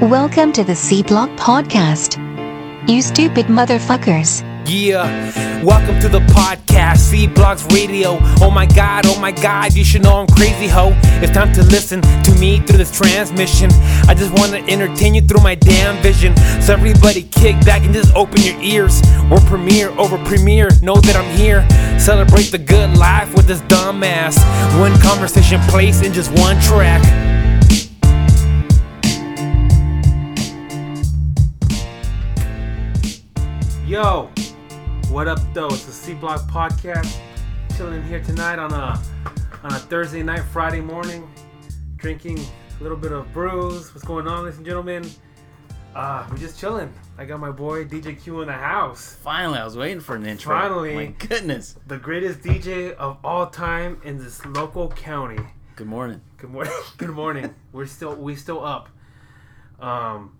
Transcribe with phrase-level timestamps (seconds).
[0.00, 2.16] Welcome to the C Block Podcast.
[2.88, 4.40] You stupid motherfuckers.
[4.66, 5.04] Yeah,
[5.62, 8.16] welcome to the podcast, C Blocks Radio.
[8.40, 10.92] Oh my god, oh my god, you should know I'm crazy, ho.
[11.20, 13.70] It's time to listen to me through this transmission.
[14.08, 16.34] I just want to entertain you through my damn vision.
[16.62, 19.02] So everybody kick back and just open your ears.
[19.30, 21.68] We're premiere over premiere, know that I'm here.
[22.00, 24.38] Celebrate the good life with this dumbass.
[24.80, 27.02] One conversation placed in just one track.
[33.90, 34.30] Yo,
[35.08, 35.66] what up though?
[35.66, 37.18] It's the C Block Podcast.
[37.76, 39.02] Chilling here tonight on a
[39.64, 41.28] on a Thursday night, Friday morning,
[41.96, 43.92] drinking a little bit of brews.
[43.92, 45.10] What's going on, ladies and gentlemen?
[45.92, 46.94] Uh, we're just chilling.
[47.18, 49.16] I got my boy DJ Q in the house.
[49.24, 50.54] Finally, I was waiting for an intro.
[50.54, 50.94] Finally.
[50.94, 51.74] My goodness.
[51.88, 55.42] The greatest DJ of all time in this local county.
[55.74, 56.20] Good morning.
[56.36, 56.72] Good morning.
[56.96, 57.56] Good morning.
[57.72, 58.88] We're still we still up.
[59.80, 60.36] Um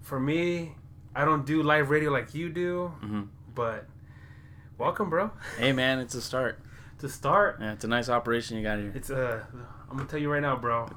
[0.00, 0.76] for me,
[1.14, 3.28] I don't do live radio like you do, Mhm.
[3.54, 3.86] but
[4.76, 5.30] welcome, bro.
[5.58, 6.58] Hey, man, it's a start.
[7.00, 8.90] To start, Yeah, it's a nice operation you got here.
[8.94, 9.40] it's uh
[9.90, 10.88] I'm gonna tell you right now, bro.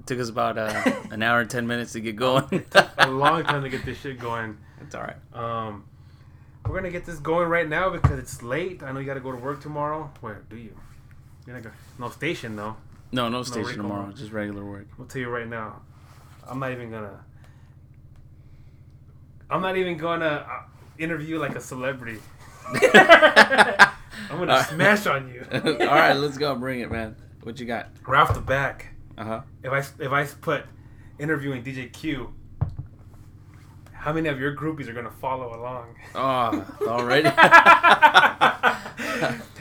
[0.00, 2.64] It took us about uh, an hour and 10 minutes to get going.
[2.98, 4.58] A long time to get this shit going.
[4.80, 5.16] it's all right.
[5.32, 5.84] Um,
[6.66, 8.82] we're gonna get this going right now because it's late.
[8.82, 10.10] I know you gotta go to work tomorrow.
[10.20, 10.74] Where do you?
[11.46, 12.76] You're not gonna, no station though.
[13.12, 13.82] No, no station Rico.
[13.82, 14.12] tomorrow.
[14.12, 14.86] Just regular work.
[14.98, 15.80] I'll tell you right now.
[16.48, 17.20] I'm not even gonna.
[19.50, 20.62] I'm not even gonna uh,
[20.98, 22.20] interview like a celebrity.
[22.66, 25.46] I'm gonna smash on you.
[25.52, 26.54] all right, let's go.
[26.54, 27.16] Bring it, man.
[27.42, 27.88] What you got?
[28.06, 29.40] Right off the back, Uh huh.
[29.62, 30.64] if I if I put
[31.18, 32.34] interviewing DJ Q,
[33.92, 35.94] how many of your groupies are gonna follow along?
[36.14, 37.28] Oh, already?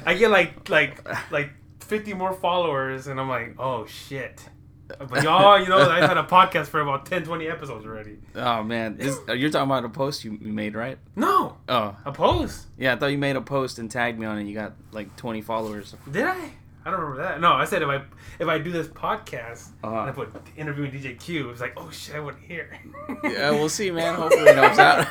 [0.05, 4.49] I get like like like 50 more followers, and I'm like, oh shit.
[4.87, 8.17] But y'all, you know, I've had a podcast for about 10, 20 episodes already.
[8.35, 8.97] oh, man.
[8.97, 10.97] This, uh, you're talking about a post you made, right?
[11.15, 12.67] No, Oh, a post.
[12.77, 12.93] yeah.
[12.93, 14.45] I thought you made a post and tagged me on it.
[14.45, 15.93] You got like 20 followers.
[16.09, 16.51] Did I?
[16.85, 17.41] I don't remember that.
[17.41, 18.01] No, I said if I
[18.39, 19.93] if I do this podcast Uh-huh.
[20.01, 22.79] and I put interviewing DJ Q, it's like, oh shit, I wasn't here.
[23.25, 24.15] Yeah, we'll see, man.
[24.19, 25.07] Hopefully it helps out.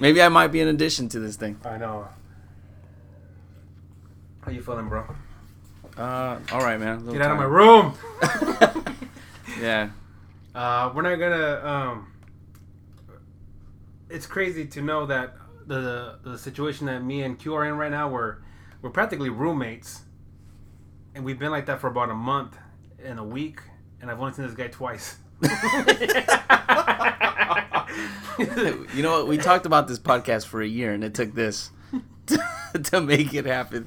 [0.00, 1.60] Maybe I might be an addition to this thing.
[1.66, 2.08] I know.
[4.40, 5.04] How you feeling, bro?
[5.96, 7.06] Uh, all right, man.
[7.06, 7.94] Get out of my room.
[9.62, 9.90] Yeah.
[10.54, 11.60] Uh, we're not gonna.
[11.64, 12.12] Um,
[14.10, 15.36] it's crazy to know that
[15.66, 18.38] the the situation that me and Q are in right now, we're
[18.82, 20.02] we're practically roommates,
[21.14, 22.56] and we've been like that for about a month
[23.02, 23.60] and a week,
[24.00, 25.16] and I've only seen this guy twice.
[28.94, 29.28] you know what?
[29.28, 31.70] We talked about this podcast for a year, and it took this
[32.26, 32.38] to,
[32.82, 33.86] to make it happen.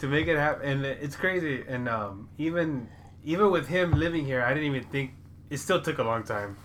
[0.00, 1.64] To make it happen, and it's crazy.
[1.66, 2.88] And um, even
[3.24, 5.12] even with him living here, I didn't even think
[5.50, 6.56] it still took a long time.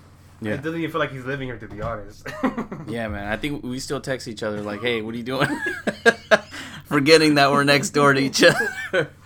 [0.41, 0.53] Yeah.
[0.53, 2.25] It doesn't even feel like he's living here, to be honest.
[2.88, 3.28] Yeah, man.
[3.31, 5.47] I think we still text each other like, "Hey, what are you doing?"
[6.85, 9.09] Forgetting that we're next door to each other.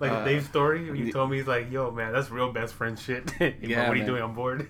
[0.00, 2.98] Like Uh, Dave's story, you told me, he's like, "Yo, man, that's real best friend
[2.98, 4.06] shit." Yeah, what are you man.
[4.06, 4.68] doing on board?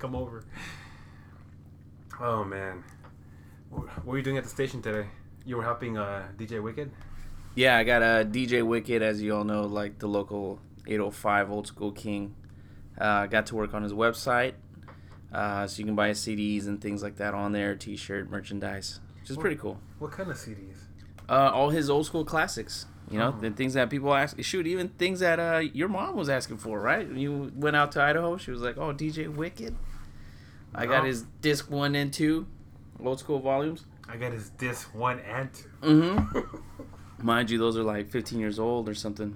[0.00, 0.42] Come over.
[2.20, 2.82] Oh man,
[3.70, 5.06] what what were you doing at the station today?
[5.44, 6.90] You were helping uh, DJ Wicked.
[7.54, 11.66] Yeah, I got a DJ Wicked, as you all know, like the local 805 old
[11.66, 12.34] school king.
[12.98, 14.52] Uh, got to work on his website,
[15.32, 19.30] uh, so you can buy CDs and things like that on there, T-shirt, merchandise, which
[19.30, 19.80] is pretty cool.
[19.98, 20.76] What kind of CDs?
[21.28, 22.86] Uh, all his old school classics.
[23.10, 23.40] You know, Oh.
[23.40, 24.40] the things that people ask.
[24.42, 27.06] Shoot, even things that uh, your mom was asking for, right?
[27.06, 29.74] When you went out to Idaho, she was like, "Oh, DJ Wicked."
[30.74, 31.06] I got Oh.
[31.06, 32.46] his disc one and two,
[33.04, 33.84] old school volumes.
[34.08, 35.68] I got his disc one and two.
[35.82, 36.56] Mm-hmm.
[37.22, 39.34] Mind you, those are like 15 years old or something.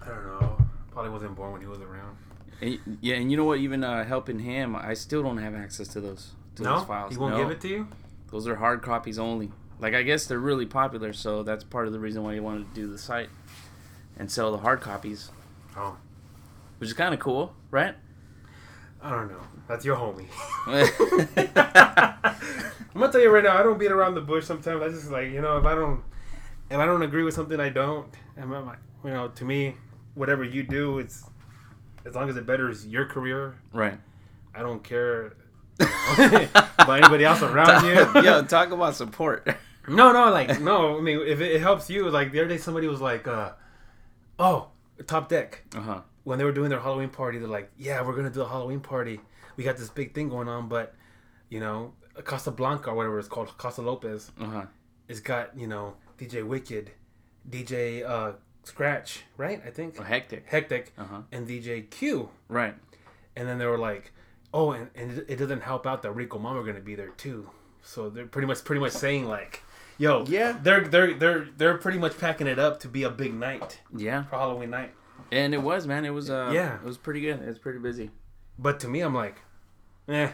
[0.00, 0.56] I don't know.
[0.90, 2.16] Probably wasn't born when he was around.
[2.60, 3.58] And, yeah, and you know what?
[3.58, 7.12] Even uh, helping him, I still don't have access to those to no, those files.
[7.12, 7.42] he won't No.
[7.42, 7.88] give it to you.
[8.30, 9.50] Those are hard copies only.
[9.80, 12.72] Like I guess they're really popular, so that's part of the reason why he wanted
[12.72, 13.28] to do the site
[14.16, 15.30] and sell the hard copies,
[15.76, 15.96] Oh,
[16.78, 17.94] which is kind of cool, right?
[19.02, 19.40] I don't know.
[19.68, 20.26] That's your homie.
[22.94, 23.56] I'm gonna tell you right now.
[23.58, 24.44] I don't beat around the bush.
[24.44, 26.02] Sometimes I just like you know if I don't
[26.70, 28.06] if I don't agree with something, I don't.
[28.36, 29.76] And I'm like, you know, to me,
[30.14, 31.24] whatever you do, it's
[32.04, 33.56] as long as it betters your career.
[33.72, 33.98] right.
[34.56, 35.34] I don't care
[35.80, 38.22] about anybody else around you.
[38.22, 39.48] Yo, talk about support.
[39.88, 40.96] No, no, like no.
[40.96, 43.50] I mean, if it, it helps you, like the other day, somebody was like, uh,
[44.38, 44.68] "Oh,
[45.08, 46.00] Top Deck." Uh huh.
[46.22, 48.78] when they were doing their Halloween party, they're like, "Yeah, we're gonna do a Halloween
[48.78, 49.20] party.
[49.56, 50.94] We got this big thing going on, but
[51.48, 51.92] you know,
[52.24, 54.66] Casablanca or whatever it's called, Casa Lopez, Uh huh.
[55.08, 56.90] it's got you know DJ Wicked,
[57.48, 58.32] DJ uh,
[58.64, 59.60] Scratch, right?
[59.66, 60.44] I think Oh, hectic.
[60.48, 61.20] Hectic, Uh huh.
[61.32, 62.30] and DJ Q.
[62.48, 62.74] Right.
[63.36, 64.12] and then they were like,
[64.52, 67.08] "Oh, and, and it- it doesn't help out that Rico Mama are gonna be there
[67.10, 67.50] too."
[67.82, 69.62] So they're pretty much pretty much saying like,
[69.98, 70.52] "Yo, Yeah.
[70.62, 74.22] they're they're they're they're pretty much packing it up to be a big night Yeah,
[74.24, 74.94] for Halloween night."
[75.32, 76.04] and it was man.
[76.04, 76.76] It was uh, Yeah.
[76.76, 77.40] it was pretty good.
[77.42, 78.10] It was pretty busy.
[78.58, 79.36] But to me, I'm like,
[80.08, 80.30] eh,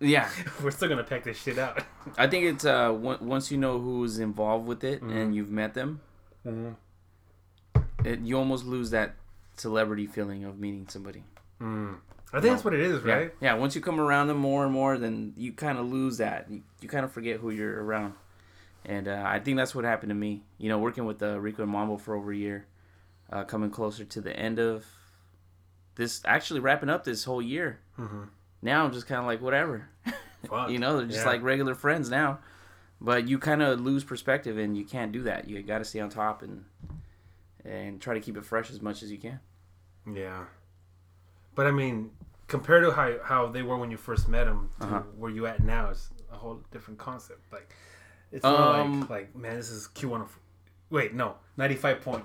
[0.00, 0.28] Yeah,
[0.62, 1.82] we're still gonna pack this shit out.
[2.16, 5.16] I think it's uh on- once you know who's involved with it Mm-hmm.
[5.16, 6.00] and you've met them,
[8.04, 9.14] it, you almost lose that
[9.56, 11.22] celebrity feeling of meeting somebody.
[11.60, 13.34] I think that's what it is, Yeah, right?
[13.40, 13.54] yeah.
[13.54, 16.46] Once you come around them more and more, then you kind of lose that.
[16.50, 18.14] You, you kind of forget who you're around,
[18.86, 20.42] and uh, I think that's what happened to me.
[20.56, 22.66] You know, working with uh, Rico and Mambo for over a year,
[23.30, 24.86] uh, coming closer to the end of
[25.96, 27.80] this, actually wrapping up this whole year.
[28.62, 29.88] Now I'm just kind of like whatever.
[30.48, 30.70] Fuck.
[30.70, 31.26] you know, they're just Yeah.
[31.32, 32.38] like regular friends now.
[33.00, 35.48] But you kind of lose perspective, and you can't do that.
[35.48, 36.64] You got to stay on top and
[37.64, 39.40] and try to keep it fresh as much as you can.
[40.10, 40.44] Yeah.
[41.54, 42.10] But I mean,
[42.46, 45.00] compared to how how they were when you first met them to Uh-huh.
[45.16, 47.40] where you at now, it's a whole different concept.
[47.52, 47.74] Like,
[48.32, 50.26] it's more Um, like like man, this is Q one.
[50.90, 52.24] Wait, no, ninety five point.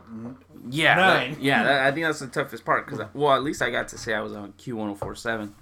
[0.70, 1.64] Yeah, that- yeah.
[1.64, 4.14] That, I think that's the toughest part because, well, at least I got to say
[4.14, 5.54] I was on Q one hundred four seven.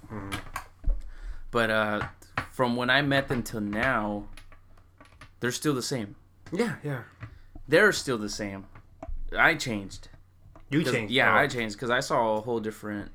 [1.51, 2.07] But uh,
[2.51, 4.25] from when I met them till now,
[5.39, 6.15] they're still the same.
[6.51, 7.03] Yeah, yeah.
[7.67, 8.65] They're still the same.
[9.38, 10.09] I changed.
[10.69, 11.13] You changed.
[11.13, 11.38] Yeah, Oh.
[11.38, 13.11] I changed because I saw a whole different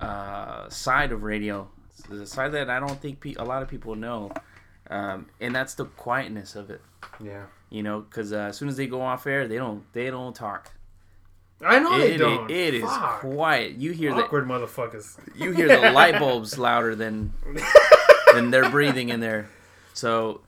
[0.00, 1.68] uh, side of radio,
[2.08, 4.30] the side that I don't think pe- a lot of people know,
[4.90, 6.80] um, and that's the quietness of it.
[7.22, 7.44] Yeah.
[7.70, 10.34] You know, because uh, as soon as they go off air, they don't they don't
[10.34, 10.72] talk.
[11.64, 12.50] I know they don't.
[12.50, 12.90] it, it is
[13.20, 13.76] quiet.
[13.76, 15.18] You hear the awkward motherfuckers.
[15.36, 17.32] you hear the light bulbs louder than
[18.34, 19.48] than they're breathing in there.
[19.94, 20.42] So,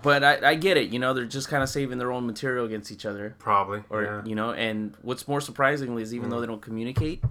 [0.00, 0.90] but I, I get it.
[0.90, 3.82] You know, they're just kind of saving their own material against each other, Probably.
[3.90, 4.22] or yeah.
[4.24, 4.52] you know.
[4.52, 7.22] And what's more surprisingly is even though they don't communicate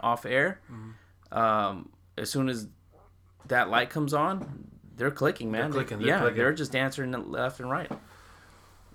[0.00, 0.60] off air,
[1.32, 1.88] um,
[2.18, 2.66] as soon as
[3.46, 4.68] that light comes on,
[5.00, 5.72] they're clicking, man.
[5.72, 6.36] clicking, They- they're yeah, clicking.
[6.38, 7.90] they're just answering left and right.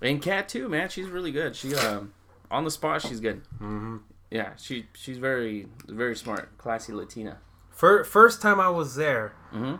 [0.00, 0.88] And Cat too, man.
[0.88, 1.56] She's really good.
[1.56, 2.12] She um,
[2.50, 3.42] on the spot, she's good.
[3.56, 3.96] Mm-hmm.
[4.30, 7.38] Yeah, she she's very very smart, classy Latina.
[7.70, 9.78] Fir- first time I was there, Mhm.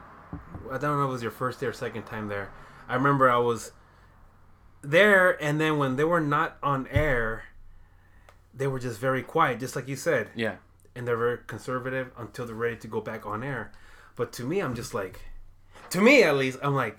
[0.70, 2.50] I don't know if it was your first day or second time there.
[2.88, 3.72] I remember I was
[4.82, 7.44] there, and then when they were not on air,
[8.54, 10.56] they were just very quiet, just like you said, Yeah.
[10.94, 13.72] and they're very conservative until they're ready to go back on air.
[14.16, 15.20] But to me, I'm just like,
[15.90, 16.96] to me at least, I'm like,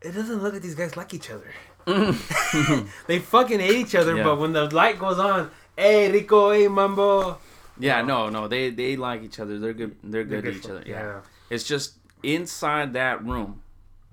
[0.00, 1.50] it doesn't look like these guys like each other.
[1.86, 2.88] Mm.
[3.06, 4.22] they fucking hate each other, Yeah.
[4.24, 7.38] but when the light goes on, hey Rico, hey Mambo,
[7.78, 9.58] Yeah, no, no, they they like each other.
[9.58, 9.96] They're good.
[10.04, 10.84] They're good They're to each for- other.
[10.86, 11.20] Yeah.
[11.50, 13.62] It's just inside that room.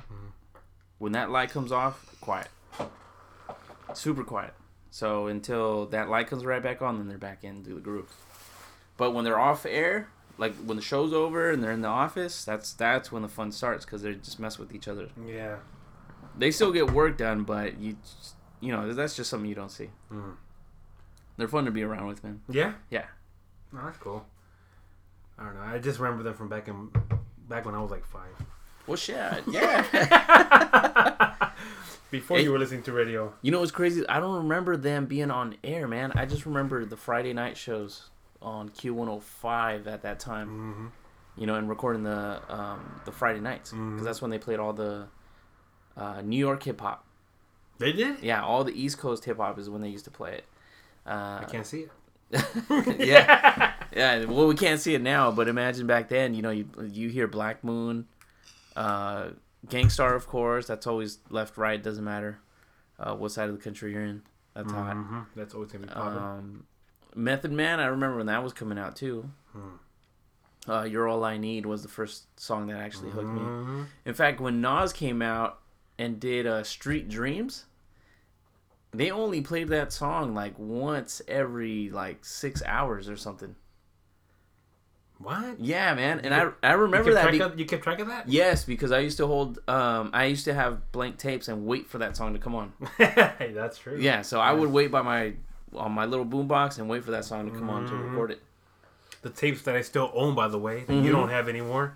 [0.04, 0.28] Mm-hmm.
[1.00, 2.48] When that light comes off, quiet.
[3.94, 4.54] Super quiet.
[4.90, 8.13] So until that light comes right back on, then they're back into the groove.
[8.98, 12.44] But when they're off air, like when the show's over and they're in the office,
[12.46, 15.10] that's that's when the fun starts because they just mess with each other.
[15.28, 15.58] yeah.
[16.38, 17.96] They still get work done, but you,
[18.60, 19.86] you know, that's just something you don't see.
[20.12, 20.32] Mm-hmm.
[21.38, 22.42] They're fun to be around with, man.
[22.50, 22.74] Yeah?
[22.90, 23.06] Yeah.
[23.72, 24.26] No, that's cool.
[25.40, 25.62] I don't know.
[25.62, 26.90] I just remember them from back in
[27.48, 28.32] back when I was like five.
[28.86, 29.16] Well, shit.
[29.50, 31.46] Yeah.
[32.12, 32.44] Before Hey.
[32.44, 33.34] you were listening to radio.
[33.42, 34.08] You know what's crazy?
[34.08, 36.12] I don't remember them being on air, man.
[36.15, 38.10] I just remember the Friday night shows
[38.46, 40.48] on Q105 at that time.
[40.48, 40.86] Mm-hmm.
[41.38, 44.72] You know, and recording the um, the Friday nights because that's when they played all
[44.72, 45.08] the
[45.98, 47.06] uh, New York hip hop.
[47.78, 48.22] They did?
[48.22, 50.46] Yeah, all the East Coast hip hop is when they used to play it.
[51.06, 51.92] Uh, I can't see it.
[53.00, 54.24] yeah, yeah.
[54.25, 56.34] Well, we can't see it now, but imagine back then.
[56.34, 58.08] You know, you you hear Black Moon,
[58.78, 59.32] uh,
[59.68, 60.68] Gang Starr, of course.
[60.68, 61.82] That's always left, right.
[61.82, 62.40] Doesn't matter
[62.98, 64.22] uh, what side of the country you're in.
[64.54, 64.96] That's hot.
[64.96, 65.20] Mm-hmm.
[65.36, 66.18] That's always gonna be popping.
[66.18, 66.64] Um,
[67.15, 69.29] Method Man, I remember when that was coming out too.
[70.67, 73.86] Uh, You're All I Need was the first song that actually hooked me.
[74.05, 75.60] In fact, when Nas came out
[75.98, 77.65] and did uh, Street Dreams,
[78.91, 83.55] they only played that song like once every like six hours or something.
[85.19, 85.60] what?
[85.60, 87.31] Yeah, man, and I I remember that.
[87.31, 88.27] be- of, you kept track of that?
[88.27, 89.60] yes, because I used to hold.
[89.69, 92.74] Um, I used to have blank tapes and wait for that song to come on.
[92.98, 93.98] hey, that's true.
[94.00, 95.34] Yeah, so I would wait by my
[95.77, 97.96] on my little boombox and wait for that song to come on Mm-hmm.
[97.98, 98.41] to record it.
[99.22, 101.05] The tapes that I still own, by the way, that Mm-hmm.
[101.05, 101.96] you don't have anymore,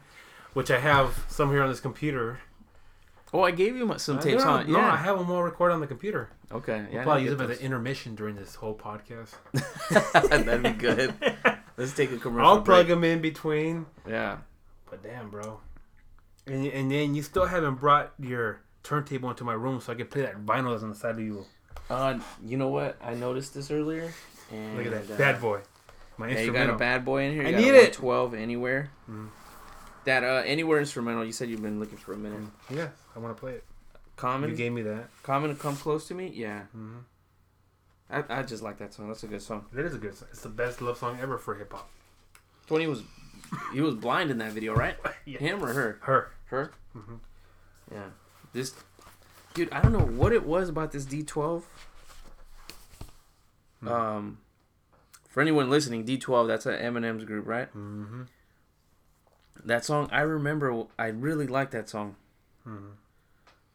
[0.54, 2.40] which I have some here on this computer.
[3.32, 4.72] Oh, I gave you some tapes no, on.
[4.72, 4.94] no, yeah.
[4.94, 6.30] I have them all recorded on the computer.
[6.52, 6.84] Okay.
[6.92, 7.00] Yeah.
[7.00, 9.36] I'll probably use them as an intermission during this whole podcast.
[10.40, 11.14] That'd be good.
[11.78, 12.48] Let's take a commercial.
[12.48, 12.88] I'll plug break.
[12.88, 13.86] them in between.
[14.08, 14.38] Yeah.
[14.90, 15.60] But damn, bro.
[16.48, 20.08] And, and then you still haven't brought your turntable into my room so I can
[20.08, 21.46] play that vinyl that's on the side of you.
[21.90, 22.98] Uh, you know what?
[23.04, 24.12] I noticed this earlier.
[24.52, 25.14] And, Look at that.
[25.14, 25.62] uh, Bad boy.
[26.18, 27.44] My Yeah, you got a bad boy in here.
[27.44, 27.94] You I need it.
[27.94, 28.92] 12 anywhere.
[30.06, 31.24] That uh, anywhere instrumental.
[31.26, 32.42] You said you've been looking for a minute.
[32.70, 33.64] Yes, I want to play it.
[34.16, 34.50] Common.
[34.50, 35.10] You gave me that.
[35.24, 36.32] Common come close to me.
[36.36, 36.64] Yeah.
[36.76, 37.04] Mhm.
[38.10, 39.08] I, I just like that song.
[39.08, 39.66] That's a good song.
[39.78, 40.28] It is a good song.
[40.32, 41.90] It's the best love song ever for hip hop.
[42.68, 43.04] Twenty was
[43.74, 44.96] he was blind in that video, right?
[45.26, 45.38] Yeah.
[45.40, 46.00] Him or her?
[46.02, 46.32] Her.
[46.46, 46.72] Her.
[46.98, 47.20] Mhm.
[47.92, 48.06] Yeah.
[48.52, 48.74] This
[49.60, 51.64] dude, I don't know what it was about this D12.
[53.82, 53.88] Hmm.
[53.90, 54.38] Um,
[55.28, 57.68] for anyone listening, D12, that's an Eminem's group, right?
[57.76, 58.22] Mm-hmm.
[59.66, 62.16] That song, I remember, I really liked that song.
[62.66, 62.92] Mhm.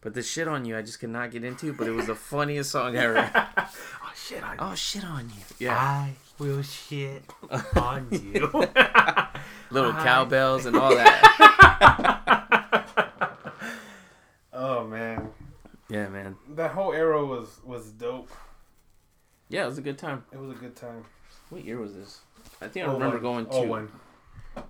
[0.01, 1.75] But the shit on you, I just could not get into.
[1.75, 3.31] But it was the funniest song ever.
[3.59, 4.43] Oh shit!
[4.43, 5.43] I, oh shit on you!
[5.59, 7.23] Yeah, I will shit
[7.77, 8.49] on you.
[9.71, 11.21] little I- cowbells and all that.
[14.55, 15.29] oh man,
[15.89, 16.37] yeah, man.
[16.51, 18.31] that whole era was was dope.
[19.49, 20.25] Yeah, it was a good time.
[20.33, 21.05] It was a good time.
[21.51, 22.21] What year was this?
[22.61, 23.91] I think I remember going to Oh one.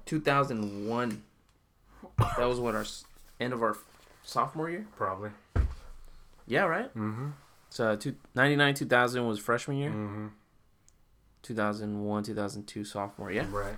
[0.07, 1.23] 2001.
[2.19, 2.85] That was what our
[3.41, 3.77] end of our
[4.23, 4.87] sophomore year.
[4.97, 5.31] Probably.
[6.47, 6.89] Yeah, right.
[6.95, 7.29] Mm-hmm.
[7.71, 9.91] So two, 99 2000 was freshman year.
[9.91, 10.27] Mm-hmm.
[11.43, 13.31] 2001 2002 sophomore.
[13.31, 13.47] Yeah.
[13.51, 13.77] Right.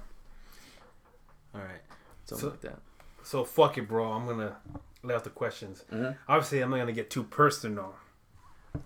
[1.54, 1.80] All right.
[2.24, 2.78] Something So- like that.
[3.26, 4.12] So fuck it, bro.
[4.12, 4.56] I'm gonna
[5.02, 5.82] lay out the questions.
[5.92, 6.16] Mhm.
[6.28, 7.96] Obviously, I'm not gonna get too personal,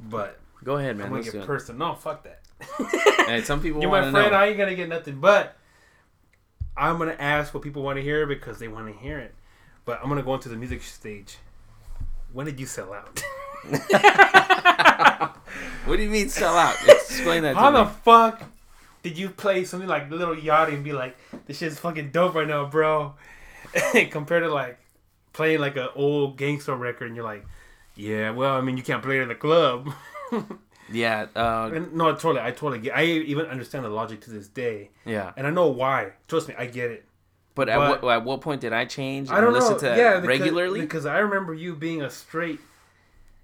[0.00, 1.06] but Go ahead, man.
[1.06, 1.78] I'm gonna Let's get personal.
[1.88, 2.40] No, fuck that.
[3.26, 4.14] Hey, some people You're my friend.
[4.32, 4.36] know.
[4.38, 5.56] I ain't gonna get nothing, but
[6.74, 9.34] I'm gonna ask what people want to hear because they want to hear it.
[9.84, 11.36] But I'm gonna go into the music stage.
[12.32, 13.22] When did you sell out?
[15.86, 16.76] What do you mean sell out?
[16.86, 17.90] Explain that How the me.
[18.04, 18.42] fuck
[19.02, 21.16] did you play something like Little Yachty and be like,
[21.46, 23.14] "This shit's fucking dope right now, bro,"
[24.10, 24.78] compared to like
[25.32, 27.44] playing like an old gangster record and you're like,
[27.94, 29.90] "Yeah, well, I mean, you can't play it in the club."
[30.92, 31.26] Yeah.
[31.36, 32.96] Uh, And no, totally, I totally get.
[32.96, 35.32] I even understand the logic to this day, yeah.
[35.36, 36.14] and I know why.
[36.26, 37.04] Trust me, I get it.
[37.54, 39.28] But at what at what point did I change?
[39.28, 39.78] And I don't listen know.
[39.78, 40.80] to yeah, because, regularly.
[40.80, 42.58] because I remember you being a straight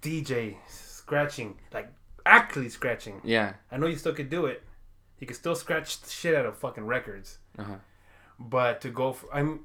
[0.02, 1.88] DJ, scratching like
[2.24, 3.20] actually scratching.
[3.24, 3.54] yeah.
[3.70, 4.62] I know you still could do it.
[5.20, 7.38] You could still scratch the shit out of fucking records.
[7.58, 7.76] Uh-huh.
[8.38, 9.60] But to go for I'm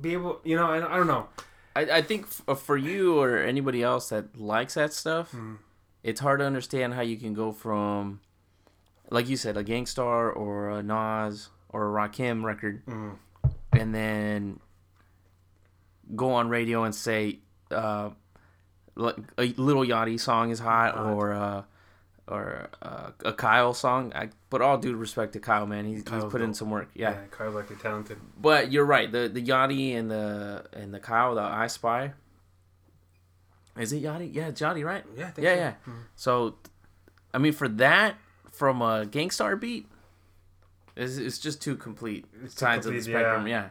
[0.00, 1.28] be able, you know, I, I don't know.
[1.76, 5.54] I, I think f- uh, for you or anybody else that likes that stuff, Hmm.
[6.02, 8.20] it's hard to understand how you can go from,
[9.10, 13.16] like you said, a Gang Starr or a Nas or a Rakim record, Mm.
[13.72, 14.60] and then
[16.14, 17.38] go on radio and say,
[17.70, 18.10] uh,
[18.94, 21.10] like a Little Yachty song is hot Hot.
[21.12, 21.62] or uh,
[22.28, 24.12] or uh, a Kyle song.
[24.14, 26.88] I, but all due respect to Kyle, man, he's, he's put in some work.
[26.94, 27.16] Yeah, yeah.
[27.30, 28.18] Kyle's actually talented.
[28.40, 29.10] But you're right.
[29.10, 32.12] The the Yachty and the and the Kyle, the I Spy.
[33.78, 34.32] Is it Yachty?
[34.32, 35.04] Yeah, it's Yachty, right?
[35.16, 35.58] Yeah, Yeah, so.
[35.58, 35.72] yeah.
[36.14, 36.54] So,
[37.32, 38.14] I mean, for that,
[38.52, 39.88] from a Gang Starr beat,
[40.96, 43.48] it's, it's just two complete It's sides of the spectrum.
[43.48, 43.62] yeah.
[43.64, 43.68] Yeah.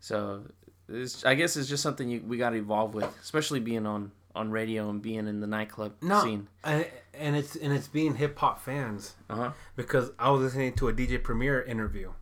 [0.00, 0.44] So,
[0.88, 4.12] it's, I guess it's just something you, we got to evolve with, especially being on
[4.34, 6.48] on radio and being in the nightclub No, scene.
[6.64, 9.14] and, and it's and it's being hip hop fans.
[9.30, 9.50] Uh huh.
[9.76, 12.12] because I was listening to a DJ Premier interview,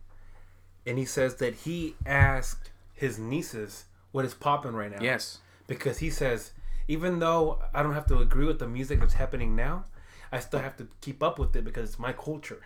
[0.85, 5.01] and he says that he asked his nieces what is popping right now.
[5.01, 5.39] Yes.
[5.65, 6.51] Because he says,
[6.87, 9.85] even though I don't have to agree with the music that's happening now,
[10.31, 12.61] I still have to keep up with it because it's my culture.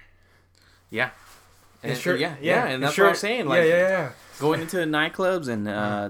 [0.90, 1.12] Yeah.
[1.84, 3.46] And, And sure, yeah, yeah, and that's sure- what I'm saying.
[3.46, 4.12] Like, yeah, yeah, yeah.
[4.40, 6.10] going into the nightclubs and uh,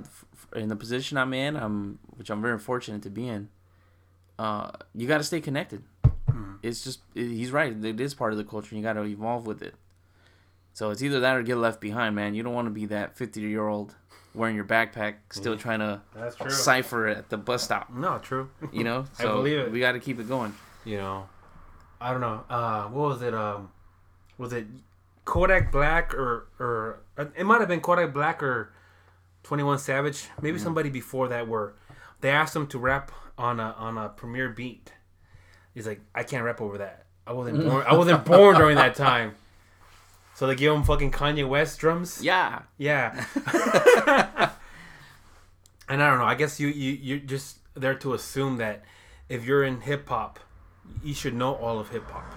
[0.55, 3.49] in the position I'm in, um, which I'm very fortunate to be in,
[4.39, 5.83] uh, you got to stay connected.
[6.63, 7.71] It's just it, he's right.
[7.85, 8.69] It is part of the culture.
[8.71, 9.75] and You got to evolve with it.
[10.73, 12.33] So it's either that or get left behind, man.
[12.33, 13.95] You don't want to be that 50 year old
[14.33, 16.49] wearing your backpack, still trying to That's true.
[16.49, 17.91] cipher at the bus stop.
[17.93, 18.49] No, true.
[18.71, 19.71] You know, I so believe it.
[19.71, 20.53] we got to keep it going.
[20.85, 21.27] you know,
[22.01, 22.43] I don't know.
[22.49, 23.33] Uh, what was it?
[23.33, 23.69] Um,
[24.37, 24.65] was it
[25.25, 28.71] Kodak Black or or uh, it might have been Kodak Black or
[29.47, 30.27] Twenty One Savage?
[30.41, 31.73] Maybe somebody before that were
[32.19, 34.91] they asked him to rap on a on a premiere beat.
[35.73, 37.05] He's like, I can't rap over that.
[37.25, 37.69] I wasn't mm.
[37.69, 37.85] born.
[37.87, 39.35] I wasn't born during that time.
[40.35, 42.21] So they give him fucking Kanye West drums.
[42.21, 43.25] Yeah, Yeah.
[45.87, 46.25] and I don't know.
[46.25, 48.83] I guess you you you're just there to assume that
[49.29, 50.41] if you're in hip hop,
[51.01, 52.35] you should know all of hip hop.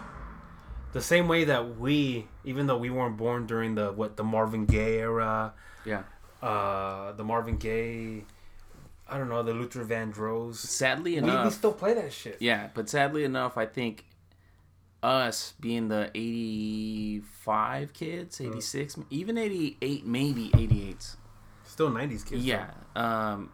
[0.92, 4.66] The same way that we, even though we weren't born during the what the Marvin
[4.66, 6.04] Gaye era, yeah.
[6.42, 8.25] Uh, the Marvin Gaye,
[9.09, 10.56] I don't know, the Luther Vandross.
[10.56, 12.37] Sadly We, enough, we still play that shit.
[12.40, 14.04] Yeah, but sadly enough, I think
[15.02, 21.16] us being the 85 kids, 86, even 88, maybe 88s.
[21.64, 22.44] Still '90s kids.
[22.44, 22.70] Yeah.
[22.97, 23.52] Um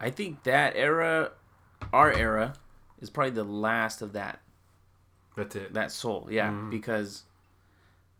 [0.00, 1.32] I think that era
[1.92, 2.54] our era
[3.00, 4.40] is probably the last of that
[5.36, 5.72] that's it.
[5.74, 6.28] that soul.
[6.30, 6.70] Yeah, Mhm.
[6.70, 7.24] because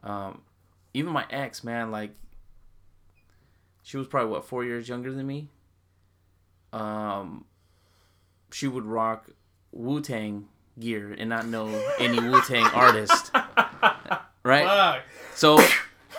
[0.02, 0.42] Um,
[0.92, 2.14] even my ex, man, like
[3.84, 5.50] she was probably what four years younger than me.
[6.72, 7.44] Um,
[8.50, 9.30] she would rock
[9.70, 10.48] Wu Tang
[10.80, 11.68] gear and not know
[12.00, 13.30] any Wu Tang artist,
[14.42, 14.64] right?
[14.64, 15.02] Fuck.
[15.36, 15.60] So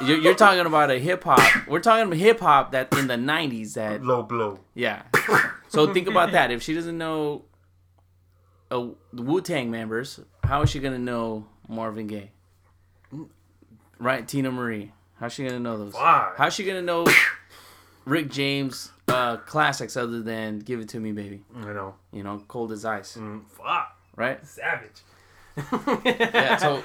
[0.05, 1.67] you're, you're talking about a hip hop.
[1.67, 4.59] We're talking about hip hop that in the '90s that Low blow.
[4.75, 5.01] yeah.
[5.67, 6.51] So think about that.
[6.51, 7.43] If she doesn't know
[8.71, 12.31] uh, the Wu Tang members, how is she gonna know Marvin Gaye?
[13.97, 14.91] Right, Teena Marie.
[15.19, 15.93] How's she gonna know those?
[15.93, 16.35] Fuck.
[16.37, 17.05] How's she gonna know
[18.05, 21.43] Rick James uh, classics other than "Give It to Me, Baby"?
[21.55, 21.95] I know.
[22.13, 23.97] You know, "Cold as Ice." Mm, fuck.
[24.15, 24.45] Right?
[24.45, 25.01] Savage.
[26.05, 26.57] Yeah.
[26.57, 26.83] So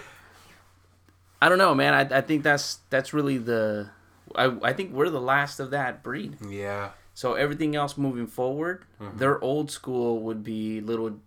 [1.42, 1.94] I don't know, man.
[1.94, 3.90] I, I think that's that's really the.
[4.34, 6.36] I, I think we're the last of that breed.
[6.48, 6.90] Yeah.
[7.14, 9.18] So everything else moving forward, Mm-hmm.
[9.18, 11.18] their old school would be Little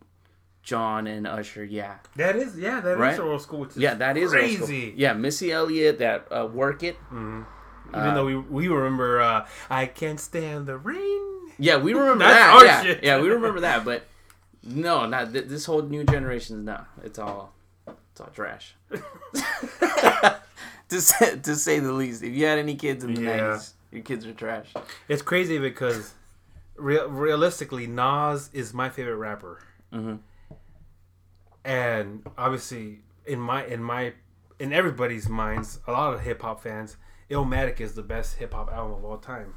[0.64, 1.64] John and Usher.
[1.66, 2.80] Yeah, That is yeah.
[2.80, 3.20] That is Right?
[3.20, 3.66] old school.
[3.66, 4.94] Is yeah, that is crazy.
[4.96, 6.96] Yeah, Missy Elliott, that uh, work it.
[7.96, 11.22] Even Uh, though we we remember, uh, I can't stand the rain.
[11.60, 12.64] Yeah, we remember that.
[12.66, 13.04] yeah, shit.
[13.04, 13.86] yeah, we remember that.
[13.86, 14.06] But
[14.64, 16.66] no, not th- this whole new generation.
[16.66, 17.54] No, it's all
[17.88, 18.76] it's all trash.
[20.90, 22.24] to say, to say the least.
[22.24, 23.38] If you had any kids in the Yeah.
[23.38, 24.74] nineties, your kids are trash.
[25.08, 26.14] It's crazy because
[26.76, 29.60] real, realistically, Nas is my favorite rapper,
[29.94, 30.20] Mhm.
[31.66, 34.14] and obviously in my in my
[34.60, 36.96] in everybody's minds, a lot of hip hop fans,
[37.34, 39.56] Illmatic is the best hip hop album of all time.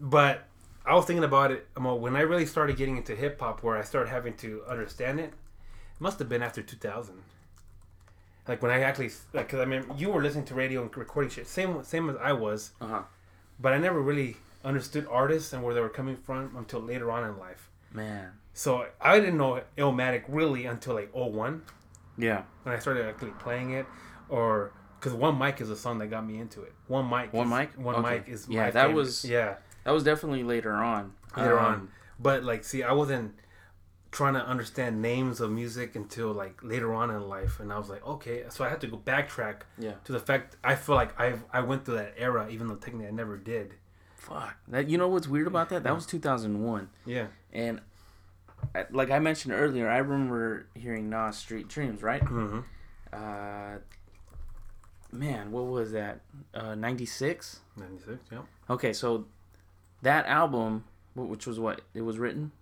[0.00, 0.44] But
[0.84, 1.66] I was thinking about it.
[1.78, 5.26] When I really started getting into hip hop, where I started having to understand it,
[5.32, 7.14] it must have been after 2000.
[8.46, 11.30] Like when I actually, like, cause I mean, you were listening to radio and recording
[11.30, 13.02] shit, same same as I was Uh huh.
[13.58, 17.24] but I never really understood artists and where they were coming from until later on
[17.28, 17.70] in life.
[17.92, 18.32] Man.
[18.52, 21.62] So I didn't know Illmatic really until like 01
[22.18, 22.42] Yeah.
[22.64, 23.86] when I started actually playing it,
[24.28, 24.72] or
[25.04, 26.72] because One Mic is a song that got me into it.
[26.88, 27.30] One Mic.
[27.34, 27.72] One is, Mic?
[27.78, 28.10] One Okay.
[28.20, 28.94] Mic is Yeah, that favorite.
[28.94, 31.12] was- yeah That was definitely later on.
[31.36, 31.88] later Um, on.
[32.18, 33.34] But like, see, I wasn't
[34.12, 37.90] trying to understand names of music until like later on in life, and I was
[37.90, 39.94] like, okay, so I had to go backtrack Yeah.
[40.04, 43.08] to the fact I feel like I I went through that era, even though technically
[43.08, 43.74] I never did.
[44.16, 44.54] Fuck.
[44.68, 45.82] That you know what's weird about that?
[45.82, 47.26] That was 2001, Yeah.
[47.52, 47.82] and
[48.74, 52.24] I- like I mentioned earlier, I remember hearing Nas "Street Dreams," right?
[52.24, 52.60] Mm-hmm.
[53.12, 53.78] Uh,
[55.14, 56.20] man, what was that?
[56.52, 57.60] Uh, 96.
[57.76, 58.18] 96.
[58.30, 58.38] Yeah.
[58.68, 59.26] Okay, so
[60.02, 62.52] that album, which was what it was written,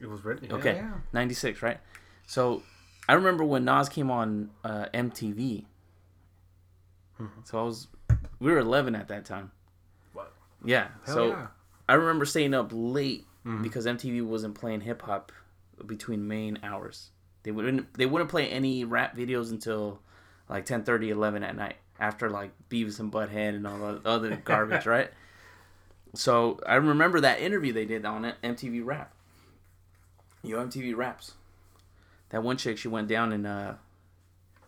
[0.00, 0.52] It was written.
[0.52, 0.76] Okay.
[0.76, 0.92] Yeah.
[1.12, 1.78] 96, right?
[2.26, 2.62] So
[3.08, 5.64] I remember when Nas came on uh, MTV.
[7.42, 7.88] So I was,
[8.38, 9.50] we were 11 at that time.
[10.12, 10.32] What?
[10.64, 10.88] Yeah.
[11.04, 11.46] Hell so yeah.
[11.88, 13.26] I remember staying up late
[13.62, 15.32] because MTV wasn't playing hip hop
[15.86, 17.10] between main hours.
[17.44, 20.00] They wouldn't they wouldn't play any rap videos until
[20.50, 24.36] like 10, 30, 11 at night after like Beavis and Butthead and all the other
[24.36, 25.10] garbage, right?
[26.14, 29.12] So I remember that interview they did on MTV Rap.
[30.42, 31.32] Yo, MTV Raps.
[32.30, 33.74] That one chick, she went down and uh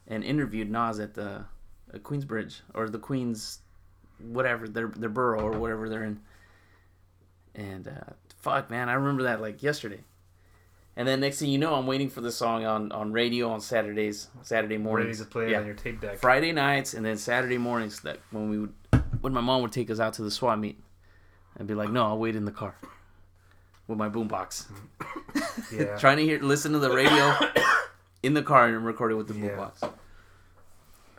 [0.07, 1.45] and interviewed Nas at the
[1.95, 3.61] uh, Queensbridge or the Queens,
[4.19, 6.21] whatever their their borough or whatever they're in.
[7.55, 10.01] And uh, fuck, man, I remember that like yesterday.
[10.97, 13.61] And then next thing you know, I'm waiting for the song on, on radio on
[13.61, 15.19] Saturdays, Saturday Ready mornings.
[15.19, 15.61] to play it yeah.
[15.61, 16.19] on your tape deck.
[16.19, 18.75] Friday nights and then Saturday mornings that when we would
[19.21, 20.79] when my mom would take us out to the swap meet.
[21.59, 22.75] I'd be like, no, I'll wait in the car
[23.87, 24.67] with my boombox,
[25.73, 25.97] Yeah.
[25.99, 27.35] trying to hear listen to the radio
[28.23, 29.51] in the car and record it with the Yeah.
[29.51, 29.93] boombox.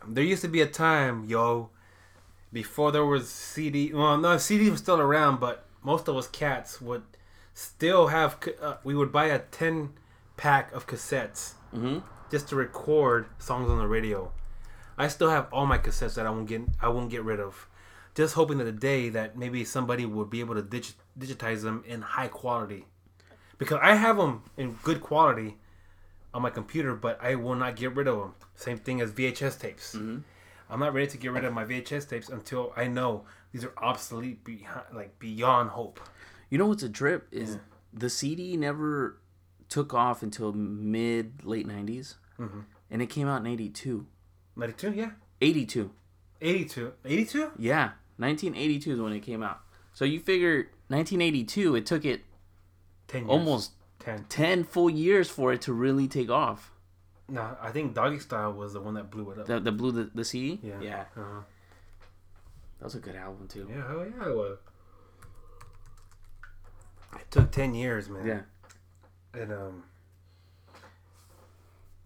[0.07, 1.69] there used to be a time, yo,
[2.53, 3.93] before there was CD.
[3.93, 7.03] Well, no, CD was still around, but most of us cats would
[7.53, 8.37] still have.
[8.61, 9.93] Uh, we would buy a ten
[10.37, 11.99] pack of cassettes hmm
[12.31, 14.31] just to record songs on the radio.
[14.97, 16.61] I still have all my cassettes that I won't get.
[16.81, 17.67] I won't get rid of.
[18.15, 21.83] Just hoping that the day that maybe somebody would be able to dig- digitize them
[21.85, 22.85] in high quality,
[23.57, 25.57] because I have them in good quality
[26.33, 28.33] on my computer, but I will not get rid of them.
[28.55, 29.93] Same thing as VHS tapes.
[30.69, 33.73] I'm not ready to get rid of my VHS tapes until I know these are
[33.77, 35.99] obsolete, behind, like beyond hope.
[36.51, 37.57] You know what's a trip is
[37.91, 39.17] the CD never
[39.69, 42.59] took off until mid late 90s, Mm-hmm.
[42.91, 44.05] and it came out in 82.
[44.55, 45.91] 92, yeah, 82.
[46.41, 47.51] 82, 82.
[47.57, 49.61] Yeah, 1982 is when it came out.
[49.93, 52.21] So you figure 1982, it took it
[53.07, 53.29] Ten years.
[53.29, 54.25] almost ten.
[54.29, 56.71] 10 full years for it to really take off.
[57.29, 59.45] No, I think Doggy Style was the one that blew it up.
[59.47, 60.59] That, the blue the, the CD?
[60.63, 60.81] Yeah.
[60.81, 61.01] Yeah.
[61.15, 61.41] Uh-huh.
[62.79, 63.67] That was a good album too.
[63.69, 64.57] Yeah, hell yeah, it was.
[67.19, 68.25] It took ten years, man.
[68.25, 68.41] Yeah.
[69.33, 69.83] And um,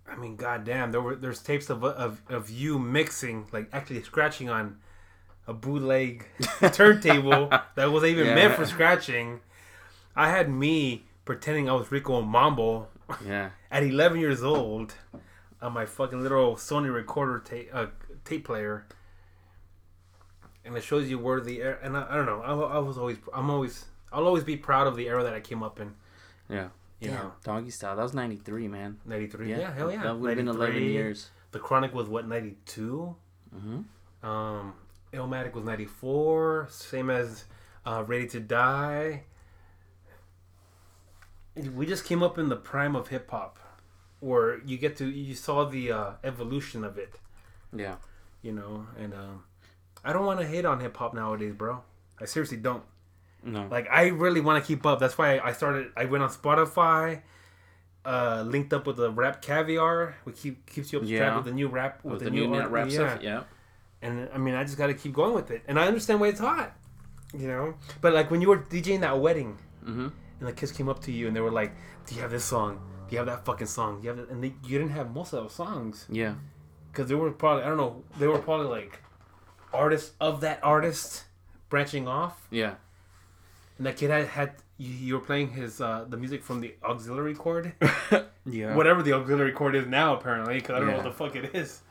[0.07, 4.49] I mean, goddamn, there were there's tapes of of of you mixing, like actually scratching
[4.49, 4.77] on
[5.47, 6.25] a bootleg
[6.71, 9.41] turntable that wasn't even meant for scratching.
[10.15, 12.87] I had me pretending I was Rico and Mambo
[13.25, 13.49] Yeah.
[13.71, 14.95] at 11 years old
[15.61, 17.87] on my fucking little Sony recorder tape uh,
[18.23, 18.85] tape player,
[20.63, 21.79] and it shows you where the air.
[21.81, 22.41] And I, I don't know.
[22.41, 23.85] I, I was always I'm always
[24.15, 25.93] I'll always be proud of the era that I came up in.
[26.49, 26.69] Yeah.
[26.99, 27.17] You Yeah.
[27.17, 27.95] know, Doggy style.
[27.97, 28.99] That was 93, man.
[29.05, 29.49] 93.
[29.51, 30.01] Yeah, hell yeah.
[30.03, 31.29] That would have been 11 years.
[31.51, 33.15] The Chronic was what 92.
[33.55, 34.25] Mm-hmm.
[34.27, 34.73] Um,
[35.13, 36.67] Illmatic was 94.
[36.71, 37.45] Same as
[37.85, 39.23] uh, Ready to Die.
[41.73, 43.59] We just came up in the prime of hip hop,
[44.19, 47.19] where you get to you saw the uh, evolution of it.
[47.75, 47.95] Yeah.
[48.41, 49.43] you know and um
[50.05, 51.83] i don't want to hate on hip-hop nowadays bro
[52.21, 52.83] i seriously don't
[53.45, 53.67] No.
[53.69, 57.21] like i really want to keep up that's why i started i went on spotify
[58.03, 61.51] uh linked up with the RapCaviar which keep keeps you up to track with the
[61.51, 62.93] new rap with, with the, the new, new art- rap yeah.
[62.93, 63.21] stuff.
[63.21, 63.43] Yeah.
[64.01, 66.39] and i mean i just gotta keep going with it and i understand why it's
[66.39, 66.75] hot
[67.37, 70.07] you know but like when you were djing that wedding Mm-hmm.
[70.39, 71.71] and the kids came up to you and they were like
[72.07, 74.29] do you have this song do you have that fucking song do you have that?
[74.29, 76.33] and they, you didn't have most of those songs Yeah.
[76.91, 78.99] because they were probably I don't know they were probably like
[79.71, 81.25] artists of that artist
[81.69, 82.75] branching off, Yeah.
[83.77, 86.75] And that kid had had you, you were playing his uh, the music from the
[86.83, 87.73] auxiliary cord,
[88.45, 88.75] Yeah.
[88.75, 91.53] whatever the auxiliary cord is now apparently because I don't know what the fuck it
[91.55, 91.81] is.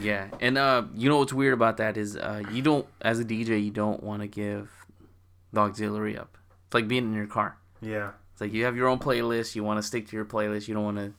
[0.00, 3.24] Yeah, and uh, you know what's weird about that is uh, you don't, as a
[3.26, 4.70] DJ, you don't want to give
[5.52, 6.38] the auxiliary up.
[6.66, 7.58] It's like being in your car.
[7.82, 9.54] Yeah, It's like you have your own playlist.
[9.54, 10.66] You want to stick to your playlist.
[10.66, 11.12] You don't want to.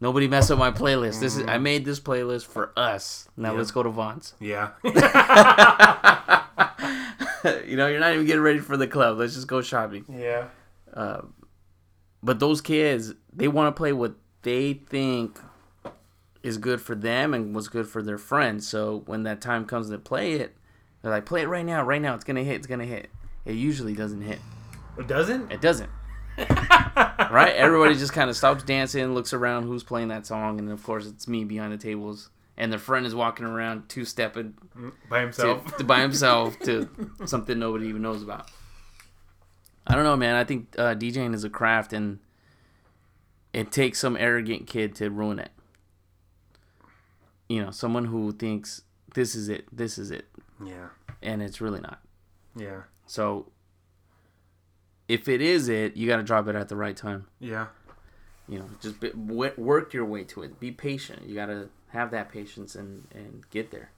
[0.00, 1.18] Nobody mess up my playlist.
[1.20, 3.28] This is I made this playlist for us.
[3.36, 3.58] Now Yeah.
[3.58, 4.34] let's go to Vons.
[4.38, 4.70] yeah,
[7.66, 9.18] you know, you're not even getting ready for the club.
[9.18, 10.04] Let's just go shopping.
[10.08, 10.48] yeah,
[10.94, 11.34] um,
[12.22, 15.38] But those kids, they want to play what they think
[16.42, 18.68] is good for them and what's good for their friends.
[18.68, 20.56] So when that time comes to play it,
[21.02, 22.14] they're like, "Play it right now, right now.
[22.14, 22.56] It's gonna hit.
[22.56, 23.10] It's gonna hit."
[23.44, 24.38] It usually doesn't hit.
[24.98, 25.50] it doesn't.
[25.52, 25.90] It doesn't.
[26.38, 27.52] right?
[27.56, 31.06] Everybody just kind of stops dancing, looks around who's playing that song, and of course
[31.06, 34.54] it's me behind the tables, and their friend is walking around two stepping
[35.10, 35.76] by to, himself.
[35.76, 36.88] to by himself to
[37.26, 38.50] something nobody even knows about.
[39.86, 40.34] I don't know, man.
[40.34, 42.18] I think uh, DJing is a craft, and
[43.52, 45.50] it takes some arrogant kid to ruin it.
[47.48, 48.82] You know, someone who thinks
[49.14, 50.26] this is it, this is it,
[50.64, 50.88] yeah,
[51.22, 52.00] and it's really not.
[52.56, 53.52] yeah, So,
[55.08, 57.26] if it is it, you got to drop it at the right time.
[57.38, 57.66] yeah,
[58.48, 60.60] You know, just be, w- work your way to it.
[60.60, 61.26] Be patient.
[61.26, 63.90] You got to have that patience and and get there.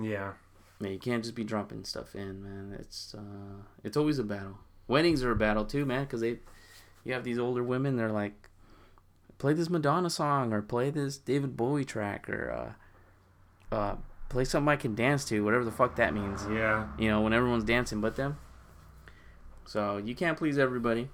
[0.00, 0.32] yeah.
[0.78, 2.76] Man, you can't just be dropping stuff in, man.
[2.78, 4.58] It's uh, it's always a battle.
[4.88, 6.38] Weddings are a battle too, man, because they,
[7.02, 7.96] you have these older women.
[7.96, 8.50] They're like,
[9.38, 12.74] play this Madonna song or play this David Bowie track or
[13.72, 13.96] uh, uh,
[14.28, 16.46] play something I can dance to, whatever the fuck that means.
[16.52, 18.36] Yeah, You know, when everyone's dancing but them.
[19.64, 21.08] So you can't please everybody.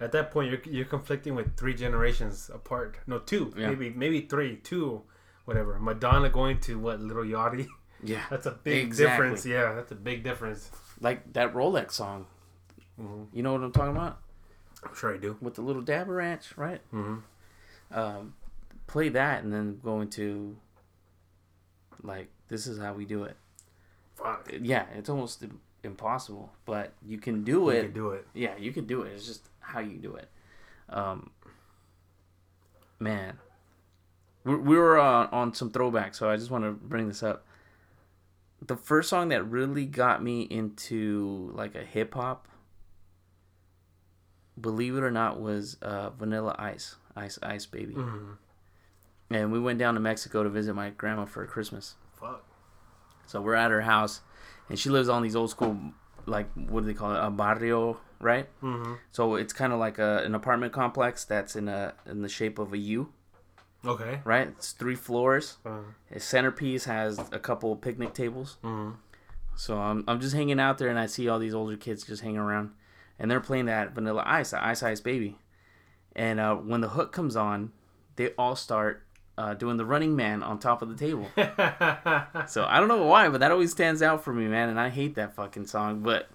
[0.00, 2.98] At that point you're you're conflicting with three generations apart.
[3.06, 3.68] No, two, Yeah.
[3.68, 5.02] maybe maybe three, two,
[5.44, 5.78] whatever.
[5.78, 7.66] Madonna going to what little Yachty.
[8.02, 9.06] Yeah, That's a big Exactly.
[9.10, 9.46] difference.
[9.46, 10.70] Yeah, that's a big difference.
[11.00, 12.26] like that Rolex song.
[13.00, 13.28] Mhm.
[13.32, 14.18] You know what I'm talking about?
[14.84, 15.38] I'm sure I do.
[15.40, 16.82] with the little dabber ranch, right?
[16.92, 17.22] Mhm.
[17.90, 18.34] Um,
[18.86, 20.56] play that and then go into
[22.02, 23.36] like this is how we do it.
[24.14, 24.50] Fuck.
[24.60, 25.44] Yeah, it's almost
[25.82, 27.82] impossible, but you can do We it.
[27.84, 28.26] can do it.
[28.34, 29.12] Yeah, you can do it.
[29.14, 30.28] It's just how you do it.
[30.88, 31.30] Um,
[32.98, 33.38] man,
[34.44, 37.44] we, we were uh, on some throwbacks, so I just want to bring this up.
[38.64, 42.48] The first song that really got me into like a hip hop,
[44.60, 47.94] believe it or not, was uh, Vanilla Ice, Ice Ice Baby.
[47.94, 48.36] Mhm.
[49.28, 51.96] And we went down to Mexico to visit my grandma for Christmas.
[52.14, 52.44] Fuck.
[53.26, 54.20] So we're at her house,
[54.68, 55.76] and she lives on these old school,
[56.26, 58.48] like what do they call it, a barrio, right?
[58.62, 58.94] Mm-hmm.
[59.12, 62.58] So it's kind of like a, an apartment complex that's in a in the shape
[62.58, 63.12] of a U,
[63.84, 64.20] Okay.
[64.24, 64.48] right?
[64.48, 65.58] It's three floors.
[65.64, 68.58] Uh, Its centerpiece has a couple picnic tables.
[68.62, 68.96] mhm.
[69.54, 72.22] So I'm I'm just hanging out there, and I see all these older kids just
[72.22, 72.72] hanging around,
[73.18, 75.38] and they're playing that Vanilla Ice, that Ice Ice Baby.
[76.14, 77.72] And uh, when the hook comes on,
[78.16, 79.02] they all start
[79.38, 81.26] uh, doing the Running Man on top of the table.
[82.48, 84.68] So I don't know why, but that always stands out for me, man.
[84.68, 86.28] And I hate that fucking song, but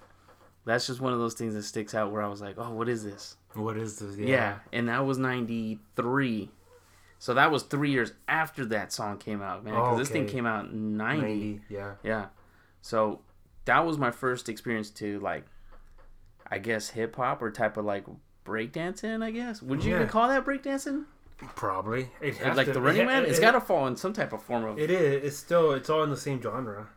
[0.66, 2.88] that's just one of those things that sticks out where I was like, oh, what
[2.90, 3.36] is this?
[3.54, 4.16] what is this?
[4.18, 4.28] Yeah.
[4.28, 4.58] Yeah.
[4.72, 6.50] And that was 93.
[7.20, 9.74] So that was three years after that song came out, man.
[9.74, 11.22] Because this thing came out in 90.
[11.22, 11.62] 90.
[11.70, 11.94] Yeah.
[12.04, 12.26] Yeah.
[12.82, 13.22] So
[13.66, 15.46] that was my first experience to, like,
[16.50, 18.06] I guess hip hop or type of like
[18.46, 19.62] breakdancing, I guess.
[19.62, 19.98] Would you Yeah.
[19.98, 21.06] even call that breakdancing?
[21.56, 22.10] Probably.
[22.22, 24.14] It has like to- the Running it- Man, it- it's got to fall in some
[24.14, 24.80] type of form of.
[24.80, 25.24] It is.
[25.24, 25.72] It's still.
[25.74, 26.88] It's all in the same genre.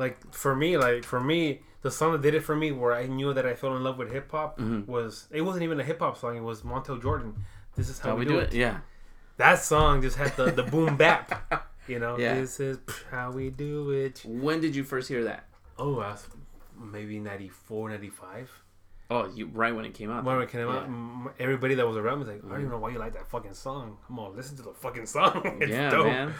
[0.00, 3.06] Like for me, like for me, the song that did it for me, where I
[3.06, 4.90] knew that I fell in love with hip hop, Mm-hmm.
[4.90, 6.36] was it wasn't even a hip hop song.
[6.36, 7.44] It was Montel Jordan.
[7.76, 8.52] This is how, how we do it.
[8.52, 8.78] Yeah.
[9.36, 11.30] That song just had the the boom bap.
[11.86, 12.34] You know, Yeah.
[12.34, 12.78] this is
[13.10, 14.22] how we do it.
[14.26, 15.44] When did you first hear that?
[15.78, 16.26] Oh, I was
[16.78, 18.50] maybe 94, 95.
[19.12, 20.22] Oh, you right when it came out.
[20.24, 21.30] When it came out, Yeah.
[21.44, 23.28] everybody that was around me was like, I don't even know why you like that
[23.28, 23.96] fucking song.
[24.06, 25.42] Come on, listen to the fucking song.
[25.60, 26.06] it's yeah, dope.
[26.06, 26.32] man.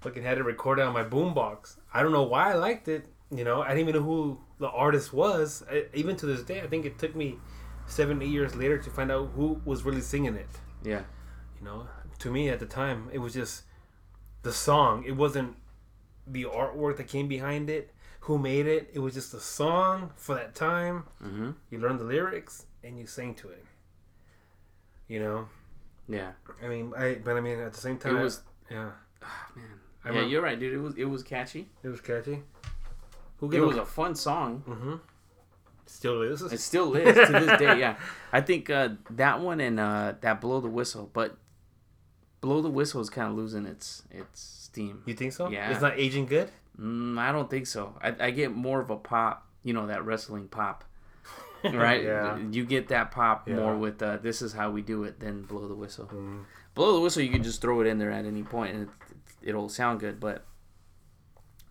[0.00, 1.76] Fucking had it recorded on my boombox.
[1.92, 3.06] I don't know why I liked it.
[3.30, 5.62] You know, I didn't even know who the artist was.
[5.70, 7.36] I, even to this day, I think it took me
[7.86, 10.48] seven, eight years later to find out who was really singing it.
[10.84, 11.02] Yeah.
[11.58, 11.86] You know,
[12.18, 13.62] to me at the time, it was just
[14.42, 15.04] the song.
[15.06, 15.56] It wasn't
[16.26, 17.90] the artwork that came behind it,
[18.20, 18.90] who made it.
[18.92, 21.04] It was just a song for that time.
[21.22, 21.50] Mm-hmm.
[21.70, 23.64] You learned the lyrics and you sang to it.
[25.08, 25.48] You know,
[26.08, 26.32] Yeah.
[26.62, 28.42] I mean, I but I mean at the same time, It was.
[28.70, 28.90] yeah,
[29.56, 29.64] Man.
[30.04, 30.72] I yeah, remember- you're right, dude.
[30.74, 31.68] It was it was catchy.
[31.82, 32.42] it was catchy.
[33.38, 34.62] Who It was a fun song.
[34.68, 34.94] mm-hmm.
[35.86, 36.40] Still is.
[36.42, 37.78] It still is to this day.
[37.78, 37.96] Yeah,
[38.32, 41.36] I think uh, that one and uh, that blow the whistle, but
[42.40, 45.02] blow the whistle is kind of losing its its steam.
[45.06, 45.50] You think so?
[45.50, 45.70] Yeah.
[45.70, 46.50] It's not aging good.
[46.80, 47.94] Mm, I don't think so.
[48.00, 50.84] I, I get more of a pop, you know, that wrestling pop,
[51.64, 52.02] right?
[52.02, 52.38] Yeah.
[52.38, 53.56] You get that pop Yeah.
[53.56, 56.06] more with uh, "This is how we do it" than blow the whistle.
[56.06, 56.44] Mm.
[56.74, 58.88] Blow the whistle, you can just throw it in there at any point and it,
[59.44, 60.20] it'll sound good.
[60.20, 60.44] But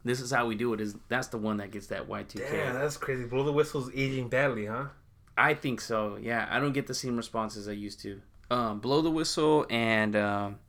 [0.04, 0.82] this is how we do it.
[0.82, 2.52] Is that's the one that gets that Y two K.
[2.52, 3.26] Damn, that's crazy.
[3.26, 4.86] Blow the whistle's aging badly, huh?
[5.38, 6.18] I think so.
[6.22, 8.22] Yeah, I don't get the same responses I used to.
[8.50, 10.60] Um, blow the whistle and um,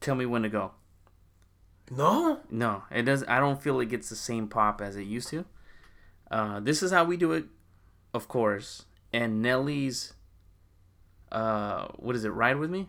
[0.00, 0.72] tell me when to go.
[1.90, 2.40] No.
[2.50, 3.24] No, it does.
[3.28, 5.44] I don't feel it gets the same pop as it used to.
[6.30, 7.44] Uh, this is how we do it,
[8.14, 8.86] of course.
[9.12, 10.14] And Nelly's,
[11.30, 12.30] uh, what is it?
[12.30, 12.88] Ride with me.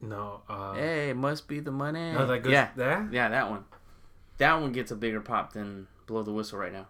[0.00, 0.42] No.
[0.48, 2.12] Uh, Hey, it must be the money.
[2.12, 2.52] no, that goes.
[2.52, 3.12] yeah, That.
[3.12, 3.64] yeah, that one.
[4.38, 6.86] That one gets a bigger pop than blow the whistle right now.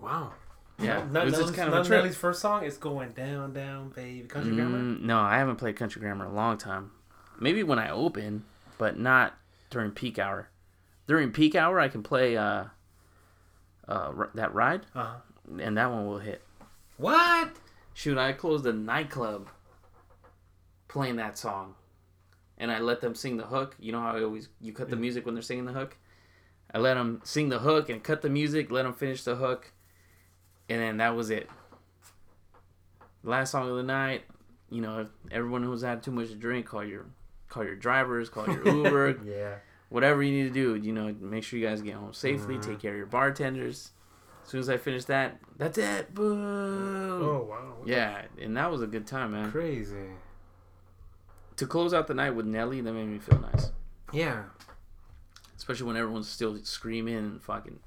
[0.00, 0.32] Wow.
[0.80, 1.88] Yeah, Not, it was just kind of a.
[1.88, 2.64] Nelly's first song.
[2.64, 4.28] It's going down, down, baby.
[4.28, 4.78] Country grammar.
[4.78, 6.92] Mm, no, I haven't played country grammar in a long time.
[7.40, 8.44] Maybe when I open,
[8.78, 9.34] but not
[9.70, 10.50] during peak hour.
[11.08, 12.64] During peak hour, I can play uh,
[13.88, 15.16] uh, r- that ride, Uh-huh.
[15.60, 16.42] and that one will hit.
[16.96, 17.50] What?
[17.94, 19.48] Shoot, I closed a nightclub
[20.88, 21.74] playing that song,
[22.58, 23.76] and I let them sing the hook.
[23.78, 25.96] You know how I always you cut the music when they're singing the hook.
[26.74, 28.70] I let them sing the hook and cut the music.
[28.70, 29.72] Let them finish the hook,
[30.68, 31.48] and then that was it.
[33.22, 34.22] Last song of the night.
[34.70, 37.06] You know, everyone who's had too much to drink, call your
[37.48, 39.54] call your drivers, call your Uber, Yeah.
[39.88, 40.74] whatever you need to do.
[40.74, 42.56] You know, make sure you guys get home safely.
[42.56, 42.70] Mm-hmm.
[42.70, 43.92] Take care of your bartenders.
[44.44, 46.14] As soon as I finish that, that's it.
[46.14, 47.22] Boom.
[47.22, 47.74] Oh wow.
[47.86, 49.50] Yeah, and that was a good time, man.
[49.50, 49.96] Crazy.
[51.58, 53.70] To close out the night with Nelly, that made me feel nice.
[54.12, 54.44] Yeah.
[55.56, 57.78] Especially when everyone's still screaming and fucking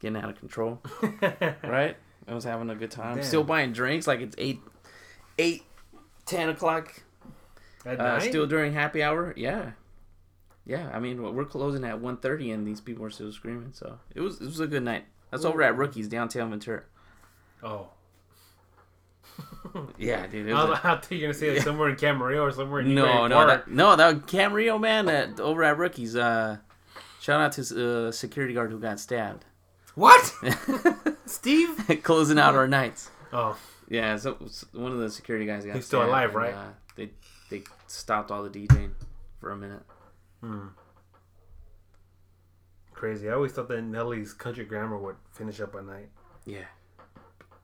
[0.00, 0.80] getting out of control.
[1.62, 1.96] right?
[2.28, 3.16] I was having a good time.
[3.16, 3.24] Damn.
[3.24, 4.60] Still buying drinks like it's 8,
[5.38, 5.62] 8
[6.26, 7.02] 10 o'clock.
[7.84, 8.28] At Uh, night?
[8.28, 9.34] still during happy hour.
[9.36, 9.72] Yeah.
[10.66, 13.70] Yeah, I mean, we're closing at 1.30 and these people are still screaming.
[13.72, 15.04] So it was it was a good night.
[15.30, 16.82] That's over at Rookies, downtown Ventura.
[17.62, 17.88] Oh.
[19.98, 20.50] Yeah, dude.
[20.50, 22.50] I, was was, a- I thought you were gonna say like somewhere in Camarillo or
[22.52, 26.16] somewhere in No, no, that, no, that Camarillo man at, over at Rookies.
[26.16, 26.56] Uh,
[27.20, 29.44] shout out to uh, security guard who got stabbed,
[29.94, 30.34] What?
[31.26, 32.00] Steve?
[32.02, 33.10] closing out our nights.
[33.32, 33.56] Oh.
[33.88, 35.62] Yeah, so, so one of the security guys got.
[35.70, 35.76] Stabbed.
[35.76, 36.54] He's still alive, and, right?
[36.54, 37.10] Uh, they
[37.50, 38.92] they stopped all the DJing
[39.40, 39.82] for a minute.
[42.94, 43.28] Crazy.
[43.28, 46.08] I always thought that Nelly's country grammar would finish up at night.
[46.44, 46.64] Yeah,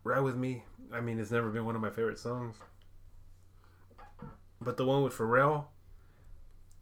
[0.05, 0.63] Ride with me.
[0.93, 2.57] I mean, it's never been one of my favorite songs.
[4.61, 5.65] But the one with Pharrell.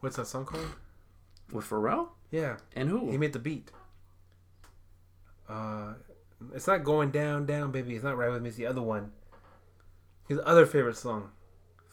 [0.00, 0.66] What's that song called?
[1.52, 3.10] with Pharrell Yeah, and who?
[3.10, 3.70] he made the beat.
[5.48, 5.94] Uh,
[6.54, 7.94] it's not going down, down, baby.
[7.94, 8.48] It's not right with me.
[8.48, 9.12] It's the other one.
[10.28, 11.30] His other favorite song.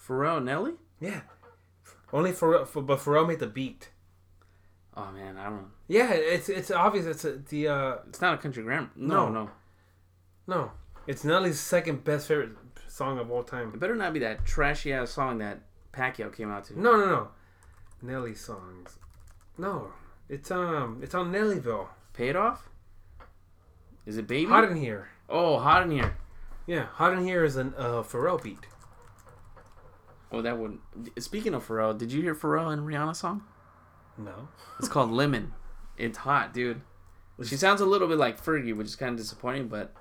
[0.07, 0.73] Pharrell Nelly.
[0.99, 1.21] Yeah.
[2.13, 3.89] Only Pharrell, for, but Pharrell made the beat.
[4.95, 5.67] Oh man, I don't.
[5.87, 7.05] Yeah, it's it's obvious.
[7.05, 8.89] It's a, the uh It's not a country grammar.
[8.95, 9.31] No, No.
[9.43, 9.49] no.
[10.47, 10.71] no,
[11.07, 12.51] it's Nelly's second best favorite
[12.87, 13.71] song of all time.
[13.73, 15.59] It better not be that trashy ass song that
[15.93, 16.79] Pacquiao came out to.
[16.79, 17.27] No, no, no.
[18.01, 18.97] Nelly songs.
[19.57, 19.93] No,
[20.29, 21.87] it's um, it's on Nellyville.
[22.13, 22.69] Pay it off.
[24.05, 24.49] Is it baby?
[24.49, 25.09] Hot in here.
[25.29, 26.17] oh, hot in here.
[26.67, 28.65] Yeah, hot in here is an uh Pharrell beat.
[30.31, 30.79] Oh, that one.
[31.19, 33.43] Speaking of Pharrell, did you hear Pharrell and Rihanna song?
[34.17, 34.47] No.
[34.79, 35.53] It's called Lemon.
[35.97, 36.81] It's hot, dude.
[37.43, 39.93] She sounds a little bit like Fergie, which is kind of disappointing, but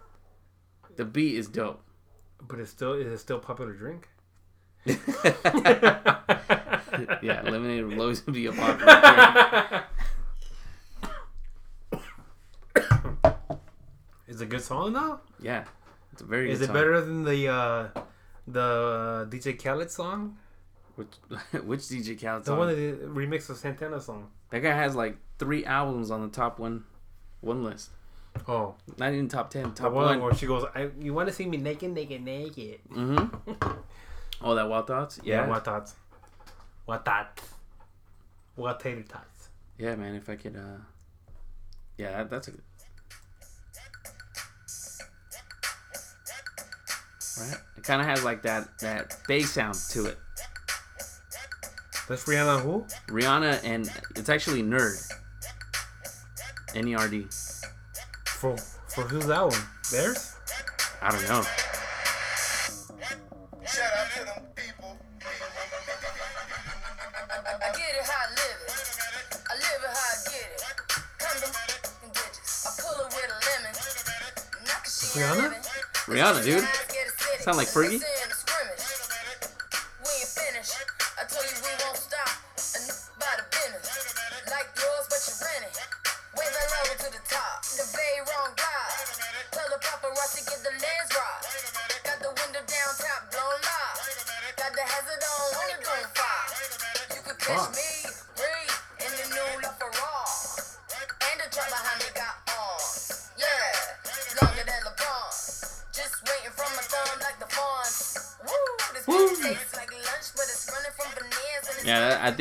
[1.00, 1.82] the beat is dope.
[2.46, 4.10] But it's still is it still popular drink?
[4.84, 4.98] yeah,
[7.42, 9.84] lemonade will always be a popular
[12.76, 12.98] drink.
[14.28, 15.20] Is it a good song though?
[15.40, 15.64] Yeah,
[16.12, 16.50] it's a very.
[16.50, 16.74] Is it song.
[16.74, 17.88] better than the uh,
[18.46, 20.36] the uh, DJ Khaled song?
[20.96, 21.08] Which,
[21.64, 22.44] which DJ Khaled song?
[22.44, 22.58] The song?
[22.58, 24.28] one that remixed the Santana song.
[24.50, 26.84] that guy has like three albums on the top one,
[27.40, 27.90] one list.
[28.48, 30.20] Oh, Not even top ten, top one one.
[30.22, 33.52] where she goes, I, "You want to see me naked, naked, naked?" Mm-hmm.
[34.42, 35.20] Oh, that Wild Thoughts.
[35.22, 35.94] Yeah, what thoughts?
[36.86, 37.42] What thoughts?
[38.56, 39.50] What tater tots?
[39.78, 40.14] yeah, man.
[40.14, 40.78] If I could, uh,
[41.98, 42.52] yeah, that, that's a.
[42.52, 42.62] Good.
[47.38, 47.56] Right.
[47.76, 50.18] It kind of has like that that bass sound to it.
[52.08, 52.62] That's Rihanna.
[52.62, 52.84] Who?
[53.08, 55.10] Rihanna and it's actually Nerd.
[56.74, 57.26] N E R D.
[58.40, 59.52] For for who's that one?
[59.90, 60.34] Theirs?
[61.02, 61.42] I don't know.
[63.66, 64.96] Shout out to them people.
[67.44, 67.70] I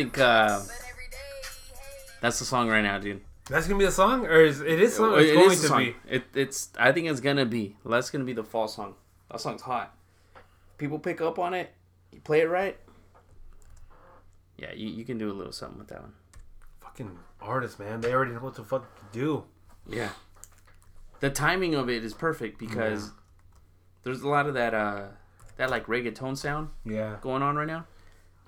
[0.04, 1.80] think uh, but every day, hey.
[2.22, 3.22] that's the song right now, dude.
[3.50, 5.14] That's gonna be the song, or is it is song?
[5.14, 5.78] or It It's going is to song.
[5.80, 5.96] be.
[6.08, 6.70] It, it's.
[6.78, 7.76] I think it's gonna be.
[7.86, 8.96] That's gonna be the fall song.
[9.32, 9.96] That song's hot.
[10.78, 11.72] People pick up on it.
[12.12, 12.78] You play it right.
[14.58, 16.14] Yeah, you, you can do a little something with that one.
[16.82, 18.02] Fucking artists, man.
[18.02, 19.44] They already know what the fuck to do.
[19.88, 20.10] Yeah.
[21.22, 23.12] The timing of it is perfect because
[24.04, 25.04] there's a lot of that uh
[25.58, 27.18] that like reggaeton sound Yeah.
[27.22, 27.86] going on right now.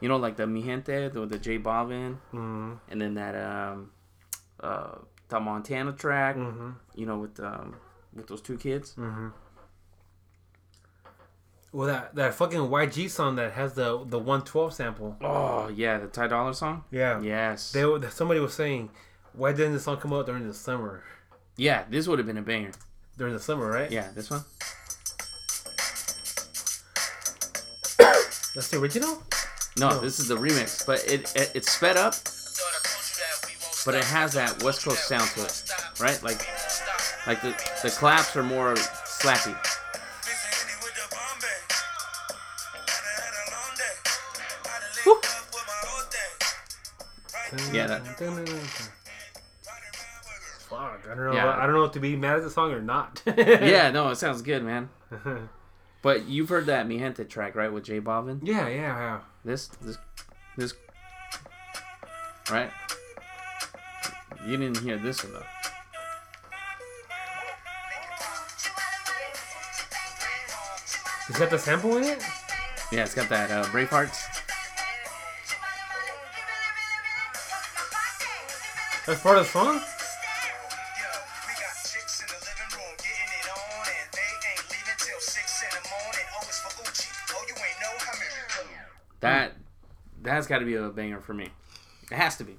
[0.02, 2.74] You know, like the Mi Gente, the, the J Balvin, Mm-hmm.
[2.90, 3.92] and then that um
[4.60, 4.96] uh
[5.30, 6.36] the Montana track.
[6.36, 6.72] Mm-hmm.
[6.96, 7.76] You know, with um
[8.14, 8.96] with those two kids.
[8.98, 9.28] Mm-hmm.
[11.74, 15.16] Well, that that fucking YG song that has the the 112 sample.
[15.22, 16.84] Oh yeah, the Ty Dolla song.
[16.92, 17.22] Yeah.
[17.22, 17.72] Yes.
[17.72, 18.90] They were- somebody was saying,
[19.34, 21.04] why didn't the song come out during the summer?
[21.58, 22.72] yeah, this would have been a banger.
[23.18, 23.92] During the summer, right?
[23.92, 24.42] Yeah, this one.
[28.54, 29.22] That's the original.
[29.77, 29.99] No, No.
[29.99, 32.13] this is the remix, but it, it it's sped up,
[33.86, 35.63] but it has that West Coast sound to it,
[35.99, 36.21] right?
[36.23, 36.45] Like
[37.25, 37.51] like the
[37.84, 39.55] the claps are more slappy.
[47.73, 48.05] Yeah, that-
[50.69, 51.34] Fuck, I don't know.
[51.34, 51.49] Yeah.
[51.57, 53.21] I don't know if to be mad at the song or not.
[53.38, 54.89] Yeah, no, it sounds good, man.
[56.03, 58.39] But you've heard that Mi Gente track, right, with J Balvin?
[58.41, 59.19] yeah, yeah, yeah.
[59.43, 59.97] This, this,
[60.56, 60.73] this,
[62.51, 62.69] right?
[64.45, 65.45] You didn't hear this one though.
[71.30, 72.23] Is that the sample in it?
[72.91, 74.19] Yeah, it's got that uh, Bravehearts.
[79.08, 79.82] That's part of the song.
[90.41, 91.49] That's got to be a banger for me.
[92.12, 92.58] It has to be.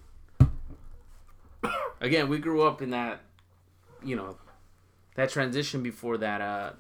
[2.01, 3.23] Again, we grew up in that,
[4.05, 4.37] you know,
[5.17, 6.71] that transition before that uh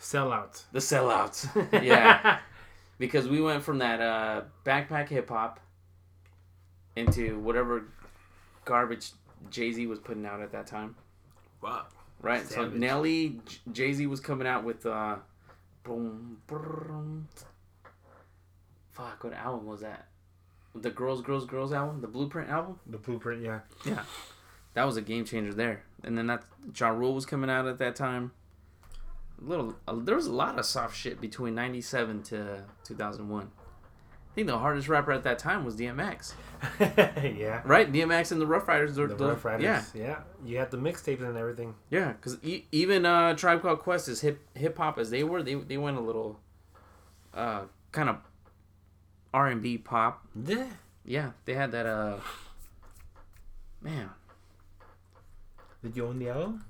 [0.00, 0.64] Sellout.
[0.72, 1.48] the sellouts.
[1.84, 2.40] yeah.
[2.98, 5.60] Because we went from that uh backpack hip hop
[6.96, 7.84] into whatever
[8.64, 9.12] garbage
[9.50, 10.96] Jay-Z was putting out at that time.
[11.62, 11.84] Wow.
[12.20, 12.44] Right?
[12.44, 12.74] So Savage.
[12.74, 13.38] Nelly
[13.70, 15.16] Jay Z was coming out with uh
[15.84, 17.28] boom, boom,
[18.96, 20.08] fuck what album was that?
[20.74, 22.78] The Girls Girls Girls album, the Blueprint album?
[22.86, 23.60] The blueprint, yeah.
[23.84, 24.02] Yeah.
[24.74, 25.84] That was a game changer there.
[26.04, 26.44] And then that
[26.78, 28.32] Ja Rule was coming out at that time.
[29.40, 33.50] A little uh, there was a lot of soft shit between 97 to 2001.
[33.50, 36.34] I think the hardest rapper at that time was DMX.
[36.78, 37.62] yeah.
[37.64, 37.90] Right?
[37.90, 38.96] DMX and the Ruff Ryders.
[38.96, 39.62] The the- Ruff Ryders.
[39.64, 39.82] Yeah.
[39.94, 40.18] Yeah.
[40.44, 41.74] You had the mixtapes and everything.
[41.88, 45.42] Yeah, because e- even uh, Tribe Called Quest, as hip hip hop as they were,
[45.42, 46.38] they they went a little,
[47.32, 48.16] uh, kind of
[49.36, 50.26] R and B pop.
[50.34, 50.66] Yeah.
[51.04, 51.84] Yeah, they had that.
[51.84, 52.16] Uh,
[53.82, 54.08] man,
[55.82, 56.64] Did you own the album?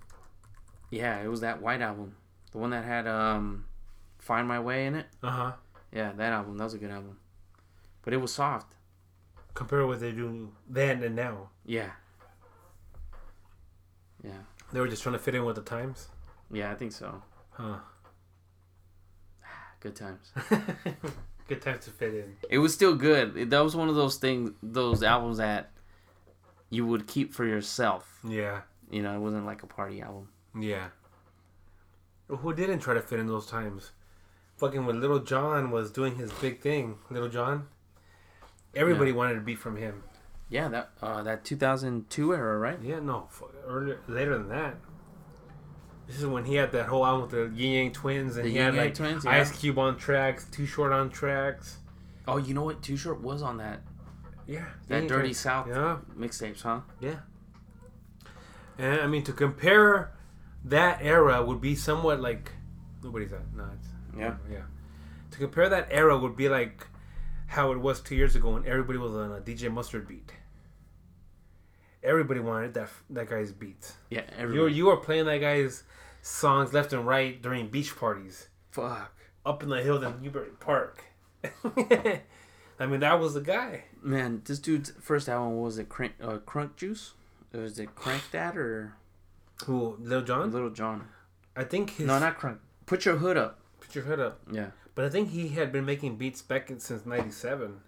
[0.91, 2.17] yeah, it was that White album,
[2.51, 3.67] the one that had um,
[4.19, 5.07] Find My Way in it.
[5.23, 5.53] Uh huh.
[5.93, 6.59] Yeah, that album.
[6.59, 7.19] That was a good album.
[8.03, 8.75] But it was soft.
[9.55, 11.51] Compare what they do then and now.
[11.65, 11.91] Yeah.
[14.25, 14.43] Yeah.
[14.73, 16.09] They were just trying to fit in with the times.
[16.51, 17.23] Yeah, I think so.
[17.53, 17.79] Huh.
[19.79, 20.33] Good times.
[21.49, 22.37] Good time to fit in.
[22.51, 23.37] It was still good.
[23.37, 25.71] It- That was one of those things, those albums that
[26.71, 28.19] you would keep for yourself.
[28.27, 28.63] Yeah.
[28.91, 30.29] You know, it wasn't like a party album.
[30.59, 30.89] Yeah.
[32.29, 33.93] Who didn't try to fit in those times?
[34.57, 37.69] Fucking when Little John was doing his big thing, Little John.
[38.75, 39.17] Everybody Yeah.
[39.17, 40.03] wanted to be from him.
[40.49, 42.81] Yeah, that uh, that 2002 era, right?
[42.81, 43.29] Yeah, no,
[43.67, 44.77] earlier, later than that.
[46.07, 48.51] This is when he had that whole album with the Yin Yang Twins, and The
[48.51, 49.33] he Yin had like Twins, yeah.
[49.33, 51.79] Ice Cube on tracks, Too Short on tracks.
[52.29, 52.83] Oh, you know what?
[52.83, 53.81] Too Short was on that
[54.47, 55.39] Yeah, that Yin Dirty Twins.
[55.41, 56.81] South Yeah, mixtapes, huh?
[57.01, 57.17] yeah.
[58.79, 60.13] And I mean, to compare
[60.65, 62.53] that era would be somewhat like
[63.03, 63.53] nobody's that.
[63.57, 63.89] No, it's
[64.19, 64.35] Yeah.
[64.51, 64.63] yeah.
[65.33, 66.87] To compare that era would be like
[67.49, 70.33] how it was two years ago when everybody was on a DJ Mustard beat.
[72.07, 73.95] Everybody wanted that that guy's beats.
[74.11, 75.83] Yeah, You were, you were playing that guy's
[76.23, 79.13] songs left and right during beach parties Fuck.
[79.45, 81.03] up in the hills in Newbury Park.
[82.79, 83.85] I mean, that was the guy.
[84.03, 87.15] Man, this dude's first album was it Crank, uh, Crunk Juice?
[87.53, 88.95] Was it Crank That or
[89.65, 90.53] Who, Lil Jon?
[90.53, 91.09] Little John?
[91.57, 92.07] I think his.
[92.07, 92.59] No, not Crunk.
[92.87, 93.59] Put your hood up.
[93.81, 94.41] Put your hood up.
[94.53, 94.69] Yeah.
[94.95, 97.81] But I think he had been making beats back in, since '97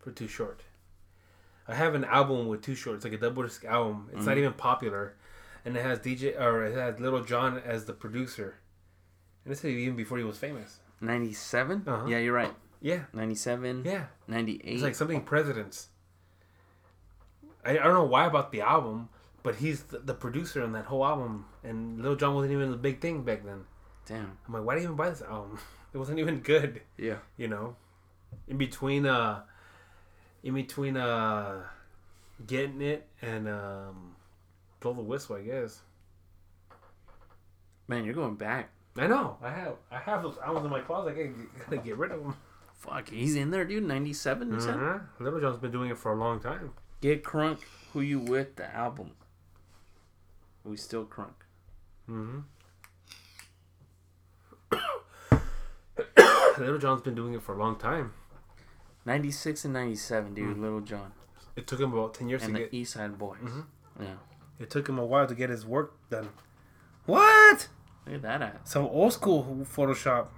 [0.00, 0.62] for Too Short.
[1.66, 2.96] I have an album with Too Short.
[2.96, 4.10] It's like a double disc album.
[4.12, 5.16] It's not even popular,
[5.64, 8.56] and it has DJ or it has Little John as the producer.
[9.44, 10.80] And this is even before he was famous.
[11.00, 11.84] 97?
[11.86, 12.06] Uh-huh.
[12.06, 12.54] Yeah, you're right.
[12.80, 14.06] Yeah, 97, yeah.
[14.28, 14.60] 98.
[14.64, 15.88] It's like something presidents.
[17.64, 19.08] I, I don't know why about the album,
[19.42, 22.76] but he's the, the producer on that whole album, and Little John wasn't even the
[22.76, 23.64] big thing back then.
[24.06, 24.36] Damn.
[24.46, 25.58] I'm like, why did you even buy this album?
[25.94, 26.82] It wasn't even good.
[26.98, 27.18] Yeah.
[27.36, 27.76] you know
[28.48, 29.42] in between uh
[30.44, 31.62] in between uh
[32.46, 34.14] getting it and um
[34.80, 35.80] blow the whistle i guess
[37.88, 38.70] Man, you're going back.
[38.96, 41.32] i know i have i have those albums in my closet i gotta,
[41.64, 42.36] gotta get rid of them
[42.76, 43.82] Fuck, he's in there, dude.
[43.84, 44.74] 97, you said?
[44.74, 44.98] uh-huh.
[45.18, 46.70] little john's been doing it for a long time
[47.00, 47.58] Get Crunk,
[47.92, 49.10] Who You With, the album.
[50.64, 51.34] We still Crunk.
[52.10, 52.40] mm-hmm.
[56.58, 58.12] little john's been doing it for a long time
[59.06, 60.58] 96 and 97, dude.
[60.58, 61.12] Little John.
[61.56, 63.64] it took him about 10 years And to the get East Side Boyz.
[64.00, 64.06] Yeah.
[64.58, 66.28] it took him a while to get his work done
[67.06, 67.68] what
[68.06, 68.66] Look at that at.
[68.68, 70.28] some old school photoshop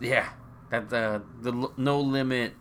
[0.00, 0.28] Yeah.
[0.70, 2.54] That the the no limit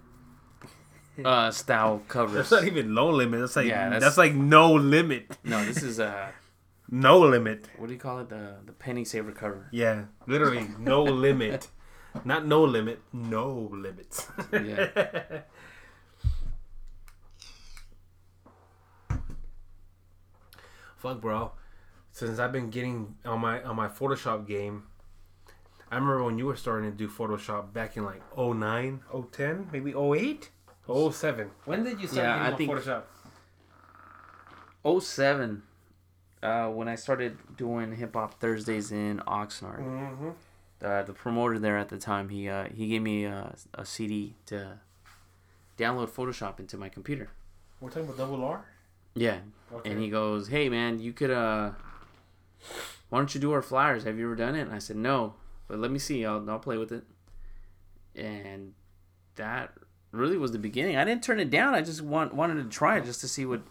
[1.25, 2.49] uh style covers.
[2.49, 3.39] That's not even low limit.
[3.39, 5.37] That's like Yeah, that's, that's- like no limit.
[5.43, 6.31] No, this is uh
[6.93, 7.69] No limit.
[7.77, 8.29] what do you call it?
[8.29, 9.69] The the penny saver cover.
[9.71, 11.67] Yeah, literally no limit.
[12.25, 14.27] Not no limit, no limits.
[14.51, 15.41] Yeah.
[20.97, 21.51] Fuck, bro.
[22.11, 24.83] Since I've been getting on my on my Photoshop game,
[25.89, 29.01] I remember when you were starting to do Photoshop back in like 09,
[29.31, 30.49] 010, maybe 08,
[31.11, 31.49] 07.
[31.65, 33.03] When did you start Yeah, getting I think- Photoshop?
[35.01, 35.61] 07
[36.41, 39.79] uh when I started doing hip hop Thursdays in Oxnard.
[39.79, 40.29] Mm-hmm.
[40.83, 44.35] Uh, the promoter there at the time, he uh he gave me a, a CD
[44.47, 44.79] to
[45.77, 47.29] download Photoshop into my computer.
[47.79, 48.65] We're talking about double R.
[49.13, 49.39] Yeah.
[49.73, 49.91] Okay.
[49.91, 51.71] And he goes, "Hey man, you could uh
[53.09, 54.03] why don't you do our flyers?
[54.05, 55.35] Have you ever done it?" And I said, "No,
[55.67, 56.25] but let me see.
[56.25, 57.03] I'll I'll play with it."
[58.15, 58.73] And
[59.35, 59.73] that
[60.11, 60.97] really was the beginning.
[60.97, 61.73] I didn't turn it down.
[61.75, 63.61] I just want wanted to try it just to see what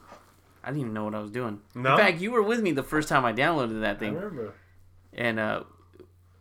[0.62, 1.60] I didn't even know what I was doing.
[1.74, 1.92] No?
[1.92, 4.14] In fact, you were with me the first time I downloaded that I thing.
[4.14, 4.54] remember.
[5.12, 5.64] And uh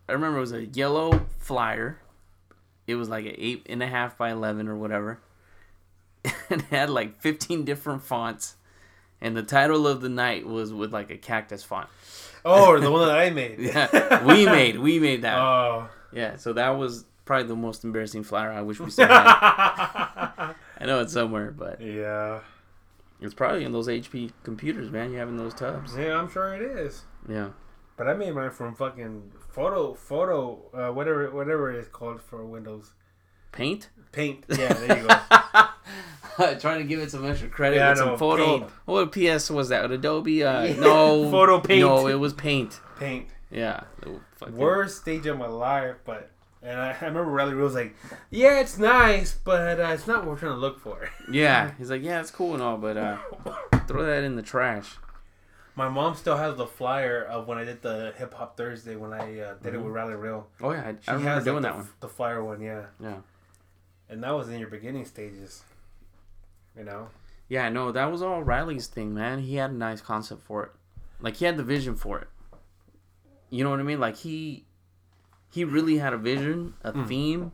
[0.10, 2.00] I remember it was a yellow flyer.
[2.88, 5.20] It was like an eight and a half by eleven or whatever.
[6.50, 8.56] and it had like fifteen different fonts.
[9.22, 11.90] And the title of the night was with like a cactus font.
[12.44, 13.60] Oh, the one that I made.
[13.60, 15.38] Yeah, we made we made that.
[15.38, 15.90] Oh.
[16.12, 18.52] yeah, so that was probably the most embarrassing flyer.
[18.52, 19.16] I wish we still had.
[20.80, 22.40] I know it's somewhere, but yeah.
[23.22, 25.12] it's probably in those HP computers, man.
[25.12, 25.96] You having those tubs?
[25.96, 27.04] Yeah, I'm sure it is.
[27.28, 27.50] Yeah.
[28.00, 32.46] But I made mine from fucking photo, photo, uh, whatever, whatever it is called for
[32.46, 32.94] Windows.
[33.52, 33.90] Paint.
[34.14, 34.46] Paint.
[34.58, 36.56] Yeah, there you go.
[36.60, 38.60] Trying to give it some extra credit Yeah, with some photo.
[38.60, 38.72] Paint.
[38.86, 39.92] What PS was that?
[39.92, 40.46] Adobe?
[40.46, 41.30] Uh, no.
[41.32, 41.82] Photo Paint.
[41.82, 42.80] No, it was Paint.
[42.98, 43.28] Paint.
[43.52, 43.82] Yeah.
[44.50, 46.32] Worst stage of my life, but
[46.64, 47.98] and I, I remember Riley was like,
[48.30, 51.10] yeah, it's nice, but uh, it's not what we're trying to look for.
[51.30, 51.72] Yeah.
[51.78, 53.18] He's like, yeah, it's cool and all, but uh,
[53.88, 54.96] throw that in the trash.
[55.76, 59.14] My mom still has the flyer of when I did the Hip Hop Thursday when
[59.14, 60.48] I uh, did it with Riley Real.
[60.62, 61.90] Oh yeah, I, She I remember has doing like, that the, one.
[62.02, 62.86] The flyer one, yeah.
[63.00, 63.18] Yeah.
[64.10, 65.64] and that was in your beginning stages.
[66.78, 67.10] You know.
[67.48, 69.40] Yeah, no, that was all Riley's thing, man.
[69.40, 70.72] He had a nice concept for it.
[71.22, 72.28] Like he had the vision for it.
[73.50, 74.00] You know what I mean?
[74.00, 74.66] Like he
[75.52, 77.52] he really had a vision, a theme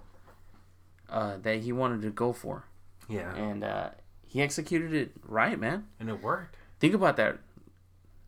[1.10, 2.66] uh, that he wanted to go for.
[3.08, 3.34] Yeah.
[3.36, 3.90] And uh,
[4.28, 5.88] he executed it right, man.
[6.00, 6.58] And it worked.
[6.80, 7.38] Think about that.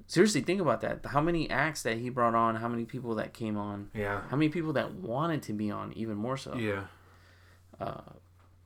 [0.09, 1.05] Seriously, think about that.
[1.05, 4.21] How many acts that he brought on, how many people that came on, Yeah.
[4.29, 6.55] how many people that wanted to be on, even more so.
[6.55, 6.83] Yeah.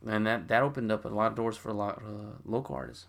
[0.05, 2.75] And that, that opened up a lot of doors for a lot of uh, local
[2.75, 3.05] artists.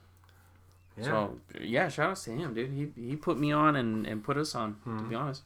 [0.98, 1.04] Yeah.
[1.04, 2.70] So yeah, shout outs to him, dude.
[2.70, 4.76] He he put me on and, and put us on.
[4.84, 5.42] To be honest.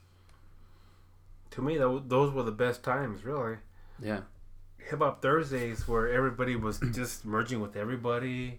[1.51, 3.59] to me, tho- those were the best times, really.
[4.03, 4.23] Yeah.
[4.79, 8.59] Hip Hop Thursdays, where everybody was just merging with everybody.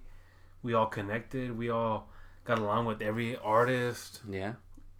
[0.63, 1.57] We all connected.
[1.57, 2.09] We all
[2.47, 4.21] got along with every artist.
[4.29, 4.53] Yeah.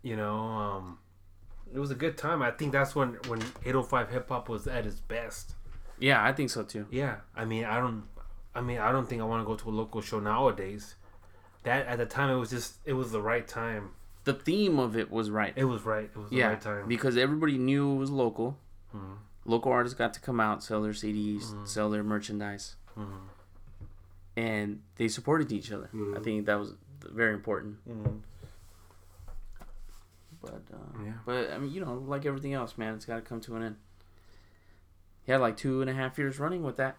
[0.04, 1.00] You know, um,
[1.74, 2.41] it was a good time.
[2.41, 5.56] I think that's when when 805 hip hop was at its best.
[6.00, 6.86] Yeah, I think so too.
[6.91, 8.04] Yeah, I mean, I don't,
[8.54, 10.95] I mean, I don't think I want to go to a local show nowadays.
[11.64, 13.89] That at the time, it was just, it was the right time.
[14.26, 15.54] The theme of it was right.
[15.56, 16.06] It was right.
[16.14, 16.88] It was the yeah, right time.
[16.88, 18.58] because everybody knew it was local.
[18.95, 19.14] Mm-hmm.
[19.45, 23.26] Local artists got to come out, sell their CDs, sell their merchandise, Mm-hmm.
[24.36, 25.89] and they supported each other.
[26.16, 26.74] I think that was
[27.04, 27.78] very important.
[27.88, 28.22] Mhm.
[30.41, 31.14] But uh, Yeah.
[31.26, 33.64] but I mean, you know, like everything else, man, it's got to come to an
[33.64, 33.76] end.
[35.24, 36.98] He had like two and a half years running with that.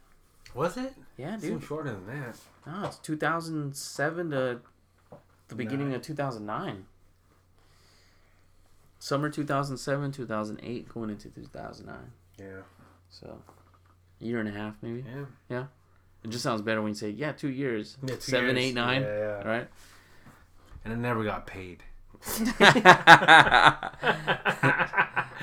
[0.55, 0.95] Was it?
[1.17, 1.43] Yeah, dude.
[1.43, 2.37] seemed shorter than that.
[2.67, 4.61] No, it's 2007 to
[5.49, 6.87] the beginning of 2009.
[8.99, 12.13] Summer 2007, 2008, going into 2009.
[12.39, 12.63] Yeah.
[13.11, 13.41] So,
[14.21, 15.05] a year and a half maybe.
[15.49, 15.67] Yeah.
[16.29, 17.97] It just sounds better when you say, yeah, two years.
[18.03, 18.67] Yeah, two Seven, years.
[18.67, 19.01] eight, nine.
[19.01, 19.49] Yeah, yeah.
[19.49, 19.69] Right?
[20.85, 21.83] And I never got paid.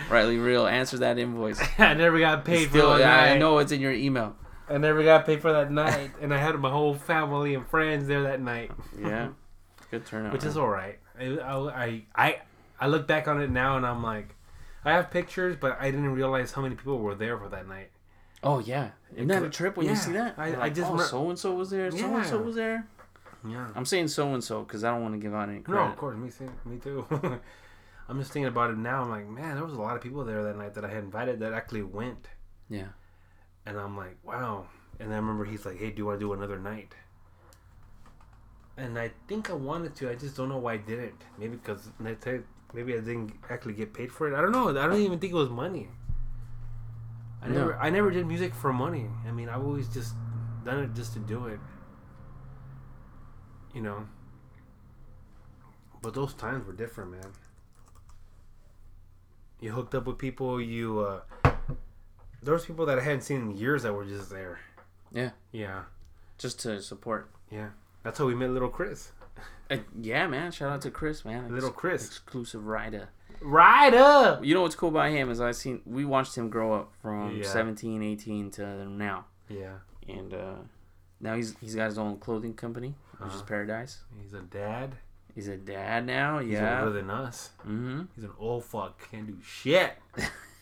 [0.09, 0.67] Riley Real.
[0.67, 1.59] Answer that invoice.
[1.79, 4.35] I never got paid Still, for that I know it's in your email.
[4.69, 8.07] I never got paid for that night, and I had my whole family and friends
[8.07, 9.29] there that night, Yeah.
[9.91, 10.33] Good turnout.
[10.33, 10.97] which is all right.
[11.19, 12.41] I, I, I,
[12.79, 14.35] I look back on it now, and I'm like,
[14.83, 17.89] I have pictures, but I didn't realize how many people were there for that night.
[18.45, 18.91] Oh, yeah.
[19.15, 20.35] Isn't that a trip when you see that?
[20.37, 21.89] I- You're I just oh, so and so was there.
[21.91, 22.87] So and so was there.
[23.47, 23.67] Yeah.
[23.75, 25.81] I'm saying so and so because I don't want to give out any No, credit.
[25.91, 27.05] of course, me, too- me too.
[28.07, 29.01] I'm just thinking about it now.
[29.01, 31.03] I'm like, man, there was a lot of people there that night that I had
[31.03, 32.27] invited that actually went,
[32.69, 32.89] Yeah.
[33.65, 34.67] and I'm like, wow.
[34.99, 36.93] And I remember he's like, hey, do you want to do another night?
[38.77, 40.09] And I think I wanted to.
[40.09, 41.21] I just don't know why I didn't.
[41.39, 44.37] Maybe because maybe I didn't actually get paid for it.
[44.37, 44.69] I don't know.
[44.69, 45.87] I don't even think it was money.
[47.45, 47.53] I No.
[47.59, 49.07] never, I never did music for money.
[49.27, 50.15] I mean, I've always just
[50.63, 51.59] done it just to do it.
[53.73, 54.07] You know.
[56.01, 57.31] But those times were different, man.
[59.59, 60.61] You hooked up with people.
[60.61, 61.51] You, uh,
[62.43, 64.59] there was people that I hadn't seen in years that were just there.
[65.11, 65.31] Yeah.
[65.51, 65.83] Yeah,
[66.37, 67.29] Just to support.
[67.49, 67.69] yeah.
[68.03, 69.11] That's how we met little Chris.
[69.67, 70.51] Uh, yeah, man.
[70.51, 71.51] Shout out to Chris, man.
[71.51, 72.05] Little Ex- Chris.
[72.05, 73.09] exclusive rider.
[73.45, 74.43] Right up.
[74.43, 77.37] You know what's cool about him is I seen we watched him grow up from
[77.37, 77.47] Yeah.
[77.47, 79.75] 17, 18 to now, Yeah,
[80.07, 80.55] and uh,
[81.19, 83.45] now he's he's got his own clothing company, which is Uh-huh.
[83.45, 83.99] Paradise.
[84.21, 84.95] he's a dad.
[85.33, 86.39] He's a dad now.
[86.39, 86.79] He's Yeah.
[86.79, 87.51] older than us.
[87.61, 88.03] mm-hmm.
[88.15, 89.09] He's an old fuck.
[89.11, 89.93] Can't do shit.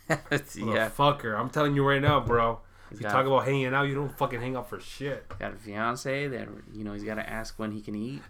[0.10, 0.90] yeah.
[0.90, 1.40] Fucker.
[1.40, 2.60] I'm telling you right now, bro.
[2.90, 5.28] He's If you talk about hanging out, you don't fucking hang out for shit.
[5.40, 8.22] got a fiance that you know he's got to ask when he can eat.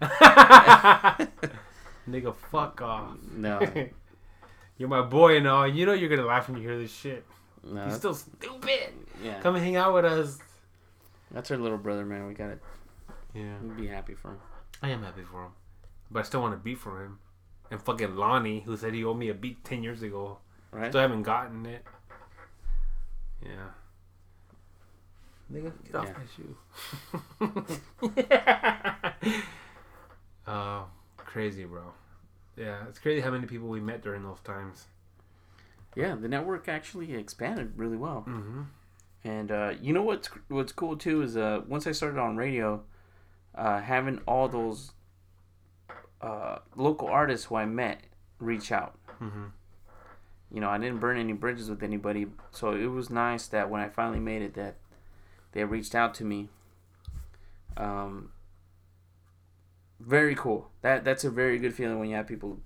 [2.08, 3.16] Nigga, fuck off.
[3.34, 3.58] No,
[4.78, 5.66] You're my boy and all.
[5.68, 7.24] You know you're gonna laugh when you hear this shit.
[7.62, 7.84] no.
[7.86, 8.92] He's still stupid.
[9.22, 9.40] yeah.
[9.40, 10.38] Come and hang out with us.
[11.30, 12.26] That's our little brother, man.
[12.26, 12.58] We gotta
[13.34, 13.56] Yeah.
[13.76, 14.40] be happy for him.
[14.82, 15.52] I am happy for him.
[16.10, 17.18] But I still want a beat for him.
[17.70, 20.38] And fucking Lonnie, who said he owed me a beat 10 years ago.
[20.70, 20.90] Right?
[20.90, 21.84] Still haven't gotten it.
[23.42, 23.70] Yeah.
[25.52, 26.14] Nigga, get off Yeah.
[26.18, 26.26] my
[28.10, 28.10] shoe.
[30.46, 30.82] uh,
[31.16, 31.92] crazy, bro.
[32.56, 34.86] Yeah, it's crazy how many people we met during those times.
[35.96, 38.24] Yeah, the network actually expanded really well.
[38.28, 38.62] Mm-hmm.
[39.24, 42.82] And uh, you know what's what's cool too is uh, once I started on radio,
[43.54, 44.92] uh, having all those
[46.20, 48.02] uh, local artists who I met
[48.38, 48.98] reach out.
[49.20, 49.50] Mhm.
[50.50, 53.80] You know, I didn't burn any bridges with anybody, so it was nice that when
[53.80, 54.76] I finally made it, that
[55.52, 56.48] they reached out to me.
[57.76, 58.30] Um,
[60.06, 60.70] very cool.
[60.82, 62.58] That that's a very good feeling when you have people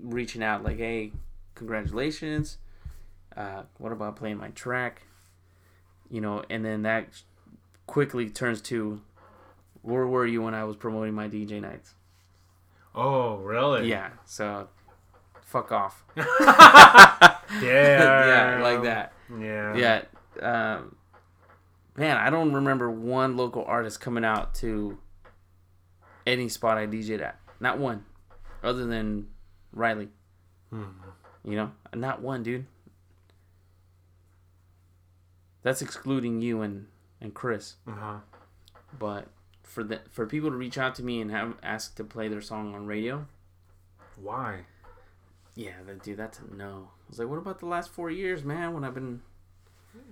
[0.00, 1.12] reaching out, like, "Hey,
[1.54, 2.58] congratulations!
[3.36, 5.02] Uh, what about playing my track?"
[6.10, 7.22] You know, and then that
[7.86, 9.00] quickly turns to,
[9.82, 11.94] "Where were you when I was promoting my DJ nights?"
[12.94, 13.88] Oh, really?
[13.88, 14.68] Yeah, so
[15.42, 16.04] fuck off.
[17.62, 18.58] Yeah.
[18.58, 19.12] yeah, like that.
[19.40, 19.74] Yeah.
[19.74, 20.02] Yeah.
[20.42, 20.96] Um,
[21.96, 24.98] man, I don't remember one local artist coming out to
[26.28, 27.38] any spot I DJ'd at.
[27.60, 28.04] Not one,
[28.62, 29.28] other than
[29.72, 30.08] Riley.
[30.70, 32.66] You know, not one, dude.
[35.62, 36.86] That's excluding you and
[37.20, 37.76] and Chris.
[37.86, 38.16] Uh huh.
[38.98, 39.26] But
[39.62, 42.40] for the for people to reach out to me and have ask to play their
[42.40, 43.26] song on radio,
[44.16, 44.60] Why?
[45.54, 46.90] yeah, that, dude, that's a no.
[46.90, 48.72] I was like, what about the last four years, man?
[48.74, 49.22] When I've been,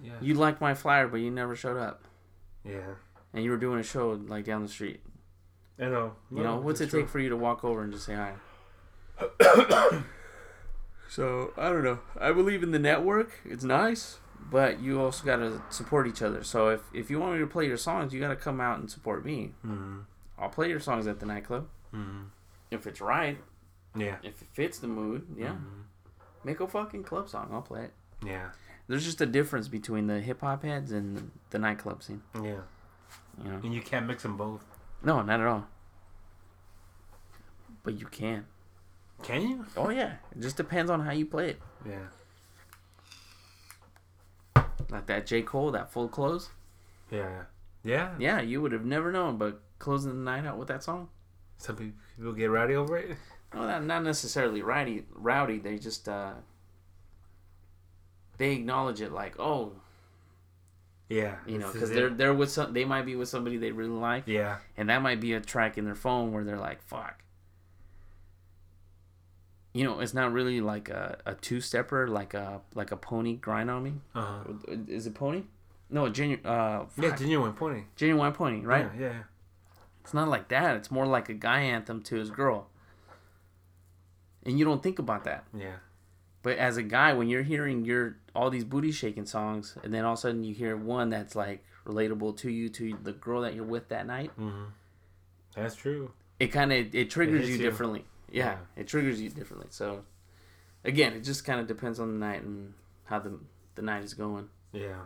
[0.02, 0.14] Yeah.
[0.20, 2.02] you liked my flyer, but you never showed up,
[2.64, 2.94] Yeah.
[3.32, 5.00] and you were doing a show like down the street.
[5.79, 6.14] I know.
[6.31, 8.33] You know, what's it take for you to walk over and just say hi?
[11.09, 12.01] so I don't know.
[12.20, 13.31] I believe in the network.
[13.45, 14.18] It's nice,
[14.51, 16.43] but you also got to support each other.
[16.45, 18.79] So if if you want me to play your songs, you got to come out
[18.79, 19.53] and support me.
[19.66, 20.01] Mm-hmm.
[20.39, 22.24] I'll play your songs at the nightclub Mm-hmm.
[22.70, 23.39] if it's right.
[23.97, 24.16] Yeah.
[24.22, 25.53] If it fits the mood, yeah.
[25.53, 25.85] Mhm.
[26.45, 27.49] Make a fucking club song.
[27.53, 27.93] I'll play it.
[28.24, 28.51] Yeah.
[28.89, 32.22] There's just a difference between the hip hop heads and the nightclub scene.
[32.35, 32.61] Yeah.
[33.43, 33.61] You know?
[33.64, 34.64] And you can't mix them both.
[35.03, 35.66] No, not at all.
[37.82, 38.47] But you can.
[39.22, 39.66] Can you?
[39.76, 40.14] Oh yeah.
[40.32, 41.61] It just depends on how you play it.
[41.86, 42.07] Yeah.
[44.90, 45.42] Like that J.
[45.42, 46.51] Cole, that full close.
[47.11, 47.42] Yeah.
[47.84, 48.14] Yeah.
[48.18, 51.09] Yeah, you would have never known, but closing the night out with that song.
[51.59, 53.16] Some people get rowdy over it.
[53.55, 55.05] No, not, not necessarily rowdy.
[55.12, 55.59] Rowdy.
[55.59, 56.34] They just uh,
[58.38, 59.72] they acknowledge it like, oh,
[61.09, 61.36] Yeah.
[61.46, 62.72] you know, because they're they're with some.
[62.72, 64.57] They might be with somebody they really like, Yeah.
[64.76, 67.22] and that might be a track in their phone where they're like, fuck.
[69.72, 73.34] You know, it's not really like a, a two stepper, like a like a pony
[73.36, 73.92] grind on me.
[74.14, 74.54] Uh huh.
[74.88, 75.42] Is it pony?
[75.90, 76.44] No, Ginuwine.
[76.44, 77.11] Uh, Yeah.
[77.11, 77.86] Ginuwine pointing.
[77.96, 78.88] Ginuwine pony, right?
[78.98, 79.00] Yeah.
[79.09, 79.22] yeah.
[80.00, 80.76] It's not like that.
[80.76, 82.68] It's more like a guy anthem to his girl.
[84.44, 85.44] And you don't think about that.
[85.57, 85.76] Yeah.
[86.42, 90.05] But as a guy, when you're hearing your all these booty shaking songs, and then
[90.05, 93.41] all of a sudden you hear one that's like relatable to you, to the girl
[93.43, 94.64] that you're with that night, Mm-hmm.
[95.55, 96.12] That's true.
[96.39, 97.62] it kind of it triggers you you.
[97.62, 98.05] differently.
[98.30, 98.59] Yeah, Yeah.
[98.82, 99.68] it triggers you differently.
[99.70, 100.05] So
[100.84, 102.74] again, it just kind of depends on the night and
[103.05, 103.39] how the
[103.74, 104.49] the night is going.
[104.72, 105.03] Yeah.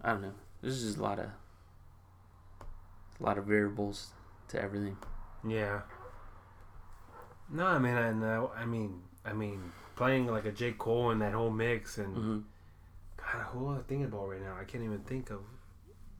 [0.00, 0.34] I don't know.
[0.62, 1.26] There's just a lot of
[3.20, 4.12] a lot of variables
[4.48, 4.96] to everything.
[5.46, 5.80] Yeah.
[7.50, 8.52] No, I mean, I know.
[8.56, 12.38] I mean, I mean, playing like a J Cole and that whole mix, and hmm
[13.16, 14.56] God, who am I thinking about right now?
[14.58, 15.40] I can't even think of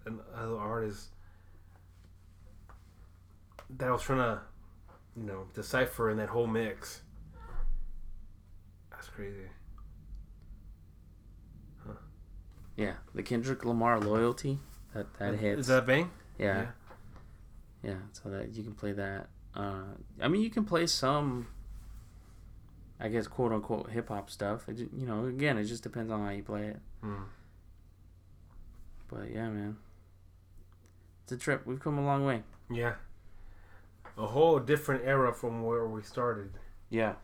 [0.05, 1.09] another artist
[3.71, 4.41] that I was trying to,
[5.17, 7.03] you know, decipher in that whole mix.
[8.91, 9.49] That's crazy.
[12.77, 14.59] Yeah, the Kendrick Lamar loyalty
[14.95, 15.61] that that hits.
[15.63, 16.11] Is that bang?
[16.39, 16.67] yeah.
[17.83, 19.29] yeah, So that you can play that.
[19.55, 19.83] Uh,
[20.21, 21.49] I mean, you can play some.
[23.01, 24.69] I guess quote unquote hip hop stuff.
[24.69, 26.81] It, ju- you know, again, it just depends on how you play it.
[27.03, 27.23] Hmm.
[29.09, 29.77] But yeah, man,
[31.23, 31.67] it's a trip.
[31.67, 32.43] We've come a long way.
[32.71, 32.95] Yeah.
[34.17, 36.51] A whole different era from where we started.
[36.91, 37.15] Yeah,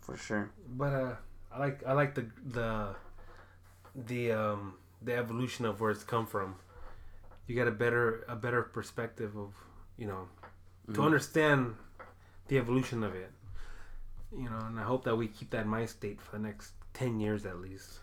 [0.00, 0.50] for sure.
[0.68, 1.14] But uh,
[1.52, 2.94] I like I like the the
[3.94, 6.56] the um the evolution of where it's come from.
[7.46, 9.54] You get a better a better perspective of
[9.96, 10.28] you know
[10.92, 11.04] to Mhm.
[11.04, 11.76] understand
[12.48, 13.30] the evolution of it.
[14.36, 17.20] You know, and I hope that we keep that mind state for the next ten
[17.20, 18.00] years at least.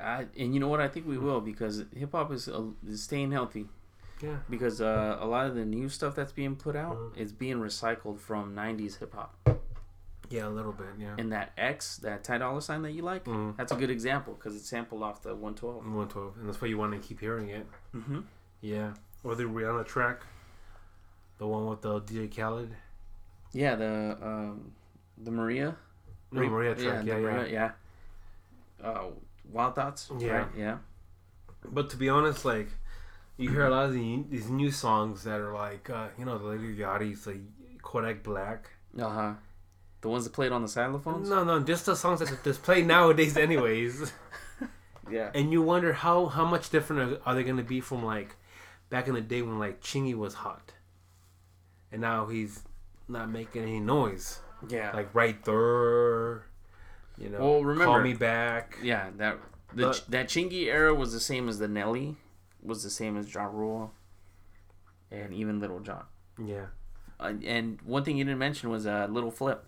[0.00, 0.80] I, and you know what?
[0.80, 3.66] I think we will because hip hop is, uh, is staying healthy.
[4.22, 4.36] Yeah.
[4.48, 7.16] Because uh, a lot of the new stuff that's being put out Mhm.
[7.16, 9.34] is being recycled from '90s hip hop.
[10.30, 10.88] Yeah, a little bit.
[10.98, 11.14] Yeah.
[11.18, 13.56] And that X, that Ty Dolla Sign that you like, Mhm.
[13.56, 15.84] that's a good example because it's sampled off the 112.
[15.90, 17.66] One twelve, and that's why you want to keep hearing it.
[17.94, 18.20] Mm-hmm.
[18.60, 18.94] Yeah.
[19.24, 20.22] Or the Rihanna track,
[21.38, 22.74] the one with the DJ Khaled,
[23.52, 24.72] Yeah, the um,
[25.22, 25.76] the Maria.
[26.32, 27.04] no, Maria track.
[27.04, 27.20] Yeah, yeah.
[27.20, 27.70] Maria, yeah.
[28.82, 29.04] Uh,
[29.50, 30.10] Wild Thoughts.
[30.18, 30.30] Yeah.
[30.30, 30.46] right?
[30.56, 30.78] Yeah.
[31.64, 32.68] But to be honest, like
[33.36, 36.38] you hear a lot of the, these new songs that are like, uh, you know,
[36.38, 37.40] the Lady Yachty's like
[37.82, 38.70] Kodak Black.
[38.98, 39.32] Uh huh.
[40.00, 41.28] The ones that played on the xylophones.
[41.28, 44.12] No, no, just the songs that just play nowadays, anyways.
[45.10, 45.30] Yeah.
[45.34, 48.36] And you wonder how how much different are, are they gonna be from like
[48.90, 50.72] back in the day when like Chingy was hot,
[51.90, 52.62] and now he's
[53.08, 54.40] not making any noise.
[54.68, 54.90] Yeah.
[54.92, 56.44] Like right there,
[57.16, 57.38] you know.
[57.40, 58.78] Well, remember- call me back.
[58.82, 59.10] yeah.
[59.16, 59.38] That
[59.74, 62.16] the But- that Chingy era was the same as the Nelly,
[62.62, 63.92] was the same as Ja Rule,
[65.10, 66.04] and even Little John.
[66.42, 66.66] Yeah.
[67.20, 69.64] Uh, and one thing you didn't mention was uh, Little Flip.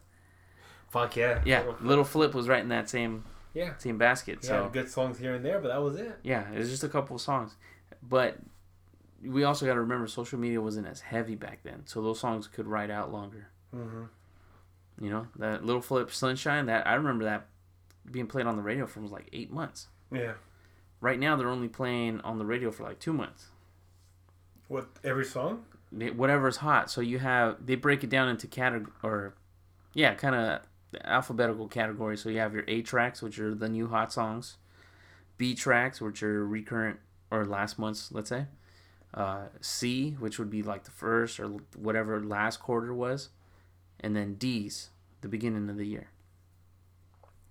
[0.89, 1.41] Fuck yeah.
[1.45, 3.25] Yeah, Little Flip was right in that same
[3.55, 3.77] Yeah.
[3.79, 4.39] same basket.
[4.43, 6.19] Yeah, So good songs here and there, but that was it.
[6.23, 7.57] yeah, it was just a couple of songs,
[8.03, 8.39] but
[9.23, 12.47] we also got to remember social media wasn't as heavy back then, so those songs
[12.49, 13.49] could ride out longer.
[13.75, 14.05] Mm-hmm.
[15.01, 16.67] You know, that Little Flip Sunshine.
[16.67, 17.47] That I remember that
[18.11, 19.89] being played on the radio for like eight months.
[20.13, 20.33] Yeah.
[21.01, 23.47] right now they're only playing on the radio for like two months.
[24.69, 25.65] What every song?
[25.91, 26.91] Whatever's hot.
[26.91, 29.35] So you have they break it down into category or
[29.95, 30.61] yeah, kind of
[31.05, 32.17] alphabetical category.
[32.17, 34.57] So you have your A tracks, which are the new hot songs.
[35.37, 36.99] B tracks, which are recurrent
[37.31, 38.47] or last month's, let's say.
[39.15, 43.31] Uh, C, which would be like the first or whatever last quarter was,
[44.01, 44.91] and then D's,
[45.21, 46.09] the beginning of the year.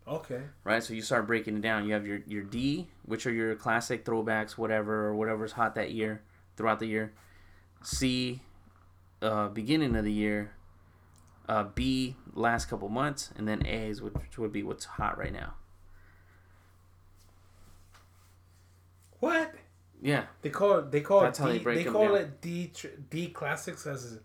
[0.07, 0.41] Okay.
[0.63, 0.81] right?
[0.83, 1.85] So you start breaking it down.
[1.85, 5.91] You have your your D, which are your classic throwbacks, whatever or whatever's hot that
[5.91, 6.23] year,
[6.57, 7.13] throughout the year.
[7.83, 8.41] C,
[9.21, 10.51] uh, beginning of the year.
[11.47, 15.55] Uh, B, last couple months, and then A's, which would be what's hot right now.
[19.19, 19.53] What?
[20.01, 20.91] Yeah, They call it.
[20.91, 21.41] They call That's it.
[21.43, 22.17] how D, they they call down.
[22.17, 22.71] it D
[23.09, 24.19] D classics as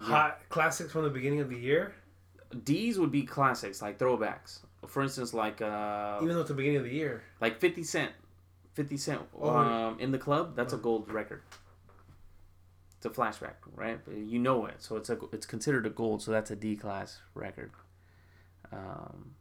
[0.00, 1.94] hot classics from the beginning of the year.
[2.64, 4.60] D's would be classics like throwbacks.
[4.86, 7.22] For instance, like uh, Even though it's the beginning of the year.
[7.40, 8.12] like Fifty Cent,
[8.74, 9.50] Fifty Cent Oh.
[9.56, 10.54] um, in the club.
[10.56, 11.42] That's a gold record.
[12.96, 13.98] It's a flashback, right?
[14.16, 16.22] You know it, so it's a it's considered a gold.
[16.22, 17.70] So that's a D class record.
[18.72, 19.32] Um,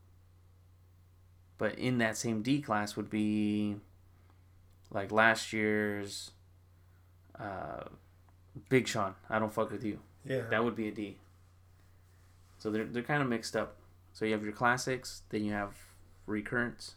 [1.58, 3.78] but in that same D class would be
[4.92, 6.32] like last year's
[7.40, 7.84] uh,
[8.70, 9.16] Big Sean.
[9.30, 10.00] I don't fuck with you.
[10.28, 10.44] Yeah.
[10.50, 11.18] That would be a D.
[12.58, 13.78] So they're they're kind of mixed up.
[14.14, 15.76] So you have your classics, then you have
[16.28, 16.94] recurrents,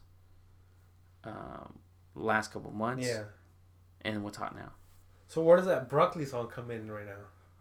[1.22, 1.78] um,
[2.14, 3.24] last couple months, yeah.
[4.00, 4.72] and what's hot now.
[5.28, 7.12] So where does that Broccoli song come in right now?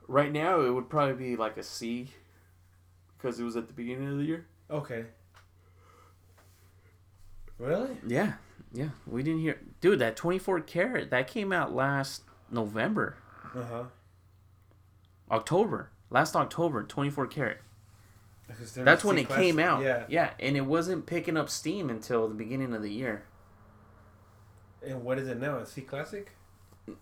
[0.08, 2.10] Right now, it would probably be like a C,
[3.18, 4.46] because it was at the beginning of the year.
[4.72, 5.06] Okay.
[7.58, 7.98] Really?
[8.08, 8.34] Yeah,
[8.74, 10.00] yeah, we didn't hear, dude.
[10.00, 13.18] That twenty four karat that came out last November,
[13.54, 13.84] Uh huh.
[15.32, 17.60] October, last October, twenty four karat.
[18.76, 19.84] That's when it came out.
[19.84, 20.06] Yeah.
[20.10, 23.26] yeah, and it wasn't picking up steam until the beginning of the year.
[24.86, 25.58] And what is it now?
[25.58, 26.32] A C classic?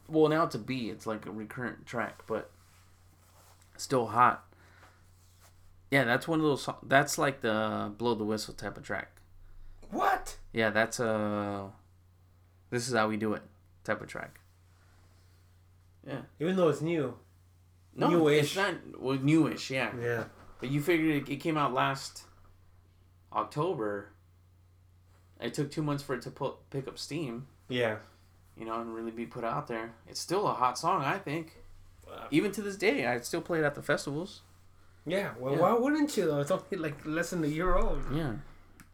[0.09, 0.89] Well, now it's a B.
[0.89, 2.51] It's like a recurrent track, but
[3.77, 4.43] still hot.
[5.89, 6.67] Yeah, that's one of those.
[6.83, 9.11] That's like the blow the whistle type of track.
[9.89, 10.37] What?
[10.51, 11.69] Yeah, that's a.
[12.69, 13.43] This is how we do it
[13.85, 14.41] type of track.
[16.05, 16.21] Yeah.
[16.41, 17.15] Even though it's new.
[17.97, 18.43] No, Newish.
[18.43, 19.69] it's not well newish.
[19.71, 20.23] Yeah, Yeah.
[20.59, 22.23] but you figured it, it came out last
[23.33, 24.09] October.
[25.39, 27.47] It took two months for it to put, pick up steam.
[27.69, 27.97] Yeah.
[28.55, 29.91] you know, and really be put out there.
[30.07, 31.57] It's still a hot song, I think.
[32.07, 32.25] Wow.
[32.31, 34.41] Even to this day, I still play it at the festivals.
[35.05, 35.33] Yeah.
[35.37, 35.59] Well, Yeah.
[35.59, 36.39] why wouldn't you though?
[36.39, 38.01] It's only like less than a year old.
[38.11, 38.33] Yeah.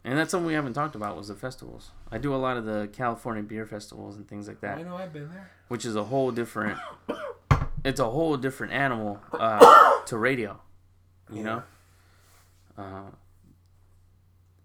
[0.04, 1.92] And that's something we haven't talked about was the festivals.
[2.12, 4.76] I do a lot of the California beer festivals and things like that.
[4.76, 5.50] I know I've been there.
[5.68, 6.78] which is a whole different
[7.84, 10.60] it's a whole different animal uh, to radio,
[11.32, 11.62] you know?
[12.76, 13.10] Uh,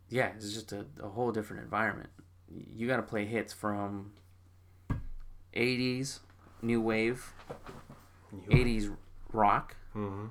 [0.10, 2.10] yeah, it's just a, a whole different environment.
[2.76, 4.14] You got to play hits from
[5.56, 6.20] 80s,
[6.62, 7.34] new wave,
[8.50, 8.96] 80s
[9.32, 10.28] rock, Mm-hmm.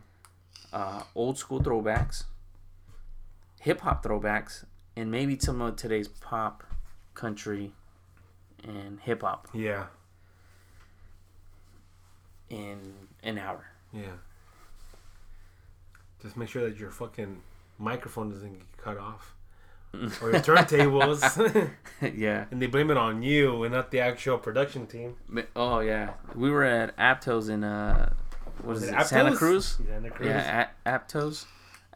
[0.72, 2.24] uh, old school throwbacks,
[3.60, 4.64] hip hop throwbacks,
[4.96, 6.62] and maybe some of today's pop,
[7.14, 7.72] country,
[8.64, 9.86] and hip hop Yeah.
[12.50, 13.66] In an hour.
[13.92, 14.02] Yeah.
[16.22, 17.42] Just make sure that your fucking
[17.78, 19.34] microphone doesn't get cut off.
[19.94, 21.70] or your turntables.
[22.14, 22.44] yeah.
[22.50, 25.16] and they blame it on you and not the actual production team.
[25.56, 28.12] Oh yeah, we were at Aptos in uh,
[28.62, 28.94] what is Was it?
[28.98, 29.36] it Santa Aptos?
[29.36, 29.78] Cruz.
[29.88, 30.28] Santa Cruz.
[30.28, 31.46] Yeah, a- Aptos,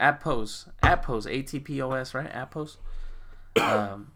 [0.00, 2.32] Apos, Apos, A T P O S, right?
[2.32, 2.76] Aptos.
[3.60, 4.12] Um,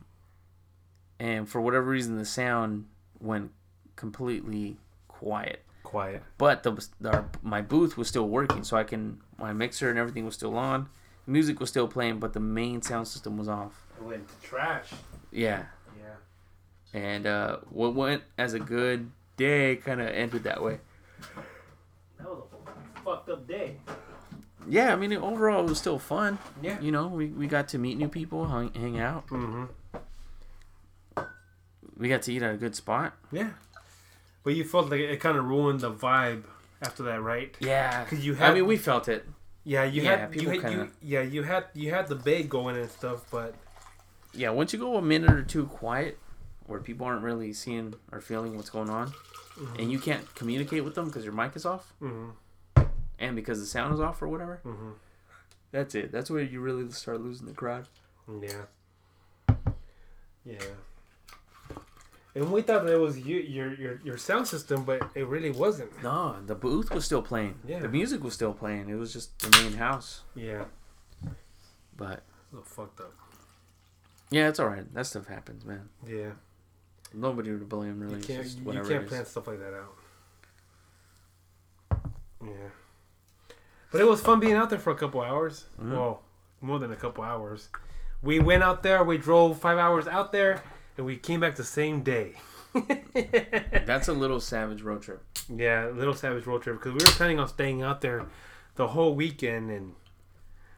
[1.18, 2.86] and for whatever reason, the sound
[3.20, 3.50] went
[3.96, 4.78] completely
[5.08, 5.62] quiet.
[5.86, 6.22] Quiet.
[6.36, 10.24] But the, our, my booth was still working, so I can my mixer and everything
[10.24, 10.88] was still on.
[11.28, 13.86] Music was still playing, but the main sound system was off.
[13.96, 14.88] It went to trash.
[15.30, 15.64] Yeah,
[15.96, 16.16] Yeah.
[17.00, 20.80] and uh, what went as a good day kind of ended that way.
[22.18, 22.42] That was
[22.96, 23.76] a fucked up day.
[24.68, 26.38] Yeah, I mean overall it was still fun.
[26.62, 26.80] Yeah.
[26.80, 29.28] You know, we, we got to meet new people, hang, hang out.
[29.28, 29.64] Mm-hmm.
[31.96, 33.14] We got to eat at a good spot.
[33.32, 33.50] Yeah.
[34.46, 36.44] But you felt like it kind of ruined the vibe
[36.80, 37.52] after that, right?
[37.58, 38.04] Yeah.
[38.04, 39.26] Cause you had, I mean, we felt it.
[39.64, 42.44] Yeah, you Yeah, had you, people had, you yeah you had you had the bay
[42.44, 43.56] going and stuff, but
[44.32, 46.20] Yeah, once you go a minute or two quiet,
[46.66, 49.12] where people aren't really seeing or feeling what's going on,
[49.80, 52.30] and you can't communicate with them because your mic is off, Mhm.
[53.18, 54.60] and because the sound is off or whatever.
[54.64, 54.92] Mhm.
[55.72, 56.12] That's it.
[56.12, 57.88] That's where you really start losing the crowd.
[58.28, 58.66] yeah,
[60.44, 60.60] yeah.
[62.36, 65.50] And we thought that it was you, your your your sound system, but it really
[65.50, 65.90] wasn't.
[66.02, 67.54] No, the booth was still playing.
[67.66, 67.78] Yeah.
[67.78, 68.90] The music was still playing.
[68.90, 70.20] It was just the main house.
[70.34, 70.66] Yeah,
[71.96, 72.22] But
[72.52, 73.14] a little fucked up.
[74.30, 74.84] yeah, it's all right.
[74.94, 75.88] That stuff happens, man.
[76.06, 76.32] Yeah.
[77.14, 78.16] Nobody to blame really.
[78.18, 79.94] You can't, you can't plan stuff like that out.
[82.44, 82.68] Yeah.
[83.90, 85.64] But it was fun being out there for a couple hours.
[85.80, 85.92] Mm-hmm.
[85.92, 86.22] Well,
[86.60, 87.68] more than a couple hours.
[88.22, 90.62] We went out there, we drove five hours out there,
[90.96, 92.34] and we came back the same day.
[93.86, 95.22] That's a little savage road trip.
[95.48, 98.26] Yeah, little savage road trip because we were planning on staying out there
[98.74, 99.94] the whole weekend, and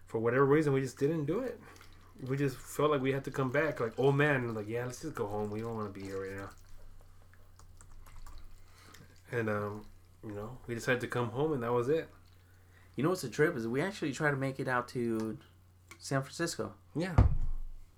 [0.06, 1.60] for whatever reason, we just didn't do it.
[2.28, 3.80] We just felt like we had to come back.
[3.80, 5.50] Like, oh man, like yeah, let's just go home.
[5.50, 6.50] We don't want to be here right now.
[9.30, 9.86] And um,
[10.24, 12.08] you know, we decided to come home, and that was it.
[12.96, 15.38] You know what's the trip is we actually try to make it out to
[15.98, 17.14] San Francisco, Yeah,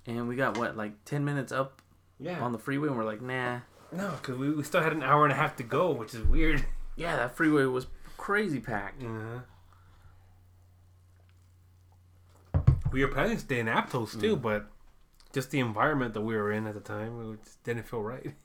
[0.07, 1.81] and we got what like ten minutes up
[2.21, 2.41] yeah.
[2.41, 3.61] on the freeway, and we're like, nah.
[3.93, 6.23] no, because we, we still had an hour and a half to go, which is
[6.23, 6.65] weird.
[6.97, 7.87] Yeah, that freeway was
[8.19, 9.03] crazy packed.
[9.03, 9.41] Uh-huh.
[12.93, 14.67] We were planning to stay in Aptos too, but
[15.33, 18.35] just the environment that we were in at the time, it just didn't feel right.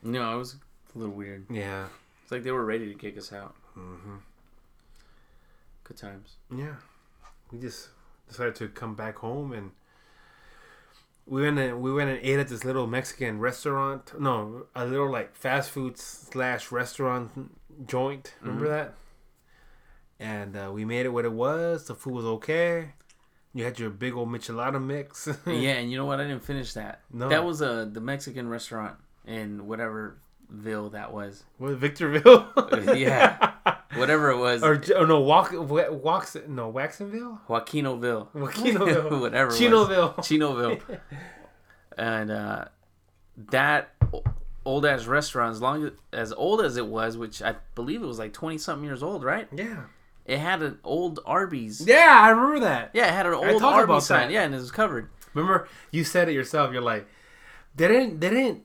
[0.00, 0.54] No, it was
[0.94, 1.46] a little weird.
[1.50, 1.86] Yeah.
[2.22, 3.56] It's like they were ready to kick us out.
[3.76, 4.16] Mm-hmm.
[5.82, 6.36] Good times.
[6.54, 6.76] Yeah.
[7.50, 7.88] We just
[8.28, 9.72] decided to come back home and
[11.28, 14.18] we went and we went and ate at this little Mexican restaurant.
[14.18, 17.50] No, a little like fast food slash restaurant
[17.86, 18.34] joint.
[18.40, 18.94] Remember that?
[20.18, 21.86] And uh, we made it what it was.
[21.86, 22.92] The food was okay.
[23.54, 25.28] You had your big old michelada mix.
[25.46, 26.20] yeah, and you know what?
[26.20, 27.02] I didn't finish that.
[27.12, 27.28] No.
[27.28, 30.18] That was uh, the Mexican restaurant in whatever
[30.48, 31.44] ville that was.
[31.58, 32.48] What Victorville?
[32.96, 33.52] Yeah.
[33.98, 34.62] Whatever it was.
[34.62, 38.28] or oh no, Walk, Wa- Wax, no Waxonville, Joaquinoville.
[38.34, 39.50] Waquinoville, Whatever.
[39.50, 39.60] it was.
[39.60, 40.14] Chinoville.
[40.16, 41.00] Chinoville.
[41.98, 42.64] and uh,
[43.50, 43.90] that
[44.64, 48.06] old ass restaurant, as long as, as old as it was, which I believe it
[48.06, 49.48] was like twenty something years old, right?
[49.54, 49.84] Yeah,
[50.26, 51.86] It had an old Arby's.
[51.86, 52.90] yeah, I remember that.
[52.94, 54.30] Yeah, it had an old Arby's sign.
[54.30, 55.10] Yeah, and it was covered.
[55.34, 56.72] Remember, you said it yourself.
[56.72, 57.06] You're like,
[57.76, 58.64] they didn't, they didn't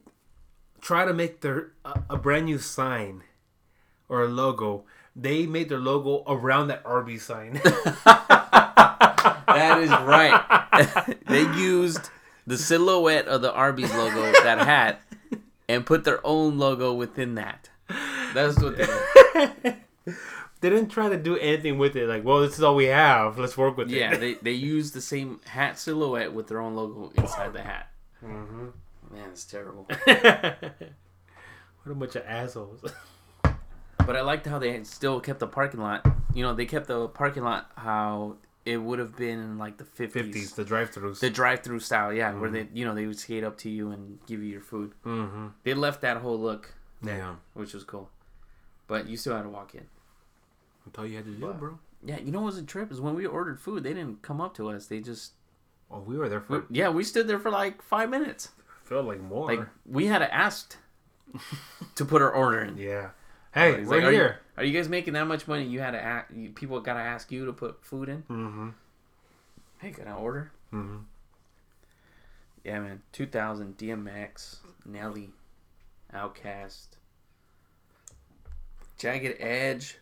[0.81, 3.23] try to make their a, a brand new sign
[4.09, 4.86] or a logo.
[5.16, 7.61] They made their logo around that Arby's sign.
[9.53, 11.18] That is right.
[11.28, 12.09] they used
[12.47, 15.01] the silhouette of the Arby's logo, that hat,
[15.70, 17.70] and put their own logo within that.
[18.34, 19.76] That's what they did.
[20.61, 22.07] they didn't try to do anything with it.
[22.07, 23.38] Like, well, this is all we have.
[23.38, 24.11] Let's work with Yeah, it.
[24.14, 27.91] Yeah, they, they used the same hat silhouette with their own logo inside the hat.
[28.24, 28.68] Mm-hmm.
[29.14, 29.84] Man, it's terrible.
[30.05, 30.11] what
[31.86, 32.84] a bunch of assholes.
[34.05, 36.05] But I liked how they still kept the parking lot.
[36.33, 38.35] You know, they kept the parking lot how
[38.65, 40.11] it would have been in like the 50s.
[40.11, 41.19] Fifties, the drive-throughs.
[41.19, 44.19] The drive-through style, yeah, where they, you know, they would skate up to you and
[44.25, 44.93] give you your food.
[45.05, 45.47] mm-hmm.
[45.63, 48.09] They left that whole look, Yeah, which was cool.
[48.87, 49.85] But you still had to walk in.
[50.85, 51.79] that's all you had to do, But- bro.
[52.05, 54.41] Yeah, you know what was a trip is when we ordered food, they didn't come
[54.41, 54.87] up to us.
[54.87, 55.31] They just,
[55.89, 58.49] Oh, we were there we, for yeah, we stood there for like five minutes.
[58.83, 59.47] felt like more.
[59.47, 60.75] Like we had to ask
[61.95, 62.77] to put our order in.
[62.77, 63.09] yeah.
[63.53, 64.39] Hey, He's we're like, are you, here.
[64.57, 65.65] are you guys making that much money?
[65.65, 66.27] You had to ask.
[66.35, 68.23] You, people got to ask you to put food in.
[68.23, 68.69] Mm-hmm.
[69.79, 70.51] Hey, can I order?
[70.73, 70.97] Mm-hmm.
[72.63, 73.01] Yeah, man.
[73.11, 75.29] 2000 DMX, Nelly,
[76.15, 76.87] OutKast,
[78.97, 79.97] Jagged Edge,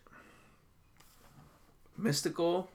[2.00, 2.68] Mystikal,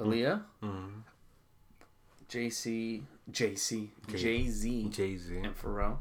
[0.00, 0.88] Aaliyah, Mm-hmm.
[2.28, 3.02] JC,
[3.32, 5.36] JC, Jay Z, Jay Z.
[5.38, 5.96] and Pharrell.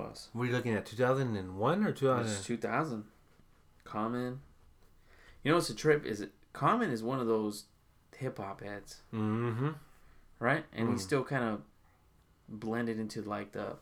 [0.00, 0.28] Else?
[0.34, 2.32] Were you looking at 2001 or 2000?
[2.32, 3.04] It's 2000?
[3.04, 3.04] 2000.
[3.84, 4.40] Common.
[5.42, 6.04] You know what's a trip?
[6.06, 7.64] Is it Common is one of those
[8.16, 9.70] hip hop heads, Mm-hmm.
[10.38, 10.64] right?
[10.72, 11.00] And he Mm.
[11.00, 11.62] still kind of
[12.48, 13.76] blended into like the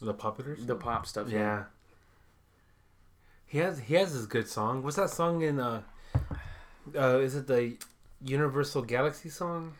[0.00, 0.66] The Populars.
[0.66, 1.28] the pop stuff.
[1.28, 1.64] yeah.
[3.46, 4.82] He has he has this good song.
[4.82, 5.60] What's that song in?
[5.60, 5.82] Uh,
[6.96, 7.76] uh, is it the
[8.20, 9.74] Universal Galaxy song?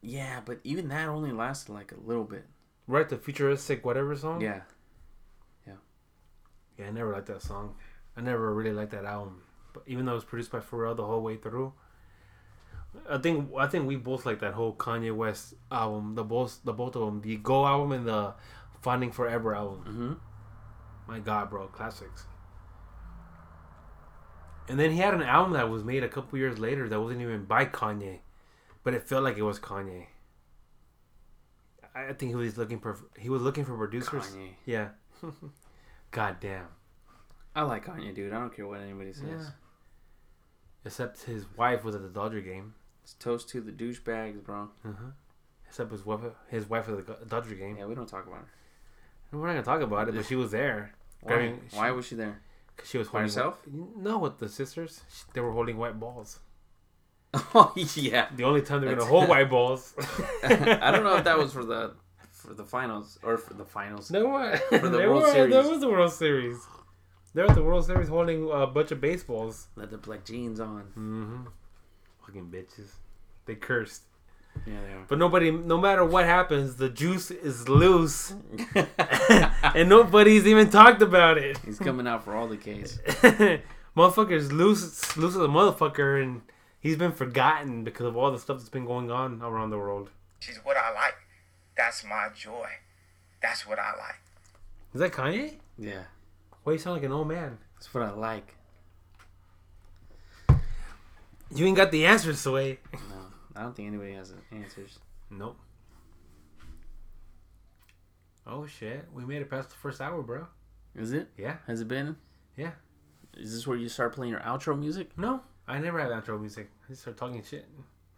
[0.00, 2.44] Yeah, but even that only lasted like a little bit.
[2.88, 4.40] Right, the futuristic whatever song.
[4.40, 4.62] Yeah.
[6.82, 7.74] Yeah, I never liked that song.
[8.16, 9.42] I never really liked that album.
[9.72, 11.72] But even though it was produced by Pharrell the whole way through,
[13.08, 16.14] I think I think we both like that whole Kanye West album.
[16.14, 18.34] The both the both of them, the Go album and the
[18.82, 19.78] Finding Forever album.
[19.80, 21.10] Mm-hmm.
[21.10, 22.24] My God, bro, classics.
[24.68, 27.22] And then he had an album that was made a couple years later that wasn't
[27.22, 28.20] even by Kanye,
[28.84, 30.06] but it felt like it was Kanye.
[31.94, 34.26] I I think he was looking for he was looking for producers.
[34.26, 34.50] Kanye.
[34.66, 34.88] Yeah.
[36.12, 36.66] God damn.
[37.54, 38.32] I like Kanye, dude.
[38.32, 39.24] I don't care what anybody says.
[39.28, 39.44] Yeah.
[40.84, 42.74] Except his wife was at the Dodger game.
[43.02, 44.68] It's toast to the douchebags, bro.
[44.84, 45.04] Uh-huh.
[45.66, 47.76] Except his wife, his wife at the Dodger game.
[47.76, 48.48] Yeah, we don't talk about her.
[49.32, 50.92] We're not gonna talk about it, but she was there.
[51.22, 51.32] Why?
[51.32, 52.40] Grabbing- Why was she there?
[52.76, 53.58] Cause she was By holding herself?
[53.96, 55.02] No, with the sisters.
[55.10, 56.38] She- They were holding white balls.
[57.54, 58.28] Oh yeah.
[58.36, 59.94] The only time they're gonna hold white balls.
[60.44, 61.94] I don't know if that was for the
[62.42, 64.10] for the finals or for the finals.
[64.10, 64.58] No what?
[64.70, 65.54] For the They World were- Series.
[65.54, 66.58] That was the World Series.
[67.34, 69.68] They're at the World Series holding a bunch of baseballs.
[69.76, 70.82] Let the black jeans on.
[70.90, 71.42] Mm-hmm.
[72.26, 72.90] Fucking bitches.
[73.46, 74.02] They cursed.
[74.66, 75.04] Yeah, they are.
[75.08, 78.34] But nobody, no matter what happens, the juice is loose,
[79.74, 81.56] and nobody's even talked about it.
[81.64, 82.98] He's coming out for all the case.
[83.96, 86.42] Motherfucker's loose, loose as a motherfucker, and
[86.80, 90.10] he's been forgotten because of all the stuff that's been going on around the world.
[90.40, 91.14] She's what I like.
[91.76, 92.68] That's my joy.
[93.40, 94.20] That's what I like.
[94.94, 95.54] Is that Kanye?
[95.78, 96.02] Yeah,
[96.64, 97.58] Why you sound like an old man?
[97.74, 98.54] that's what I like.
[101.54, 102.78] You ain't got the answers, Sway.
[102.92, 104.98] No, I don't think anybody has answers.
[105.30, 105.58] Nope.
[108.46, 110.46] Oh shit, we made it past the first hour, bro.
[110.94, 111.28] Is it?
[111.36, 112.16] Yeah, Has it been?
[112.56, 112.72] yeah.
[113.34, 115.16] Is this where you start playing your outro music?
[115.16, 116.70] No, I never have outro music.
[116.84, 117.66] I just start talking shit.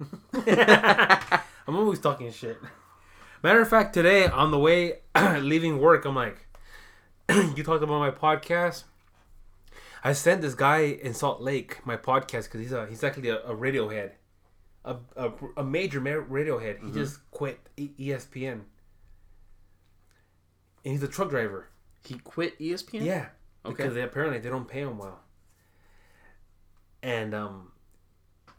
[1.68, 2.58] I'm always talking shit.
[3.44, 5.00] Matter of fact, today on the way
[5.38, 6.46] leaving work, I'm like,
[7.28, 8.84] you talked about my podcast.
[10.02, 13.40] I sent this guy in Salt Lake my podcast because he's a he's actually a,
[13.40, 14.12] a Radiohead,
[14.86, 16.82] a, a, a major ma- Radiohead.
[16.86, 18.62] He just quit ESPN, and
[20.82, 21.68] he's a truck driver.
[22.02, 23.04] He quit ESPN.
[23.04, 23.26] Yeah.
[23.66, 23.74] Okay.
[23.76, 25.20] Because they, apparently they don't pay him well.
[27.02, 27.72] And um,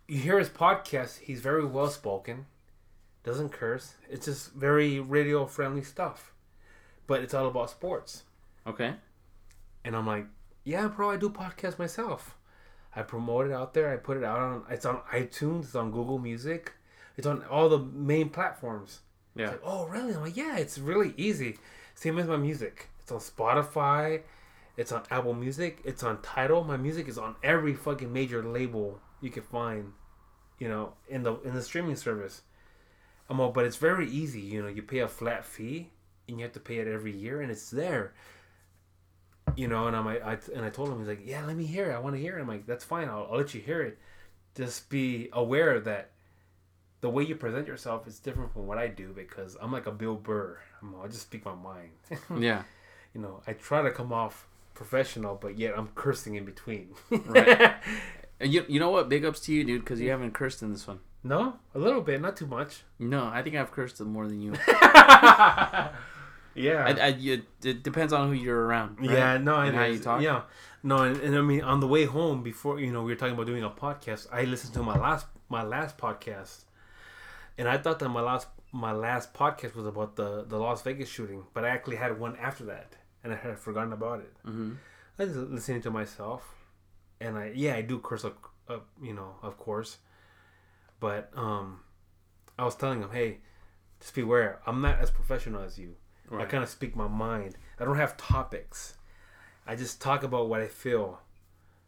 [0.07, 1.21] you hear his podcast.
[1.21, 2.45] He's very well spoken.
[3.25, 3.95] Doesn't curse.
[4.07, 6.31] It's just very radio friendly stuff.
[7.07, 8.23] But it's all about sports.
[8.67, 8.93] Okay.
[9.83, 10.27] And I'm like,
[10.63, 12.37] yeah, bro, I do podcasts myself.
[12.95, 13.91] I promote it out there.
[13.91, 14.63] I put it out on.
[14.69, 15.63] It's on iTunes.
[15.63, 16.73] It's on Google Music.
[17.17, 19.01] It's on all the main platforms.
[19.35, 19.45] Yeah.
[19.45, 20.13] It's like, oh, really?
[20.13, 21.57] I'm like, yeah, it's really easy.
[21.95, 22.89] Same as my music.
[23.01, 24.21] It's on Spotify.
[24.77, 25.79] It's on Apple Music.
[25.83, 26.63] It's on Tidal.
[26.63, 29.93] My music is on every fucking major label you can find,
[30.59, 32.43] you know, in the in the streaming service.
[33.29, 34.41] I'm all, but it's very easy.
[34.41, 35.89] You know, you pay a flat fee
[36.27, 38.13] and you have to pay it every year, and it's there.
[39.55, 41.65] You know, and I'm like, I and I told him he's like, yeah, let me
[41.65, 41.95] hear it.
[41.95, 42.41] I want to hear it.
[42.41, 43.07] I'm like, that's fine.
[43.09, 43.97] I'll, I'll let you hear it.
[44.55, 46.11] Just be aware that
[47.01, 49.91] the way you present yourself is different from what I do because I'm like a
[49.91, 50.59] Bill Burr.
[50.81, 51.91] I'm, I just speak my mind.
[52.41, 52.63] Yeah.
[53.13, 56.89] you know, I try to come off professional, but yet I'm cursing in between.
[57.09, 57.75] Right.
[58.37, 59.07] And you you know what?
[59.07, 60.99] Big ups to you, dude, because you haven't cursed in this one.
[61.25, 62.83] No, a little bit, not too much.
[62.99, 64.53] No, I think I've cursed more than you.
[66.55, 66.85] Yeah.
[66.85, 68.99] I, I, you, it depends on who you're around.
[68.99, 69.09] right?
[69.09, 70.21] Yeah, no, and and how you talk.
[70.21, 70.43] Yeah,
[70.83, 73.33] no, and, and I mean, on the way home, before you know, we were talking
[73.33, 74.27] about doing a podcast.
[74.31, 76.63] I listened to my last my last podcast,
[77.57, 81.09] and I thought that my last my last podcast was about the the Las Vegas
[81.09, 84.33] shooting, but I actually had one after that, and I had forgotten about it.
[84.47, 84.73] Mm-hmm.
[85.19, 86.55] I was listening to myself,
[87.19, 89.97] and I yeah, I do curse, uh, you know, of course,
[90.99, 91.79] but um,
[92.57, 93.39] I was telling him, hey,
[93.99, 95.95] just beware, I'm not as professional as you.
[96.31, 97.55] I kind of speak my mind.
[97.79, 98.95] I don't have topics.
[99.67, 101.19] I just talk about what I feel.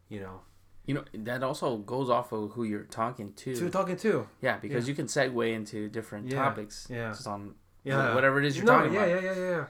[0.08, 0.40] You know.
[0.86, 3.54] You know that also goes off of who you're talking to.
[3.54, 4.26] So you're talking too.
[4.40, 4.90] yeah, because Yeah.
[4.90, 6.86] you can segue into different Yeah, topics.
[6.88, 7.10] yeah.
[7.10, 7.54] Just on
[7.84, 8.14] Yeah.
[8.14, 9.22] whatever it is you're no, talking yeah, about.
[9.22, 9.66] Yeah, yeah, yeah, yeah,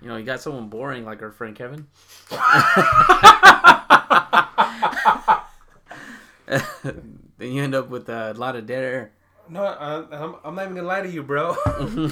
[0.00, 1.86] You know, you got someone boring like our friend Kevin.
[7.38, 9.12] then you end up with a lot of dead air.
[9.48, 11.54] No, I, I'm, I'm not even gonna lie to you, bro.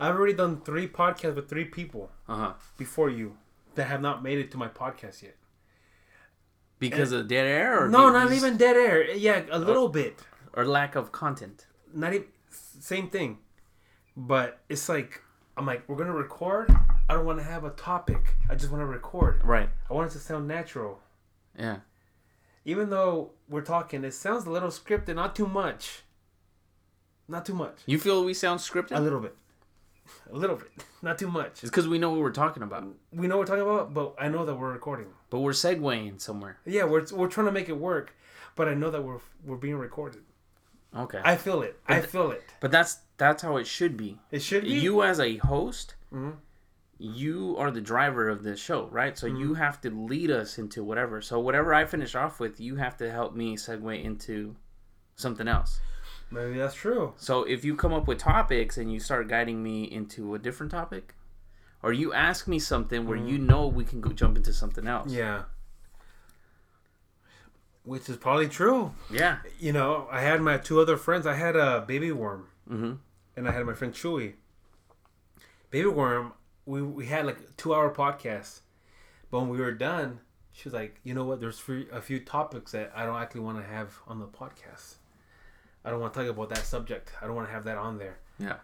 [0.00, 2.52] I've already done three podcasts with three people Uh huh.
[2.76, 3.36] before you
[3.76, 5.36] that have not made it to my podcast yet.
[6.78, 9.08] Because of dead air, or No, not just- even dead air.
[9.14, 10.20] Yeah, a little bit.
[10.54, 11.66] or lack of content.
[11.94, 13.38] Not even same thing.
[14.16, 15.22] But it's like
[15.56, 16.74] I'm like we're gonna record.
[17.08, 18.36] I don't want to have a topic.
[18.50, 19.40] I just want to record.
[19.44, 19.68] Right.
[19.88, 20.98] I want it to sound natural.
[21.58, 21.78] Yeah.
[22.64, 25.16] Even though we're talking, it sounds a little scripted.
[25.16, 26.02] Not too much.
[27.28, 27.78] Not too much.
[27.86, 28.96] You feel we sound scripted?
[28.96, 29.34] A little bit.
[30.30, 30.68] A little bit.
[31.02, 31.52] Not too much.
[31.62, 34.14] It's because we know what we're talking about, We know what we're talking about, but
[34.18, 35.06] I know that we're recording.
[35.30, 36.58] but we're segueing somewhere.
[36.66, 38.14] Yeah, we're we're trying to make it work,
[38.56, 40.22] but I know that we're we're being recorded.
[40.96, 41.20] Okay.
[41.24, 41.78] I feel it.
[41.86, 42.42] I feel it.
[42.60, 44.18] but that's that's how it should be.
[44.30, 44.70] It should be.
[44.70, 46.34] You as a host, Mhm.
[46.98, 49.16] You are the driver of this show, right?
[49.18, 49.36] So Mm-hmm.
[49.36, 51.20] you have to lead us into whatever.
[51.20, 54.54] So whatever I finish off with, you have to help me segue into
[55.16, 55.80] something else.
[56.30, 57.12] Maybe that's true.
[57.16, 60.72] So if you come up with topics and you start guiding me into a different
[60.72, 61.14] topic,
[61.82, 65.12] or you ask me something where you know we can go jump into something else.
[65.12, 65.42] Yeah.
[67.84, 68.92] Which is probably true.
[69.10, 69.38] Yeah.
[69.58, 71.26] You know, I had my two other friends.
[71.26, 72.92] I had a baby worm, Mm-hmm.
[73.36, 74.34] and I had my friend Chewy.
[75.70, 76.32] Baby worm,
[76.66, 78.60] we we had like a two hour podcast,
[79.30, 80.20] but when we were done,
[80.52, 81.40] she was like, "You know what?
[81.40, 84.96] There's free, a few topics that I don't actually want to have on the podcast."
[85.84, 87.10] I don't want to talk about that subject.
[87.20, 88.18] I don't want to have that on there.
[88.38, 88.56] Yeah.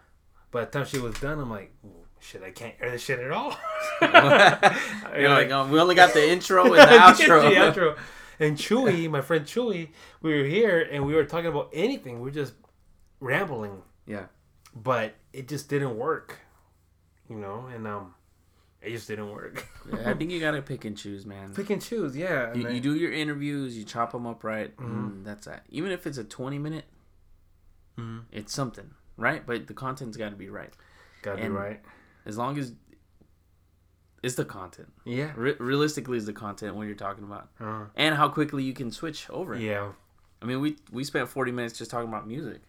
[0.51, 1.73] By the time she was done, I'm like,
[2.21, 3.57] shit, I can't air this shit at all.
[4.01, 7.41] You're like, oh, we only got the intro and the outro.
[7.41, 7.97] the outro.
[8.39, 9.89] And Chewy, my friend Chewy,
[10.21, 12.15] we were here and we were talking about anything.
[12.21, 12.53] We were just
[13.19, 14.27] rambling, Yeah.
[14.73, 16.37] but it just didn't work.
[17.29, 18.13] You know, and um,
[18.81, 19.65] it just didn't work.
[19.91, 21.53] Yeah, I think you gotta pick and choose, man.
[21.53, 22.53] Pick and choose, yeah.
[22.53, 24.75] You, and you do your interviews, you chop them up right.
[24.77, 25.23] Mm-hmm.
[25.23, 25.65] That's that.
[25.69, 26.85] Even if it's a 20 minute,
[27.97, 28.23] Mhm.
[28.31, 29.45] it's something, right?
[29.45, 30.73] But the content's got to be right.
[31.21, 31.81] Gotta be right.
[32.25, 32.73] As long as
[34.23, 34.91] it's the content.
[35.05, 35.31] Yeah.
[35.35, 38.91] Re- realistically, is the content what you're talking about, Uh, and how quickly you can
[38.91, 39.55] switch over.
[39.55, 39.91] yeah,
[40.41, 42.61] I mean, we we spent 40 minutes just talking about music,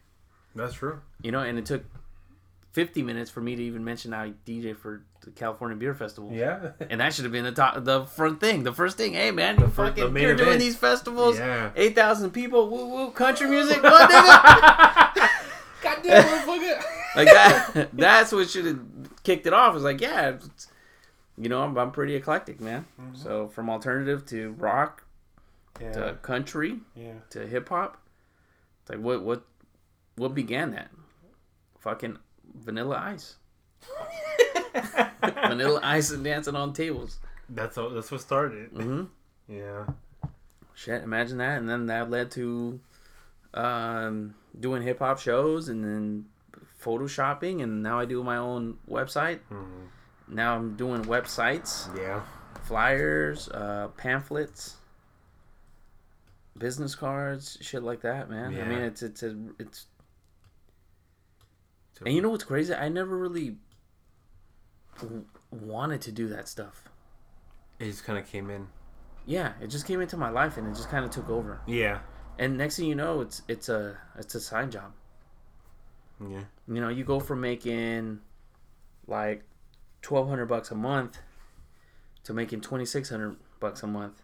[0.54, 1.00] that's true.
[1.22, 1.84] you know, and it took
[2.72, 6.30] 50 minutes for me to even mention I DJ for the California Beer Festival.
[6.32, 6.70] Yeah.
[6.88, 9.14] And that should have been the top, the front thing, the first thing.
[9.14, 11.70] Hey man, you fir- the fucking, main you're doing these festivals, Yeah.
[11.76, 15.28] eight thousand people, woo woo, country music, what nigga?
[15.82, 16.82] Goddamn motherfucker.
[17.16, 17.88] like that.
[17.92, 18.80] That's what should have
[19.24, 19.74] kicked it off.
[19.74, 20.68] It's like, yeah, it's-
[21.38, 22.84] you know, I'm, I'm pretty eclectic, man.
[23.00, 23.16] Mm-hmm.
[23.16, 25.04] So from alternative to rock
[25.80, 25.92] Yeah.
[25.92, 27.14] to country Yeah.
[27.30, 27.96] to hip hop,
[28.82, 29.42] it's like what what
[30.16, 30.90] what began that?
[31.78, 32.18] Fucking
[32.54, 33.36] Vanilla Ice.
[35.46, 37.18] Vanilla Ice and dancing on tables.
[37.48, 38.70] That's all, that's what started.
[38.70, 39.04] hmm
[39.48, 39.86] Yeah.
[40.74, 42.80] Shit, imagine that, and then that led to
[43.54, 46.26] um, doing hip hop shows, and then
[46.82, 49.40] photoshopping, and now I do my own website.
[49.50, 49.88] Mhm.
[50.28, 52.22] Now I'm doing websites, Yeah.
[52.62, 54.76] flyers, uh, pamphlets,
[56.56, 58.54] business cards, shit like that, man.
[58.58, 59.86] I mean, it's it's a, it's.
[62.04, 62.72] And you know what's crazy?
[62.74, 63.56] I never really
[65.00, 66.84] w- wanted to do that stuff.
[67.78, 68.68] It just kind of came in.
[69.26, 71.60] Yeah, it just came into my life, and it just kind of took over.
[71.66, 72.00] Yeah.
[72.38, 74.92] And next thing you know, it's it's a it's a side job.
[76.20, 76.44] Yeah.
[76.68, 78.20] You know, you go from making
[79.06, 79.44] like
[80.02, 81.18] twelve hundred bucks a month
[82.24, 84.22] to making twenty six hundred bucks a month.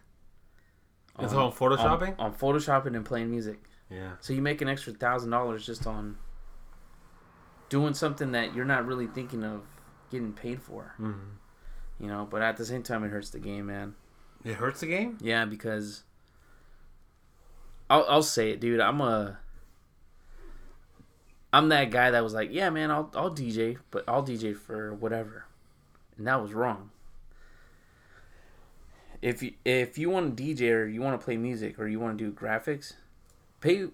[1.19, 2.15] It's on- all photoshopping?
[2.19, 3.59] On, on photoshopping and playing music.
[3.89, 4.11] Yeah.
[4.19, 6.17] So you make an extra thousand dollars just on
[7.69, 9.63] doing something that you're not really thinking of
[10.09, 10.93] getting paid for.
[10.99, 11.37] Mhm.
[11.99, 13.95] You know, but at the same time, it hurts the game, man.
[14.43, 15.17] It hurts the game.
[15.21, 16.03] Yeah, because
[17.89, 18.79] I'll I'll say it, dude.
[18.79, 19.39] I'm a
[21.53, 24.93] I'm that guy that was like, yeah, man, I'll I'll DJ, but I'll DJ for
[24.93, 25.45] whatever,
[26.17, 26.91] and that was wrong.
[29.21, 31.99] If you if you want to DJ or you want to play music or you
[31.99, 32.93] want to do graphics,
[33.61, 33.87] pay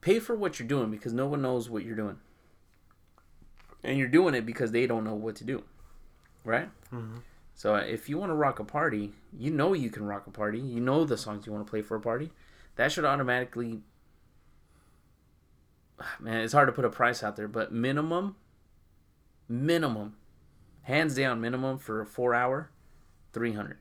[0.00, 2.18] pay for what you're doing because no one knows what you're doing,
[3.84, 5.64] and you're doing it because they don't know what to do,
[6.44, 6.68] right?
[7.54, 10.30] So uh, if you want to rock a party, you know you can rock a
[10.30, 10.58] party.
[10.58, 12.30] You know the songs you want to play for a party.
[12.76, 13.80] That should automatically.
[16.18, 18.34] Man, it's hard to put a price out there, but minimum,
[19.48, 20.16] minimum,
[20.82, 22.70] hands down, minimum for a four hour,
[23.32, 23.78] three hundred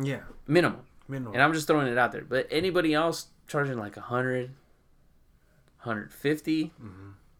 [0.00, 0.20] Yeah.
[0.46, 0.80] minimum.
[1.08, 1.34] Minimum.
[1.34, 2.22] And I'm just throwing it out there.
[2.24, 4.52] But anybody else charging like a hundred,
[5.78, 6.72] hundred fifty,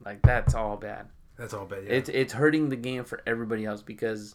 [0.05, 1.07] like that's all bad.
[1.37, 1.85] That's all bad.
[1.85, 1.93] Yeah.
[1.93, 4.35] It's it's hurting the game for everybody else because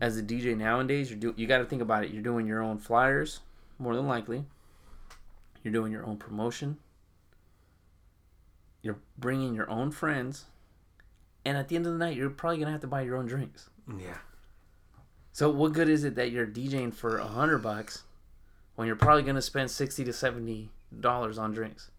[0.00, 2.10] as a DJ nowadays, you're do you got to think about it.
[2.10, 3.40] You're doing your own flyers,
[3.78, 4.44] more than likely.
[5.62, 6.78] You're doing your own promotion.
[8.82, 10.44] You're bringing your own friends,
[11.44, 13.26] and at the end of the night, you're probably gonna have to buy your own
[13.26, 13.70] drinks.
[13.98, 14.18] yeah.
[15.32, 18.04] So what good is it that you're DJing for a hundred bucks
[18.76, 20.70] when you're probably gonna spend sixty to seventy
[21.00, 21.90] dollars on drinks?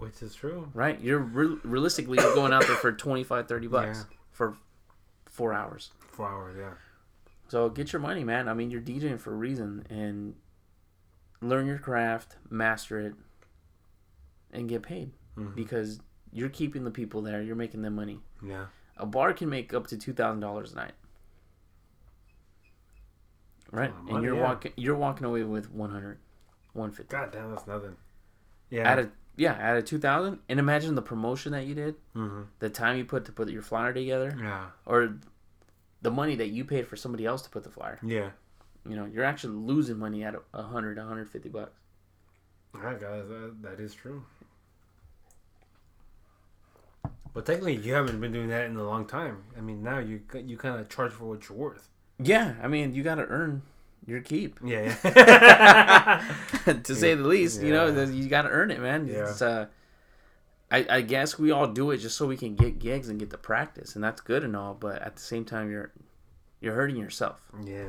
[0.00, 0.68] Which is true.
[0.74, 1.00] right?
[1.00, 4.16] You're re- realistically you're going out there for 25, 30 bucks Yeah.
[4.32, 4.56] for
[5.26, 5.92] four hours.
[6.10, 6.56] Four hours.
[6.58, 6.72] Yeah.
[7.48, 8.48] So get your money, man.
[8.48, 10.34] I mean, you're DJing for a reason, and
[11.40, 13.14] learn your craft, master it,
[14.52, 15.54] and get paid mm-hmm.
[15.54, 16.00] because
[16.32, 17.42] you're keeping the people there.
[17.42, 18.20] You're making them money.
[18.44, 18.66] Yeah.
[18.96, 20.92] A bar can make up to two thousand dollars a night,
[23.70, 23.90] right?
[23.90, 24.42] of and you're yeah.
[24.42, 26.18] walking you're walking away with 100,
[26.74, 27.10] 150.
[27.10, 27.96] God damn, that's nothing.
[28.68, 28.90] Yeah.
[28.92, 32.46] Out of yeah, out of two thousand, and imagine the promotion that you did, Mhm.
[32.58, 34.34] the time you put to put your flyer together.
[34.38, 34.66] Yeah.
[34.86, 35.16] or
[36.02, 37.98] the money that you paid for somebody else to put the flyer.
[38.02, 38.30] Yeah.
[38.88, 41.78] You know, you're actually losing money at a hundred, hundred fifty bucks.
[42.74, 44.24] Alright, guys, that, that is true.
[47.32, 49.44] But technically, you haven't been doing that in a long time.
[49.56, 51.88] I mean, now you you kind of charge for what you're worth.
[52.18, 53.62] Yeah, I mean, you got to earn
[54.06, 56.72] your keep, Yeah, yeah.
[56.84, 57.62] to say the least.
[57.62, 59.06] You know, you got to earn it, man.
[59.06, 59.28] Yeah.
[59.28, 59.66] It's, uh,
[60.70, 63.30] I, I guess we all do it just so we can get gigs and get
[63.30, 64.74] the practice, and that's good and all.
[64.74, 65.92] But at the same time, you're
[66.60, 67.40] you're hurting yourself.
[67.64, 67.88] yeah.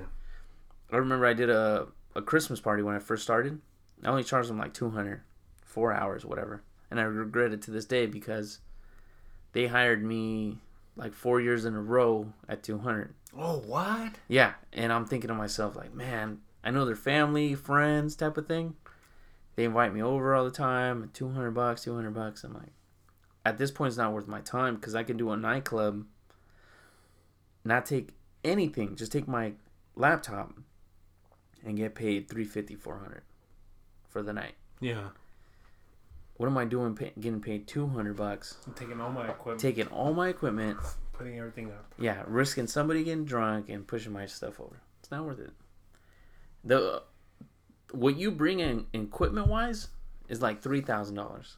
[0.93, 3.61] I remember I did a, a Christmas party when I first started.
[4.03, 5.21] I only charged them like two hundred
[5.63, 6.61] four hours, whatever.
[6.89, 8.59] And I regret it to this day because
[9.53, 10.57] they hired me
[10.97, 13.13] like four years in a row at 200.
[13.37, 14.15] Oh, what?
[14.27, 18.47] Yeah, and I'm thinking to myself, like, man, I know they're family, friends, type of
[18.47, 18.75] thing.
[19.55, 21.09] They invite me over all the time.
[21.13, 22.43] 200 bucks, 200 bucks.
[22.43, 22.73] I'm like,
[23.45, 26.05] at this point, it's not worth my time because I can do a nightclub,
[27.63, 28.09] not take
[28.43, 29.53] anything, just take my
[29.95, 30.53] laptop
[31.63, 33.23] and get paid 350 400
[34.09, 34.55] for the night.
[34.79, 35.09] Yeah.
[36.37, 39.87] What am I doing pay, getting paid 200 bucks, I'm taking all my equipment, taking
[39.87, 40.79] all my equipment,
[41.21, 41.93] putting everything up.
[41.97, 44.81] yeah, risking somebody getting drunk and pushing my stuff over.
[44.99, 45.51] It's not worth it.
[46.63, 47.03] The
[47.91, 49.87] what you bring in equipment wise
[50.29, 51.57] is like three thousand dollars.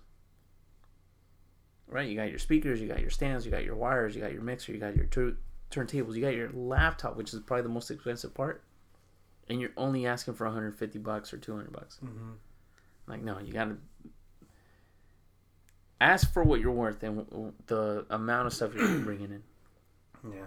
[1.88, 2.08] Right?
[2.10, 4.42] You got your speakers, you got your stands, you got your wires, you got your
[4.42, 5.38] mixer, you got your tur-
[5.70, 8.64] turntables, you got your laptop, which is probably the most expensive part,
[9.48, 12.00] and you're only asking for 150 bucks or 200 bucks.
[12.04, 12.32] Mm-hmm.
[13.06, 13.76] Like, no, you gotta
[16.02, 19.44] ask for what you're worth and w- the amount of stuff you're bringing in.
[20.24, 20.46] Yeah.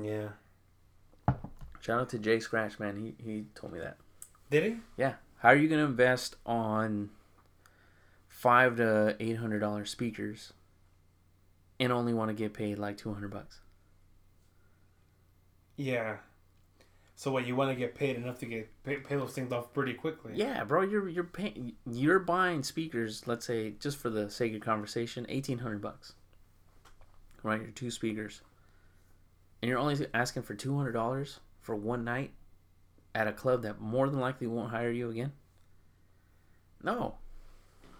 [0.00, 0.28] Yeah.
[1.80, 2.96] Shout out to Jay Scratch, man.
[2.96, 3.96] He he told me that.
[4.50, 4.76] Did he?
[4.96, 5.14] Yeah.
[5.38, 7.10] How are you gonna invest on
[8.28, 10.52] five to eight hundred dollar speakers
[11.78, 13.60] and only want to get paid like two hundred bucks?
[15.76, 16.16] Yeah.
[17.14, 17.46] So what?
[17.46, 20.32] You want to get paid enough to get pay, pay those things off pretty quickly?
[20.34, 23.26] Yeah, bro, you're you're paying you're buying speakers.
[23.26, 26.14] Let's say just for the sake of conversation, eighteen hundred bucks.
[27.42, 28.40] Right, your two speakers,
[29.62, 32.32] and you're only asking for two hundred dollars for one night
[33.14, 35.32] at a club that more than likely won't hire you again.
[36.82, 37.14] No,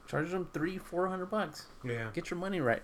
[0.09, 1.66] charge them three four hundred bucks.
[1.85, 2.10] Yeah.
[2.12, 2.82] Get your money right.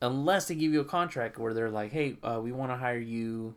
[0.00, 2.98] Unless they give you a contract where they're like, "Hey, uh, we want to hire
[2.98, 3.54] you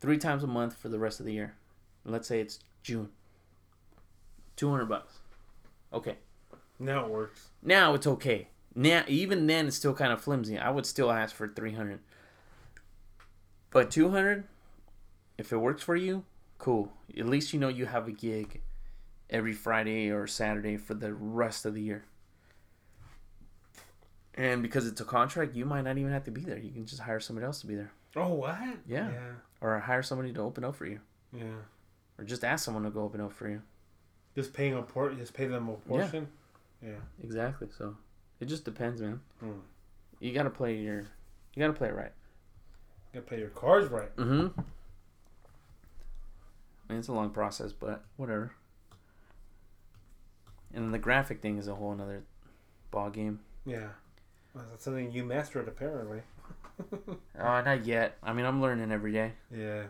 [0.00, 1.54] three times a month for the rest of the year."
[2.04, 3.08] Let's say it's June.
[4.56, 5.18] Two hundred bucks.
[5.92, 6.16] Okay.
[6.78, 7.48] Now it works.
[7.62, 8.48] Now it's okay.
[8.78, 10.58] Now even then it's still kind of flimsy.
[10.58, 12.00] I would still ask for three hundred.
[13.70, 14.44] But two hundred,
[15.38, 16.24] if it works for you,
[16.58, 16.92] cool.
[17.18, 18.60] At least you know you have a gig
[19.30, 22.04] every Friday or Saturday for the rest of the year.
[24.34, 26.58] And because it's a contract, you might not even have to be there.
[26.58, 27.92] You can just hire somebody else to be there.
[28.14, 28.58] Oh what?
[28.86, 29.10] Yeah.
[29.10, 29.32] Yeah.
[29.62, 31.00] Or hire somebody to open up for you.
[31.32, 31.64] Yeah.
[32.18, 33.62] Or just ask someone to go open up for you.
[34.34, 35.16] Just paying a port.
[35.16, 36.28] Just pay them a portion.
[36.82, 37.00] Yeah.
[37.22, 37.68] Exactly.
[37.76, 37.96] So
[38.40, 39.20] it just depends, man.
[39.40, 39.60] Hmm.
[40.20, 41.06] You gotta play your
[41.54, 42.12] you gotta play it right.
[43.12, 44.14] You gotta play your cards right.
[44.16, 44.60] Mm-hmm.
[46.88, 48.52] I mean, it's a long process, but whatever.
[50.74, 52.22] And then the graphic thing is a whole another
[52.90, 53.40] ball game.
[53.64, 53.88] Yeah.
[54.54, 56.22] Well, that's something you mastered apparently.
[57.38, 58.16] Uh, not yet.
[58.22, 59.32] I mean, I'm learning every day.
[59.54, 59.84] Yeah.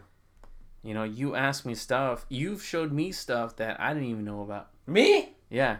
[0.82, 2.26] You know, you ask me stuff.
[2.28, 4.70] You've showed me stuff that I didn't even know about.
[4.86, 5.34] Me?
[5.48, 5.78] Yeah.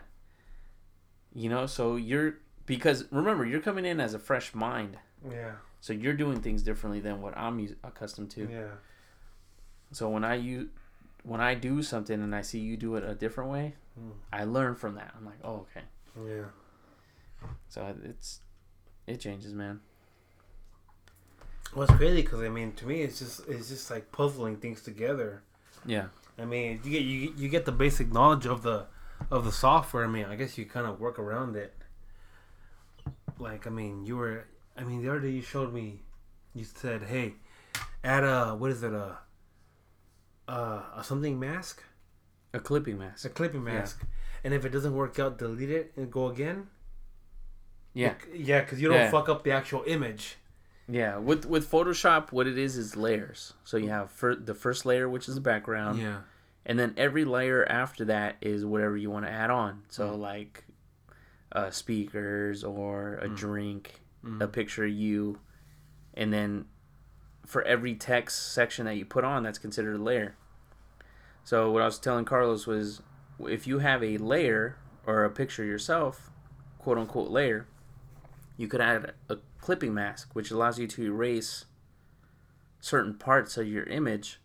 [1.35, 4.99] You know, so you're because remember you're coming in as a fresh mind,
[5.31, 5.53] Yeah.
[5.81, 8.49] so you're doing things differently than what I'm accustomed to.
[8.51, 8.69] Yeah.
[9.93, 10.69] So when I you
[11.23, 14.11] when I do something and I see you do it a different way, Hmm.
[14.33, 15.15] I learn from that.
[15.17, 15.87] I'm like, oh okay.
[16.29, 16.45] Yeah.
[17.69, 18.41] So it's
[19.07, 19.81] it changes, man.
[21.75, 24.83] Well, it's crazy because I mean, to me, it's just it's just like puzzling things
[24.83, 25.43] together.
[25.85, 26.07] Yeah.
[26.39, 28.87] I mean, you get you you get the basic knowledge of the
[29.31, 30.05] of the software.
[30.05, 31.75] I mean, I guess you kind of work around it.
[33.39, 34.45] Like, I mean, you were.
[34.77, 36.03] I mean, the other day you showed me.
[36.55, 37.35] You said, "Hey,
[38.05, 39.19] add a what is it a
[40.49, 41.83] uh, a something mask,
[42.55, 43.25] A clipping mask.
[43.27, 44.05] a clipping mask,
[44.45, 46.69] and if it doesn't work out, delete it and go again."
[47.95, 48.15] Yeah.
[48.33, 49.11] Yeah, because you don't Yeah.
[49.11, 50.37] fuck up the actual image.
[50.89, 51.17] Yeah.
[51.17, 53.55] With with Photoshop, what it is is layers.
[53.65, 56.21] So you have fir- the first layer, which is the background, Yeah.
[56.67, 59.83] and then every layer after that is whatever you want to add on.
[59.89, 60.19] So Mm.
[60.19, 60.65] like
[61.57, 64.43] uh, speakers or a drink, Mm.
[64.43, 65.39] a picture of you,
[66.15, 66.65] and then
[67.47, 70.35] for every text section that you put on, that's considered a layer.
[71.45, 73.03] So what I was telling Carlos was,
[73.41, 76.31] if you have a layer or a picture yourself,
[76.79, 77.69] quote unquote layer,
[78.57, 81.67] you could add a clipping mask, which allows you to erase
[82.81, 84.41] certain parts of your image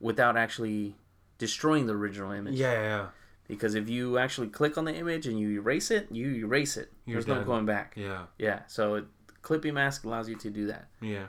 [0.00, 0.96] without actually
[1.36, 2.54] destroying the original image.
[2.54, 3.06] Yeah, yeah,
[3.48, 6.90] Because if you actually click on the image and you erase it, you erase it.
[7.04, 7.92] You're There's no going back.
[7.96, 8.24] yeah.
[8.38, 8.60] Yeah.
[8.68, 9.04] So it,
[9.42, 10.88] clipping mask allows you to do that.
[11.02, 11.26] Yeah.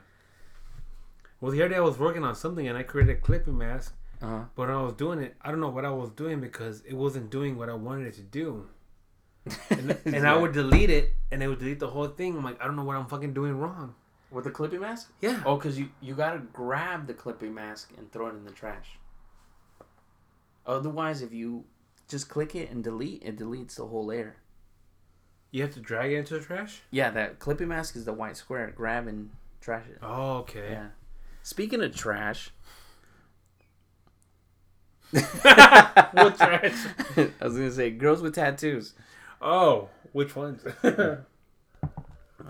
[1.41, 3.93] Well, the other day I was working on something and I created a clipping mask,
[4.21, 4.45] Uh-huh.
[4.55, 6.93] but when I was doing it, I don't know what I was doing because it
[6.93, 8.67] wasn't doing what I wanted it to do.
[9.69, 12.37] And, and I would delete it and it would delete the whole thing.
[12.37, 13.93] I'm like, I don't know what I'm fucking doing wrong.
[14.31, 15.11] with the clipping mask.
[15.21, 15.43] Yeah.
[15.45, 18.97] Oh, because you you gotta grab the clipping mask and throw it in the trash.
[20.65, 21.63] Otherwise, if you
[22.07, 23.23] just click it and delete.
[23.23, 24.37] It deletes the whole layer.
[25.51, 26.81] You have to drag it into the trash.
[26.91, 28.73] Yeah, that clipping mask is the white square.
[28.75, 29.29] Grab and
[29.61, 29.99] trash it.
[30.01, 30.71] Oh, okay.
[30.71, 30.87] Yeah.
[31.43, 32.51] Speaking of trash,
[35.11, 36.85] what trash?
[37.17, 38.93] I was gonna say girls with tattoos.
[39.41, 40.61] Oh, which ones?
[40.83, 41.17] I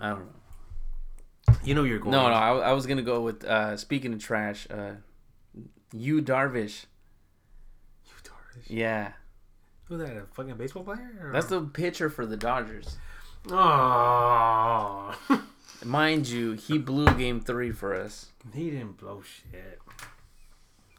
[0.00, 0.28] know.
[1.62, 2.12] you know you're going.
[2.12, 4.66] No, no, I, I was gonna go with uh, speaking of trash.
[4.70, 4.94] Uh,
[5.92, 6.86] Yu Darvish.
[8.06, 8.64] Yu Darvish.
[8.68, 9.12] Yeah,
[9.88, 10.16] Who's that?
[10.16, 11.10] A fucking baseball player?
[11.22, 11.32] Or?
[11.32, 12.96] that's the pitcher for the Dodgers.
[13.48, 15.14] Oh,
[15.84, 18.30] Mind you, he blew game three for us.
[18.54, 19.78] he didn't blow shit.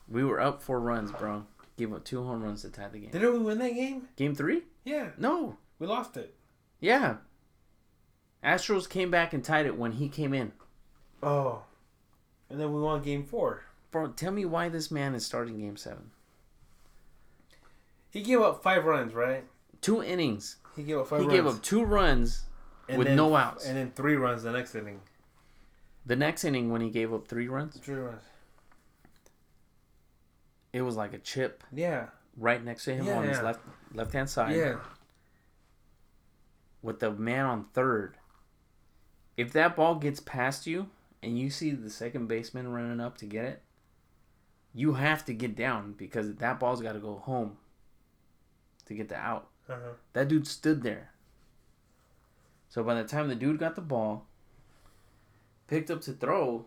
[0.07, 1.45] We were up four runs, bro.
[1.77, 3.09] Gave up two home runs to tie the game.
[3.11, 4.07] Didn't we win that game?
[4.15, 4.63] Game three?
[4.85, 5.57] Yeah, No.
[5.79, 6.33] we lost it.
[6.79, 7.17] Yeah.
[8.43, 10.53] Astros came back and tied it when he came in.
[11.21, 11.63] Oh,
[12.49, 13.63] and then we won game four.
[13.91, 16.11] Bro, tell me why this man is starting game seven.
[18.17, 19.43] He gave up five runs, right?
[19.79, 20.55] Two innings.
[20.75, 21.37] He gave up five He runs.
[21.37, 22.45] gave up two runs
[22.89, 23.63] And with then- no outs.
[23.67, 25.01] and then three runs the next inning.
[26.03, 28.23] The next inning, when he gave up three runs, Three runs.
[30.73, 33.59] it was like a chip Yeah, right next to him Yeah, on his left
[33.93, 34.79] left hand side yeah.
[36.81, 38.17] with the man on third.
[39.35, 40.89] If that ball gets past you
[41.21, 43.63] and you see the second baseman running up to get it,
[44.73, 47.57] you have to get down because that ball's got to go home
[48.87, 49.47] to get the out.
[49.69, 49.93] Uh-huh.
[50.13, 51.11] That dude stood there.
[52.69, 54.25] So by the time the dude got the ball,
[55.67, 56.65] picked up to throw,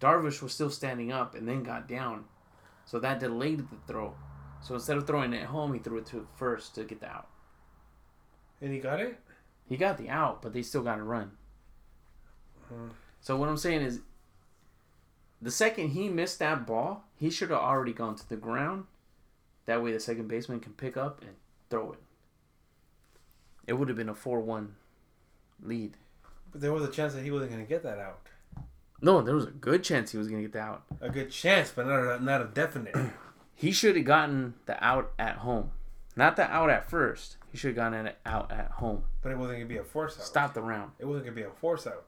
[0.00, 2.24] Darvish was still standing up and then got down.
[2.84, 4.14] So that delayed the throw.
[4.60, 7.28] So instead of throwing it home, he threw it to first to get the out.
[8.60, 9.18] And he got it.
[9.68, 11.32] He got the out, but they still got to run.
[12.68, 12.88] Hmm.
[13.20, 14.00] So what I'm saying is,
[15.42, 18.84] the second he missed that ball, he should have already gone to the ground.
[19.66, 21.30] That way, the second baseman can pick up and
[21.70, 21.98] throw it.
[23.66, 24.76] It would have been a four-one
[25.62, 25.96] lead.
[26.52, 28.20] But there was a chance that he wasn't going to get that out.
[29.02, 30.82] No, there was a good chance he was going to get the out.
[31.00, 32.96] A good chance, but not a, not a definite.
[33.58, 35.70] He should have gotten the out at home,
[36.14, 37.38] not the out at first.
[37.50, 39.04] He should have gotten it out at home.
[39.22, 40.26] but it wasn't going to be a force out.
[40.26, 40.90] Stop the round.
[40.98, 42.04] It wasn't going to be a force out.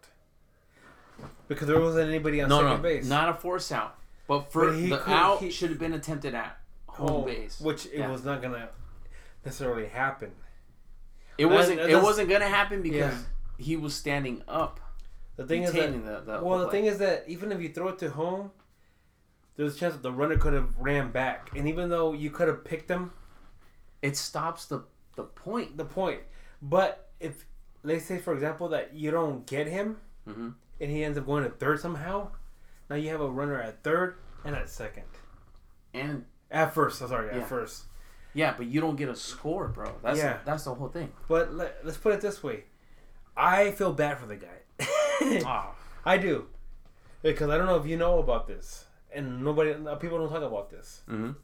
[1.48, 3.06] Because there wasn't anybody on No, second no, base.
[3.08, 3.96] not a force out.
[4.26, 6.58] But for But he the could- out he- should have been attempted at
[6.98, 8.10] home Oh, base, Which it Yeah.
[8.10, 8.68] was not going to
[9.44, 10.32] necessarily happen.
[11.38, 11.78] It wasn't.
[11.80, 13.18] It wasn't gonna happen because Yeah.
[13.64, 14.80] he was standing up.
[15.36, 16.72] The thing is that the- the well, the play.
[16.80, 18.50] thing is that even if you throw it to home,
[19.54, 22.48] there's a chance that the runner could have ran back, and even though you could
[22.48, 23.12] have picked him,
[24.02, 24.82] It stops the
[25.14, 25.76] the point.
[25.76, 26.22] the point.
[26.60, 27.46] But if
[27.84, 30.54] let's say, for example, that you don't get him, Mhm.
[30.80, 32.32] and he ends up going to third somehow,
[32.90, 35.04] now you have a runner at third and at second.
[35.94, 37.42] And At first, I'm sorry, Yeah.
[37.42, 37.84] at first.
[38.34, 39.94] yeah, but you don't get a score, bro.
[40.02, 40.38] That's Yeah.
[40.44, 41.12] that's the whole thing.
[41.28, 42.64] But let, let's put it this way:
[43.36, 44.58] I feel bad for the guy.
[45.44, 46.46] Ah, I do,
[47.22, 50.70] because I don't know if you know about this, and nobody, people don't talk about
[50.70, 51.02] this.
[51.08, 51.34] Mhm.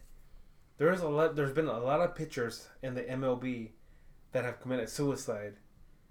[0.79, 1.35] There's a lot.
[1.37, 3.73] There's been a lot of pitchers in the MLB
[4.33, 5.55] that have committed suicide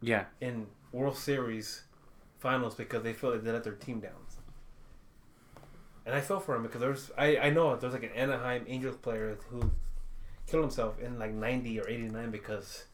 [0.02, 0.26] yeah.
[0.40, 1.84] in World Series
[2.40, 4.12] finals because they feel like they let their team down.
[6.06, 8.98] And I feel for him because there's I, I know there's like an Anaheim Angels
[8.98, 9.72] player who
[10.48, 12.86] killed himself in like 90 or 89 because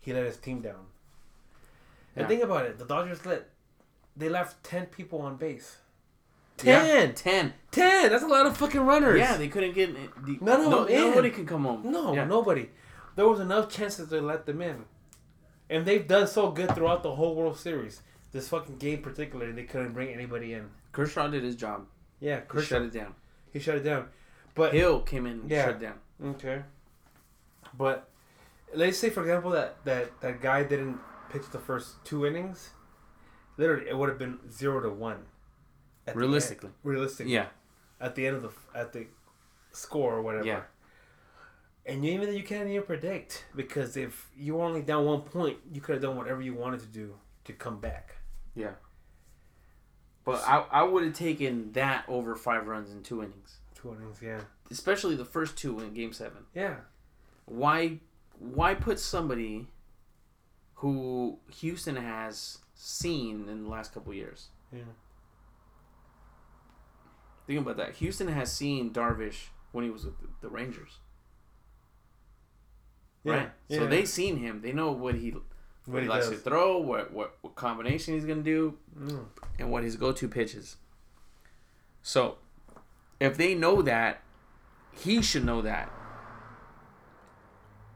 [0.00, 0.86] he let his team down.
[2.16, 3.50] And think about it, the Dodgers let
[4.16, 5.76] they left 10 people on base.
[6.64, 6.82] Yeah.
[6.82, 7.14] 10!
[7.14, 7.52] Ten.
[7.70, 8.10] 10!
[8.10, 9.18] That's a lot of fucking runners.
[9.18, 9.94] Yeah, they couldn't get.
[10.24, 11.00] The, None of no, them in.
[11.10, 11.82] Nobody can come home.
[11.84, 12.24] No, Yeah.
[12.24, 12.70] nobody.
[13.14, 14.84] There was enough chances to let them in.
[15.68, 18.00] And they've done so good throughout the whole World Series.
[18.32, 20.70] This fucking game particularly, they couldn't bring anybody in.
[20.92, 21.86] Kershaw did his job.
[22.20, 23.14] Yeah, He Kershaw, shut it down.
[23.52, 24.08] he shut it down.
[24.54, 25.66] But Hill came in and Yeah.
[25.66, 26.00] shut it down.
[26.34, 26.62] okay.
[27.76, 28.08] But
[28.74, 30.98] let's say for example that that that guy didn't
[31.30, 32.70] pitch the first two innings.
[33.58, 35.26] Literally, it would have been zero to one.
[36.14, 36.68] Realistically.
[36.68, 36.76] end.
[36.84, 37.48] realistically, Yeah.
[38.00, 39.08] at the end of the at the
[39.72, 40.46] score or whatever.
[40.46, 40.62] Yeah.
[41.84, 45.58] And you, even you can't even predict because if you were only down one point,
[45.72, 48.16] you could have done whatever you wanted to do to come back.
[48.54, 48.72] Yeah.
[50.26, 54.18] But I, I would have taken that over five runs in two innings, Two innings,
[54.20, 54.40] yeah,
[54.70, 56.44] especially the first two in Game Seven.
[56.54, 56.74] yeah.
[57.46, 58.00] Why
[58.38, 59.68] why put somebody
[60.74, 64.48] who Houston has seen in the last couple years?
[64.72, 64.80] Yeah.
[67.46, 67.94] Think about that.
[67.94, 70.98] Houston has seen Darvish when he was with the, Rangers,
[73.24, 73.50] right?
[73.68, 73.78] Yeah.
[73.78, 74.60] So they seen him.
[74.62, 75.34] They know what he
[75.86, 76.36] what, he, likes does.
[76.38, 79.26] to throw, what, what what combination he's gonna do, Mm.
[79.58, 80.76] and what his go-to pitches.
[82.02, 82.38] So,
[83.20, 84.22] if they know that,
[84.92, 85.90] he should know that.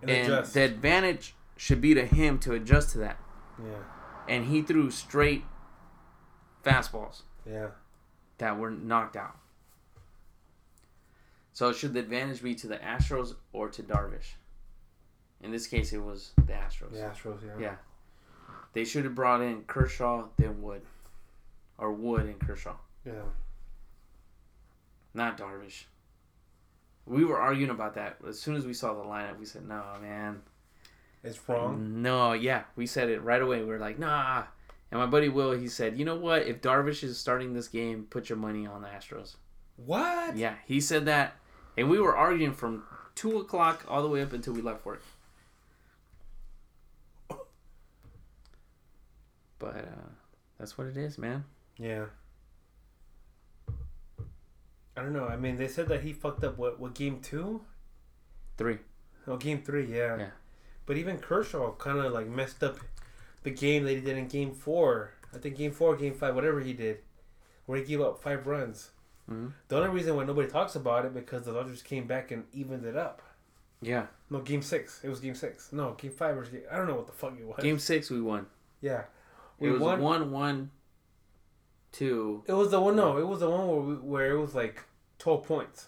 [0.02, 3.18] And and the advantage should be to him to adjust to that.
[3.62, 3.82] Yeah.
[4.28, 5.44] And he threw straight
[6.64, 7.68] fastballs Yeah.
[8.38, 9.36] that were knocked out.
[11.52, 14.34] So should the advantage be to the Astros or to Darvish?
[15.42, 16.92] In this case, it was the Astros.
[16.92, 17.38] The Astros.
[17.44, 17.60] Yeah.
[17.60, 17.74] Yeah.
[18.72, 20.82] They should have brought in Kershaw, then Wood.
[21.78, 22.76] Or Wood and Kershaw.
[23.06, 23.22] Yeah.
[25.14, 25.84] Not Darvish.
[27.06, 28.18] We were arguing about that.
[28.28, 30.42] As soon as we saw the lineup, we said, no, man.
[31.24, 32.02] It's wrong.
[32.02, 32.64] No, yeah.
[32.76, 33.60] We said it right away.
[33.60, 34.44] We were like, nah.
[34.90, 36.42] And my buddy Will, he said, you know what?
[36.42, 39.36] If Darvish is starting this game, put your money on the Astros.
[39.76, 40.36] What?
[40.36, 41.36] Yeah, he said that.
[41.76, 42.84] And we were arguing from
[43.14, 45.02] 2 o'clock all the way up until we left work.
[49.60, 50.08] But uh,
[50.58, 51.44] that's what it is, man.
[51.78, 52.06] Yeah.
[54.96, 55.26] I don't know.
[55.26, 57.60] I mean, they said that he fucked up what what game two?
[58.58, 58.78] Three.
[59.28, 59.86] Oh, game three.
[59.86, 60.18] Yeah.
[60.18, 60.30] Yeah.
[60.86, 62.78] But even Kershaw kind of like messed up
[63.44, 65.12] the game that he did in game four.
[65.32, 66.98] I think game four, game five, whatever he did,
[67.66, 68.90] where he gave up five runs.
[69.30, 69.52] Mhm.
[69.68, 72.84] The only reason why nobody talks about it because the Dodgers came back and evened
[72.84, 73.22] it up.
[73.80, 74.06] Yeah.
[74.28, 75.00] No, game six.
[75.04, 75.72] It was game six.
[75.72, 77.62] No, game five or game, I don't know what the fuck it was.
[77.62, 78.46] Game six, we won.
[78.80, 79.04] Yeah.
[79.60, 80.70] It was one, one,
[81.92, 82.42] two.
[82.46, 82.96] It was the one.
[82.96, 84.82] No, it was the one where we, where it was like
[85.18, 85.86] twelve points,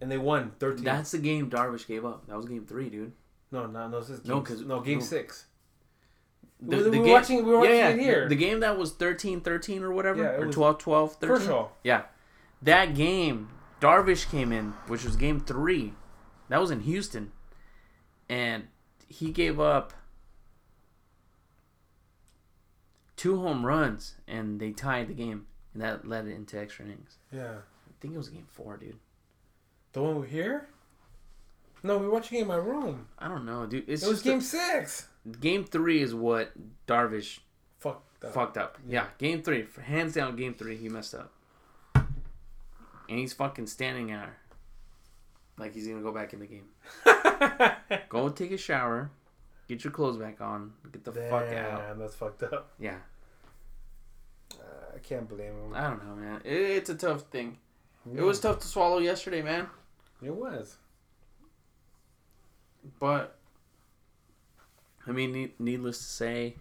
[0.00, 0.84] and they won thirteen.
[0.84, 2.26] That's the game Darvish gave up.
[2.28, 3.12] That was game three, dude.
[3.50, 4.00] no, no, no.
[4.00, 5.04] This is No, game, 'cause- no game no.
[5.04, 5.46] six.
[6.60, 8.22] The, We- the we were game, watching- we were watching yeah, it here.
[8.24, 11.28] The, the game that was 13-13 or whatever, Yeah, or was 12-12, 13.
[11.28, 11.68] Kershaw.
[11.84, 12.02] Yeah.
[12.62, 13.48] That game,
[13.80, 15.94] Darvish came in, which was game three.
[16.48, 17.30] That was in Houston.
[18.28, 18.66] And
[19.06, 19.92] he gave up
[23.18, 25.44] two home runs, and they tied the game.
[25.74, 27.18] And that led it into extra innings.
[27.30, 28.96] Yeah, I think it was game four, dude.
[29.92, 30.68] the one we here.
[31.82, 33.06] No, we were watching it in my room.
[33.18, 33.84] I don't know, dude.
[33.86, 35.06] It's It was just game a- six.
[35.40, 36.52] game three is what
[36.86, 37.38] Darvish
[37.78, 38.02] Fuck.
[38.20, 38.32] That.
[38.34, 38.78] fucked up.
[38.88, 41.32] Yeah, game three, hands down, game three, he messed up,
[41.94, 44.38] and he's fucking standing there
[45.56, 46.68] like he's gonna go back in the game.
[48.08, 49.10] Go take a shower,
[49.68, 51.80] get your clothes back on, get the fuck out.
[51.88, 52.70] Damn, that's fucked up.
[52.80, 52.96] Yeah,
[54.54, 55.74] Uh, I can't blame him.
[55.74, 56.40] I don't know, man.
[56.44, 57.58] It, it's a tough thing.
[58.14, 59.66] It was tough to swallow yesterday, man.
[60.22, 60.76] It was.
[62.98, 63.36] But
[65.06, 66.56] I mean, ne- needless to say,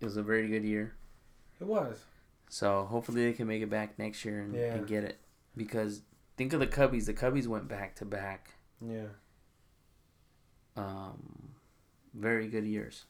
[0.00, 0.94] it was a very good year.
[1.60, 2.04] It was.
[2.48, 4.74] So hopefully they can make it back next year and, Yeah.
[4.74, 5.18] and get it.
[5.56, 6.02] Because
[6.36, 7.06] think of the Cubbies.
[7.06, 8.50] The Cubbies went back to back.
[8.80, 9.06] Yeah.
[10.76, 11.51] Um,
[12.14, 13.04] very good years.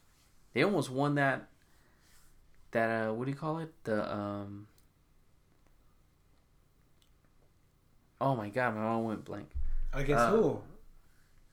[0.54, 1.48] They almost won that.
[2.72, 3.72] That uh, what do you call it?
[3.84, 4.66] The um.
[8.20, 9.48] Oh my god, my mind went blank.
[9.92, 10.60] Against Uh, who?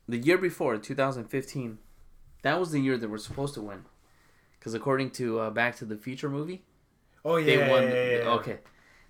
[0.08, 1.78] The year before, 2015,
[2.42, 3.86] that was the year they were supposed to win.
[4.58, 6.64] Because according to uh, Back to the Future movie,
[7.24, 7.46] Oh yeah.
[7.66, 7.84] they won.
[7.84, 8.30] yeah, yeah, yeah.
[8.32, 8.60] Okay,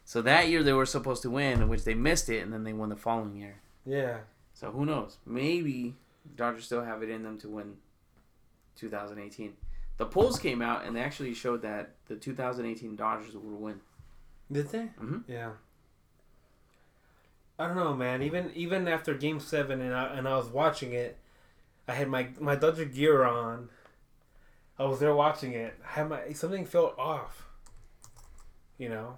[0.05, 2.73] so that year they were supposed to win, which they missed it, and then they
[2.73, 3.55] won the following year.
[3.85, 4.19] Yeah.
[4.53, 5.17] So who knows?
[5.25, 5.95] Maybe
[6.35, 7.75] Dodgers still have it in them to win
[8.79, 9.53] 2018.
[9.97, 13.81] The polls came out and they actually showed that the 2018 Dodgers would win.
[14.51, 14.89] Did they?
[14.99, 15.23] Mhm.
[15.27, 15.51] Yeah.
[17.59, 18.21] I don't know, man.
[18.21, 21.17] Even even after Game Seven, and I and I was watching it,
[21.87, 23.69] I had my my Dodger gear on.
[24.79, 25.75] I was there watching it.
[25.85, 27.47] I had my something felt off.
[28.77, 29.17] You know,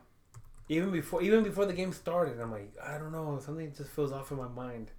[0.70, 4.12] even before even before the game started, I'm like, I don't know, something just feels
[4.12, 4.90] off in my mind.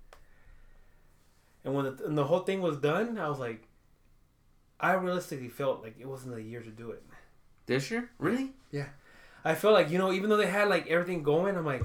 [1.64, 3.66] And when the, and the whole thing was done, I was like,
[4.82, 7.02] I realistically felt like it wasn't the year to do it.
[7.66, 8.10] This year?
[8.18, 8.50] Really?
[8.72, 8.88] Yeah,
[9.44, 11.84] I feel like you know, even though they had like everything going, I'm like,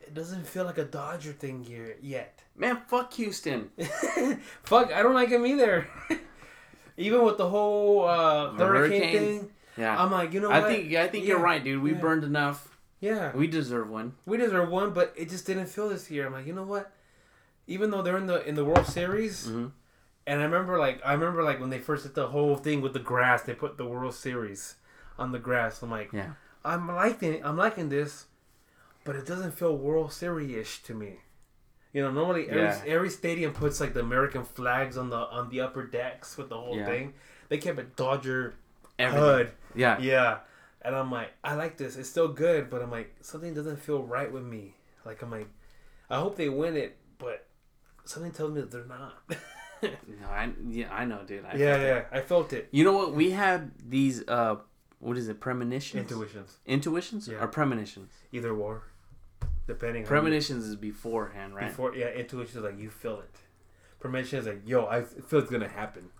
[0.00, 2.40] it doesn't feel like a Dodger thing here yet.
[2.56, 3.70] Man, fuck Houston.
[4.64, 5.86] Fuck, I don't like him either.
[6.96, 9.40] even with the whole uh, The hurricane hurricanes?
[9.40, 10.02] thing, Yeah.
[10.02, 10.68] I'm like, you know I what?
[10.70, 11.82] think I think you're right, dude.
[11.82, 11.98] We yeah.
[12.00, 12.76] burned enough.
[13.00, 14.14] Yeah, We deserve one.
[14.26, 16.26] we deserve one, but it just didn't feel this year.
[16.26, 16.92] I'm like, you know what?
[17.66, 19.72] Even though they're in the in the World Series, Mhm.
[20.26, 22.92] And I remember like I remember like when they first did the whole thing with
[22.92, 24.76] the grass, they put the World Series
[25.18, 25.82] on the grass.
[25.82, 26.32] I'm like, Yeah.
[26.64, 28.26] I'm liking I'm liking this,
[29.04, 31.20] but it doesn't feel World Series ish to me.
[31.92, 32.82] You know, normally every Yeah.
[32.86, 36.56] every stadium puts like the American flags on the on the upper decks with the
[36.58, 36.86] whole Yeah.
[36.86, 37.14] thing.
[37.48, 38.54] They kept it Dodger
[38.98, 39.22] Everything.
[39.46, 39.50] HUD.
[39.74, 39.98] Yeah.
[39.98, 40.38] Yeah.
[40.82, 41.96] And I'm like, I like this.
[41.96, 44.76] It's still good, but I'm like, something doesn't feel right with me.
[45.04, 45.48] Like I'm like,
[46.08, 47.46] I hope they win it, but
[48.04, 49.14] something tells me that they're not.
[49.82, 51.44] No, I yeah, I know, dude.
[51.44, 51.86] I yeah, felt it.
[51.86, 52.18] yeah.
[52.18, 52.68] I felt it.
[52.70, 53.14] You know what?
[53.14, 54.56] We had these uh
[54.98, 55.40] what is it?
[55.40, 56.02] Premonitions?
[56.10, 56.58] Intuitions.
[56.66, 57.42] Intuitions Yeah.
[57.42, 58.12] or premonitions?
[58.32, 58.82] Either or.
[59.66, 61.68] Depending on Premonitions is beforehand, right?
[61.68, 63.36] before yeah, intuitions like you feel it.
[64.00, 64.38] permission.
[64.38, 66.10] It's like, yo, I feel it's gonna happen.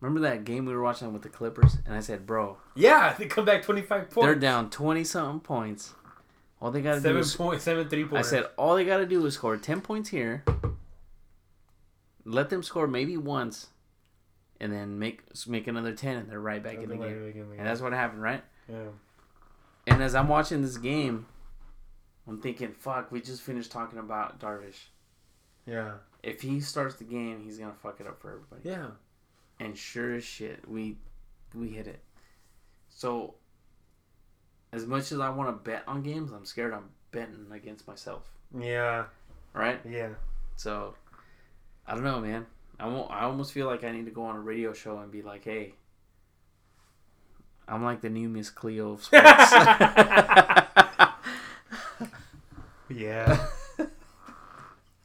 [0.00, 1.76] Remember that game we were watching with the Clippers?
[1.86, 4.26] And I said, bro, Yeah, they come back twenty five points.
[4.26, 5.94] they're down 20 something points.
[6.62, 7.34] All they got to do seven is.
[7.34, 10.44] point seven three I said, all they got to do is score 10 points here.
[12.24, 13.66] Let them score maybe once.
[14.60, 17.32] And then make make another 10 and they're right back in the game.
[17.34, 18.44] in the And that's what happened, right?
[18.68, 18.90] yeah.
[19.88, 21.26] And as I'm watching this game,
[22.28, 24.78] I'm thinking, fuck, we just finished talking about Darvish.
[25.66, 25.94] Yeah.
[26.22, 28.60] If he starts the game, he's going to fuck it up for everybody.
[28.68, 28.90] Yeah.
[29.58, 30.98] and sure as shit, we
[31.56, 32.04] we hit it.
[32.88, 33.34] So,
[34.72, 38.22] as much as I want to bet on games, I'm scared I'm betting against myself,
[38.58, 39.04] Yeah.
[39.52, 39.80] right?
[39.88, 40.10] Yeah.
[40.56, 40.94] So,
[41.86, 42.46] I don't know, man.
[42.80, 45.10] I won't, I almost feel like I need to go on a radio show and
[45.12, 45.74] be like, hey,
[47.68, 49.52] I'm like the new Miss Cleo of sports.
[52.88, 53.46] Yeah.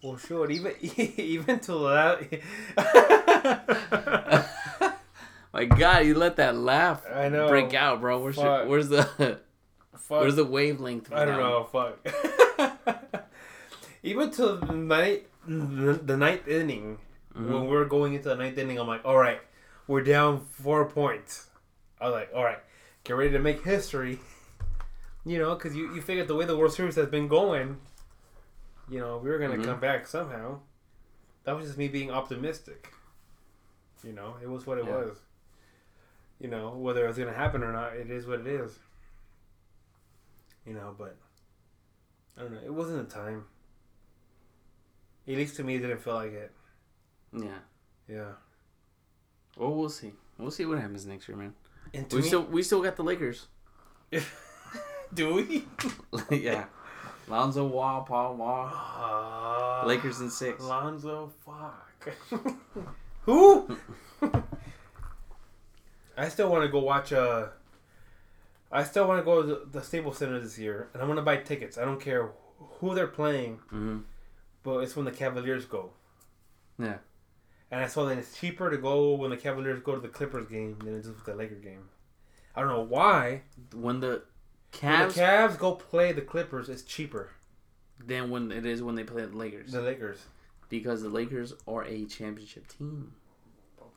[0.04, 0.52] well, sure.
[0.52, 2.44] Even even to that.
[5.54, 7.48] My God, you let that laugh I know.
[7.48, 8.20] break out, bro.
[8.20, 9.40] Where's your, where's the
[10.00, 10.22] Fuck.
[10.22, 11.12] where's the wavelength?
[11.12, 11.64] I don't know.
[11.72, 13.24] Fuck.
[14.04, 17.00] even to the ninth, the, ninth inning,
[17.36, 17.54] Mm-hmm.
[17.54, 19.40] when we are going into the ninth inning, I'm like, all right,
[19.86, 21.46] we're down four points.
[22.02, 22.58] I was like, all right,
[23.04, 24.20] get ready to make history.
[25.26, 27.76] You know, because you, you figured the way the World Series has been going,
[28.90, 29.66] you know, we were going to Mhm.
[29.66, 30.60] come back somehow.
[31.44, 32.94] That was just me being optimistic.
[34.06, 34.96] You know, it was what it Yeah.
[34.96, 35.18] was.
[36.40, 38.80] You know, whether it was going to happen or not, it is what it is.
[40.68, 41.16] You know, but
[42.38, 42.60] I don't know.
[42.66, 43.46] It wasn't the time.
[45.28, 46.52] At least to me, it didn't feel like it.
[47.34, 47.60] Yeah.
[48.08, 48.32] Yeah.
[49.58, 50.12] Well, we'll see.
[50.38, 51.54] We'll see what happens next year, man.
[51.94, 53.48] And We me, still we still got the Lakers.
[55.14, 55.66] do we?
[56.38, 56.66] yeah.
[57.30, 60.64] Lonzo Ball, Paul Wall, Uh, Lakers in six.
[60.64, 62.14] Lonzo, fuck.
[63.24, 63.78] Who?
[66.18, 67.12] I still want to go watch.
[67.12, 67.48] Uh,
[68.72, 71.18] I still want to go to the, the Staples Center this year, and I want
[71.18, 71.78] to buy tickets.
[71.78, 72.32] I don't care
[72.80, 74.00] who they're playing, hmm
[74.64, 75.92] but it's when the Cavaliers go.
[76.78, 76.98] Yeah.
[77.72, 80.48] And I saw that it's cheaper to go when the Cavaliers go to the Clippers
[80.50, 81.88] game than it is with the Laker game.
[82.54, 83.44] I don't know why.
[83.74, 84.24] When the
[84.82, 87.30] When Cavs, the Cavs go play the Clippers, it's cheaper
[88.06, 90.20] than when it is when they play the Lakers, the Lakers.
[90.70, 93.14] because the Lakers are a championship team.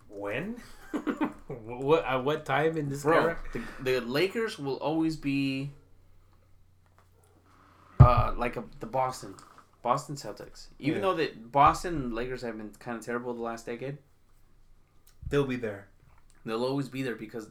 [0.09, 0.57] When?
[1.65, 3.39] what at what time in this Bro, era?
[3.53, 5.71] the, the Lakers will always be
[7.99, 9.35] uh, like a, the Boston,
[9.83, 10.69] Boston Celtics.
[10.79, 11.03] Even Yeah.
[11.03, 13.99] though that Boston and Lakers have been kind of terrible the last decade,
[15.29, 15.87] They'll be there.
[16.45, 17.49] they'll always be there because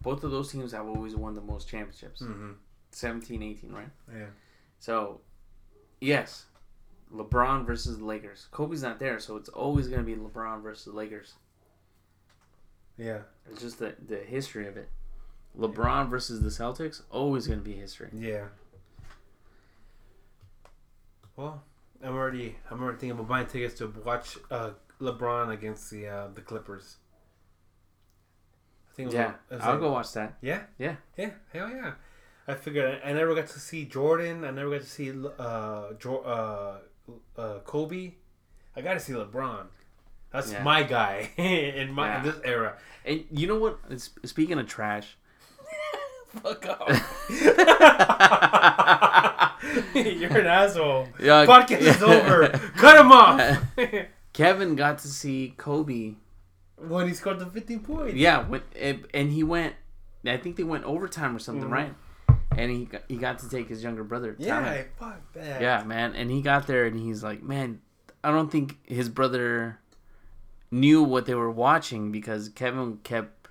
[0.00, 2.22] both of those teams have always won the most championships.
[2.22, 2.52] Mm-hmm.
[2.92, 3.88] 17, 18, right?
[4.10, 4.24] Yeah.
[4.78, 5.20] So,
[6.00, 6.46] yes,
[7.14, 8.46] LeBron versus the Lakers.
[8.50, 11.34] Kobe's not there, so it's always going to be LeBron versus the Lakers.
[13.00, 13.20] Yeah.
[13.50, 14.88] It's just the, the history of it.
[15.58, 18.10] LeBron versus the Celtics, always going to be history.
[18.14, 18.44] Yeah.
[21.36, 21.62] Well,
[22.04, 24.70] I'm already I'm already thinking about buying tickets to watch uh,
[25.00, 26.96] LeBron against the uh, the Clippers.
[28.90, 30.36] I think Yeah, like- I'll like- go watch that.
[30.42, 30.62] Yeah.
[30.78, 30.96] Yeah.
[31.16, 31.30] Yeah.
[31.52, 31.92] Hell yeah.
[32.46, 34.44] I figured I never got to see Jordan.
[34.44, 36.78] I never got to see uh, jo- uh,
[37.40, 38.14] uh, Kobe.
[38.76, 39.66] I got to see LeBron.
[40.32, 40.62] That's Yeah.
[40.62, 42.76] my guy in my in this era.
[43.04, 43.78] And you know what?
[43.86, 45.16] It's- Speaking of trash,
[46.42, 47.26] Fuck off.
[49.94, 51.08] You're an asshole.
[51.20, 52.48] Yeah, Podcast is over.
[52.76, 53.58] Cut him off.
[54.32, 56.14] Kevin got to see Kobe.
[56.76, 58.14] when he scored the 50 points.
[58.14, 58.62] Yeah, when,
[59.12, 59.74] and he went.
[60.24, 61.72] I think they went overtime or something, Mhm.
[61.72, 61.94] right?
[62.56, 64.36] And he got, he got to take his younger brother.
[64.38, 64.84] Yeah, Tommy.
[64.98, 65.60] fuck that.
[65.60, 66.14] Yeah, man.
[66.14, 67.80] And he got there and he's like, man,
[68.22, 69.79] I don't think his brother
[70.70, 73.48] knew what they were watching because Kevin kept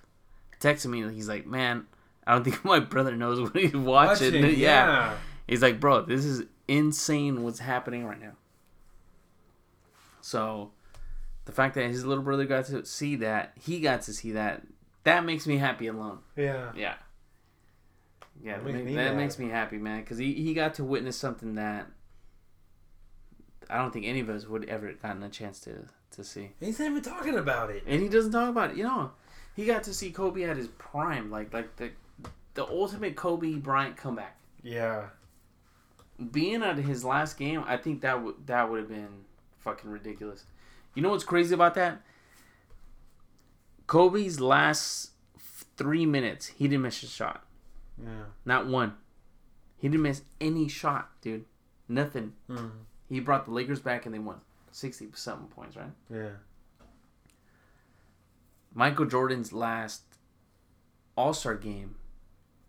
[0.59, 1.13] texting me.
[1.13, 1.85] He's like, man,
[2.25, 4.33] I don't think my brother knows what he's watching.
[4.33, 4.53] Watching, yeah.
[4.57, 5.15] yeah.
[5.47, 8.33] He's like, bro, this is insane what's happening right now.
[10.21, 10.71] So
[11.45, 14.61] the fact that his little brother got to see that, he got to see that,
[15.03, 16.19] that makes me happy alone.
[16.35, 16.71] Yeah.
[16.75, 16.95] Yeah.
[18.41, 20.83] Yeah, That makes make- me that makes me happy, man, because he, he got to
[20.83, 21.87] witness something that
[23.69, 26.51] I don't think any of us would ever gotten a chance to to see.
[26.59, 27.83] He's not even talking about it.
[27.85, 28.77] And he doesn't talk about it.
[28.77, 29.11] You know,
[29.55, 31.91] he got to see Kobe at his prime, like like the
[32.55, 34.37] the ultimate Kobe Bryant comeback.
[34.63, 35.07] Yeah.
[36.31, 39.25] Being at his last game, I think that would that would have been
[39.59, 40.43] fucking ridiculous.
[40.95, 42.01] You know what's crazy about that?
[43.87, 45.11] Kobe's last
[45.77, 47.45] three minutes, he didn't miss a shot.
[48.01, 48.25] Yeah.
[48.45, 48.95] Not one.
[49.77, 51.45] He didn't miss any shot, dude.
[51.87, 52.33] Nothing.
[52.49, 52.71] Mhm.
[53.07, 54.41] He brought the Lakers back and they won
[54.71, 55.91] sixty something points, right?
[56.13, 56.29] Yeah.
[58.73, 60.03] Michael Jordan's last
[61.15, 61.95] All Star game,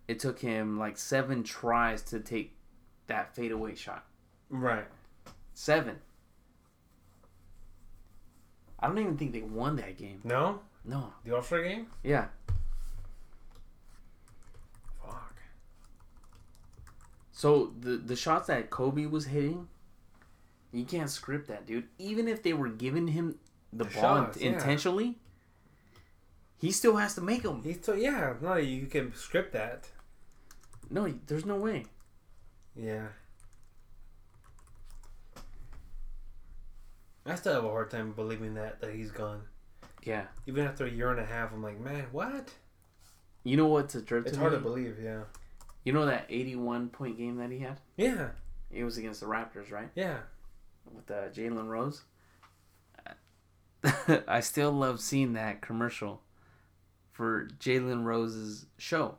[0.07, 2.55] it took him like seven tries to take
[3.07, 4.05] that fadeaway shot.
[4.49, 4.87] Right.
[5.53, 5.99] Seven.
[8.79, 10.21] I don't even think they won that game.
[10.23, 10.61] No?
[10.83, 11.13] No.
[11.23, 11.87] The All Star game?
[12.03, 12.27] Yeah.
[15.05, 15.35] Fuck.
[17.31, 19.67] So the the shots that Kobe was hitting,
[20.71, 21.87] you can't script that, dude.
[21.97, 23.35] Even if they were giving him
[23.73, 24.51] the, The ball shots, yeah.
[24.51, 25.17] intentionally,
[26.57, 27.61] he still has to make them.
[27.63, 28.33] He's so yeah.
[28.41, 29.89] No, you can script that.
[30.89, 31.85] No, there's no way.
[32.75, 33.07] Yeah.
[37.25, 39.43] I still have a hard time believing that that he's gone.
[40.03, 40.23] Yeah.
[40.47, 42.49] Even after a year and a half, I'm like, man, what?
[43.43, 44.57] You know what's a jerk It's to hard me?
[44.57, 44.97] to believe.
[45.01, 45.21] Yeah.
[45.83, 47.79] You know that 81 point game that he had?
[47.97, 48.29] Yeah.
[48.71, 49.89] It was against the Raptors, right?
[49.95, 50.17] Yeah.
[50.93, 52.03] With uh, Jalen Rose.
[54.27, 56.21] I still love seeing that commercial
[57.11, 59.15] for Jalen Rose's show.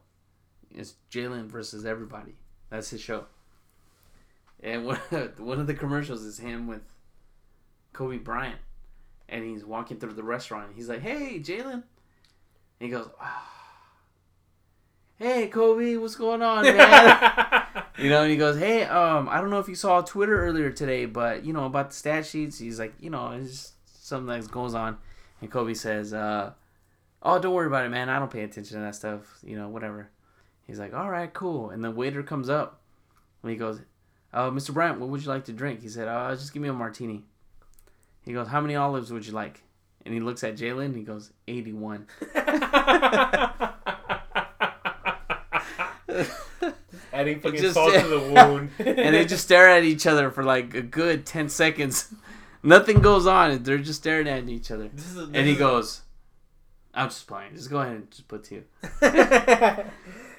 [0.71, 2.35] It's Jalen versus everybody.
[2.71, 3.27] That's his show.
[4.63, 4.99] And one,
[5.39, 6.83] one of the commercials is him with
[7.93, 8.61] Kobe Bryant.
[9.29, 10.73] And he's walking through the restaurant.
[10.75, 11.73] He's like, hey, Jalen.
[11.73, 11.83] And
[12.79, 13.51] he goes, ah.
[15.17, 17.49] hey, Kobe, what's going on, man?
[17.99, 20.71] You know, and he goes, "Hey, um, I don't know if you saw Twitter earlier
[20.71, 24.27] today, but you know about the stat sheets." He's like, "You know, it's just something
[24.29, 24.97] that goes on."
[25.41, 26.53] And Kobe says, uh,
[27.23, 28.09] "Oh, don't worry about it, man.
[28.09, 29.39] I don't pay attention to that stuff.
[29.43, 30.09] You know, whatever."
[30.67, 32.81] He's like, "All right, cool." And the waiter comes up,
[33.43, 33.81] and he goes,
[34.33, 34.73] uh, "Mr.
[34.73, 37.25] Bryant, what would you like to drink?" He said, "Uh, just give me a martini."
[38.23, 39.63] He goes, "How many olives would you like?"
[40.05, 40.87] And he looks at Jalen.
[40.87, 42.07] and He goes, 81.
[47.13, 48.71] Adding fucking just- salt to the wound.
[48.79, 52.13] and they just stare at each other for like a good 10 seconds.
[52.63, 53.63] Nothing goes on.
[53.63, 54.89] They're just staring at each other.
[54.89, 56.01] This is- And he is- goes,
[56.95, 57.55] I'm just playing.
[57.55, 58.65] Just go ahead and just put two.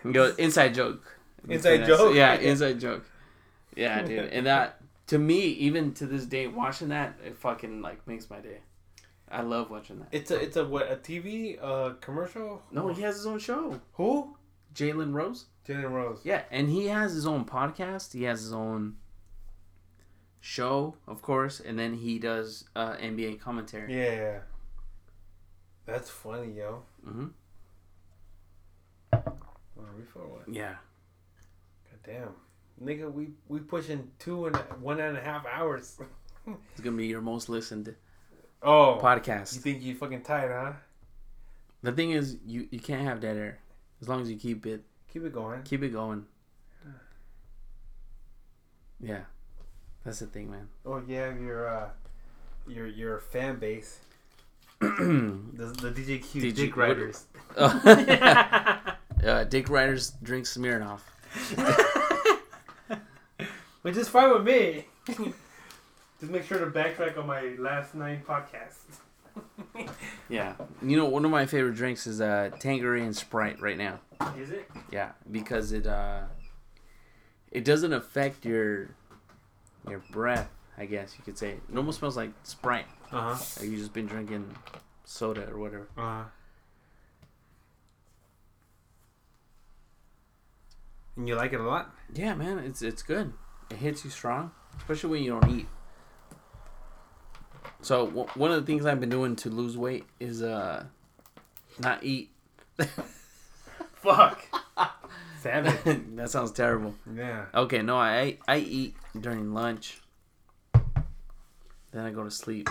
[0.03, 1.17] He goes, inside joke.
[1.47, 1.97] Inside Between us.
[1.99, 2.15] joke?
[2.15, 3.05] Yeah, inside joke.
[3.75, 4.31] Yeah, dude.
[4.33, 8.39] And that, to me, even to this day, watching that, it fucking like makes my
[8.39, 8.57] day.
[9.31, 10.09] I love watching that.
[10.11, 12.61] It's a it's a what a TV uh commercial.
[12.71, 13.79] No, he has his own show.
[13.93, 14.35] Who?
[14.75, 15.45] Jalen Rose.
[15.67, 16.19] Jalen Rose.
[16.23, 18.13] Yeah, and he has his own podcast.
[18.13, 18.97] He has his own
[20.41, 23.95] show, of course, and then he does uh, NBA commentary.
[23.97, 24.39] Yeah.
[25.85, 26.83] That's funny, yo.
[27.03, 27.27] hmm
[29.11, 29.23] What
[29.87, 30.19] are we for?
[30.19, 30.43] What?
[30.53, 30.75] Yeah.
[31.89, 32.29] God damn,
[32.83, 35.99] nigga, we we pushing two and a, one and a half hours.
[36.73, 37.95] It's gonna be your most listened
[38.61, 39.55] Oh, podcast.
[39.55, 40.73] you think you fucking tired, huh?
[41.83, 43.59] The thing is, you you can't have dead air
[44.01, 44.83] as long as you keep it
[45.13, 45.61] Keep it going.
[45.61, 46.25] keep it going.
[48.99, 49.21] Yeah,
[50.03, 50.69] that's the thing, man.
[50.85, 51.89] Oh yeah, your uh,
[52.67, 53.99] your your fan base.
[54.79, 57.25] The the DJQ DJ Dick Riders.
[57.57, 61.01] uh, Dick Riders drink Smirnoff.
[63.83, 64.85] Which is fine with me.
[65.05, 68.99] Just make sure to backtrack on my last nine podcasts.
[70.29, 73.99] Yeah, you know one of my favorite drinks is uh, Tangerine Sprite right now.
[74.37, 74.69] Is it?
[74.91, 76.23] Yeah, because it uh
[77.51, 78.89] it doesn't affect your
[79.89, 81.51] your breath, I guess you could say.
[81.71, 82.85] It almost smells like Sprite.
[83.11, 83.45] Uh huh.
[83.59, 84.55] Like you just been drinking
[85.05, 85.87] soda or whatever.
[85.97, 86.23] Uh.
[91.15, 91.93] And you like it a lot?
[92.13, 93.33] Yeah, man, it's it's good.
[93.69, 95.67] It hits you strong, especially when you don't eat.
[97.83, 100.85] So w- one of the things I've been doing to lose weight is uh
[101.79, 102.31] not eat.
[103.95, 104.43] Fuck.
[105.41, 106.01] Savage.
[106.15, 106.95] that sounds terrible.
[107.13, 107.45] Yeah.
[107.53, 109.99] Okay, no, I I eat during lunch.
[110.73, 112.69] Then I go to sleep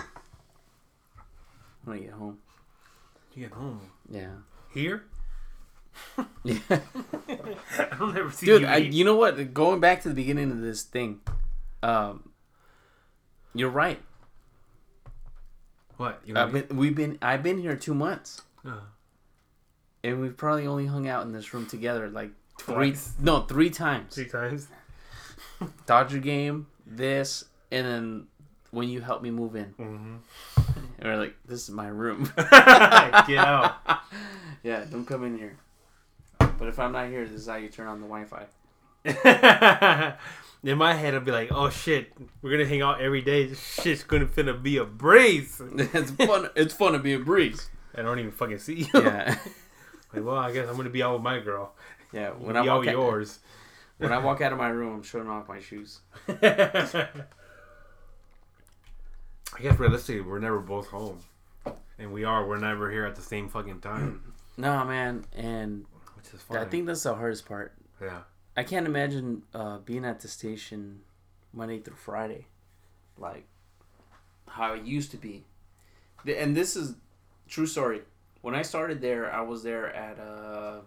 [1.85, 2.39] when I get home.
[3.35, 3.81] You get home.
[4.09, 4.33] Yeah.
[4.73, 5.03] Here?
[6.43, 6.57] Yeah.
[6.69, 9.53] I don't ever see Dude, you I, you know what?
[9.53, 11.21] Going back to the beginning of this thing,
[11.81, 12.31] um,
[13.53, 13.99] you're right.
[15.97, 16.21] What?
[16.25, 18.77] You I've been, we've been, I've been here two months, Uh,
[20.03, 23.13] and we've probably only hung out in this room together like three, Twice.
[23.19, 24.15] no, three times.
[24.15, 24.67] three times.
[25.85, 28.27] Dodger game, this, and then
[28.71, 30.15] when you helped me move in, Mm-hmm.
[30.99, 32.31] and we're like, this is my room.
[32.37, 33.75] Get out.
[34.63, 35.57] yeah, don't come in here.
[36.39, 38.45] But if I'm not here, this is how you turn on the Wi-Fi.
[39.05, 43.47] In my head, I'll be like, "Oh shit, we're gonna hang out every day.
[43.47, 46.49] This shit's gonna finna be a breeze." it's fun.
[46.55, 47.69] It's fun to be a breeze.
[47.95, 48.87] I don't even fucking see you.
[48.93, 49.35] Yeah,
[50.13, 51.73] like, well, I guess I'm gonna be out with my girl.
[52.13, 52.29] yeah.
[52.29, 53.39] When I walk out, yours.
[53.97, 55.99] when I walk out of my room, I'm showing off my shoes.
[56.27, 57.09] I
[59.61, 61.19] guess realistically, we're never both home,
[61.99, 62.47] and we are.
[62.47, 65.85] We're never here at the same fucking time, No, man, and
[66.15, 66.61] which is funny.
[66.61, 67.73] I think that's the hardest part.
[68.01, 68.21] yeah.
[68.55, 71.01] I can't imagine uh, being at the station
[71.51, 72.47] Monday through Friday,
[73.17, 73.45] like
[74.47, 75.45] how it used to be.
[76.27, 76.95] And this is
[77.47, 78.01] true story.
[78.41, 80.81] When I started there, I was there at uh,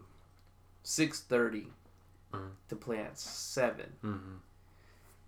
[0.83, 2.51] six Mhm.
[2.69, 4.35] to play at 7 Mm-hmm.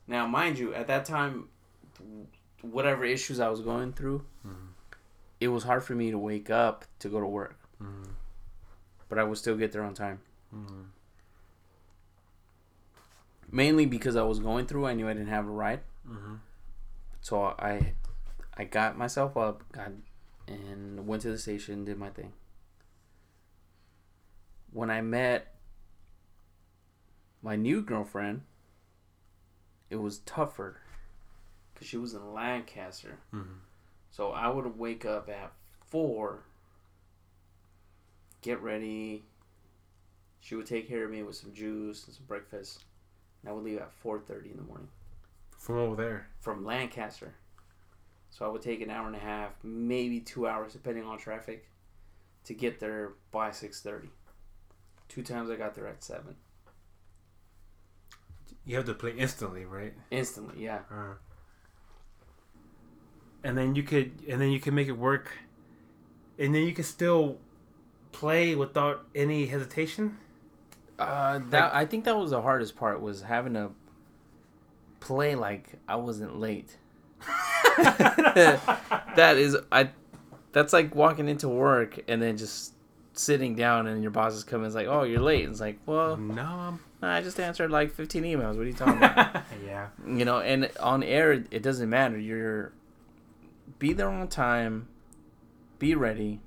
[0.09, 1.48] Now, mind you, at that time,
[2.62, 4.24] whatever issues I was going through,
[5.40, 7.56] it was hard for me to wake up to go to work.
[7.82, 8.09] Mhm.
[9.09, 10.20] But I would still get there on time.
[13.51, 15.81] Mainly because I was going through, I knew I didn't have a ride.
[16.07, 16.41] Mhm.
[17.20, 17.95] So I,
[18.57, 19.93] I got myself up, got,
[20.47, 22.33] and went to the station, did my thing.
[24.73, 25.55] When I met
[27.43, 28.43] my new girlfriend,
[29.91, 30.81] it was tougher
[31.73, 33.19] because she was in Lancaster.
[33.33, 33.61] Mhm.
[34.11, 35.53] So I would wake up at
[35.87, 36.41] four,
[38.43, 39.25] get ready.
[40.41, 42.85] She would take care of me with some juice and some breakfast.
[43.43, 44.89] And I would leave at four thirty in the morning
[45.56, 46.28] From over there.
[46.40, 47.35] from Lancaster.
[48.31, 51.69] So I would take an hour and a half, maybe two hours, depending on traffic,
[52.44, 54.10] to get there by six thirty.
[55.09, 56.36] Two times I got there at seven.
[58.65, 59.94] You have to play instantly, right?
[60.10, 60.81] Instantly, yeah.
[60.90, 61.15] Uh,
[63.43, 65.31] and then you could, and then you can make it work,
[66.39, 67.39] and then you can still
[68.12, 70.19] play without any hesitation.
[70.99, 73.70] Uh, that I think that was the hardest part was having to
[75.01, 76.77] play like I wasn't late.
[77.79, 79.91] that is I.
[80.53, 82.73] That's like walking into work and then just
[83.12, 84.66] sitting down and your boss is coming.
[84.66, 85.45] It's like, oh, you're late.
[85.45, 86.81] And it's like, well, No, I'm.
[87.01, 88.57] I just answered like 15 emails.
[88.57, 89.45] What are you talking about?
[89.65, 89.89] yeah.
[90.05, 92.19] you know, and on air it doesn't matter.
[92.19, 92.73] You're
[93.79, 94.89] be there on time.
[95.79, 96.41] Be ready.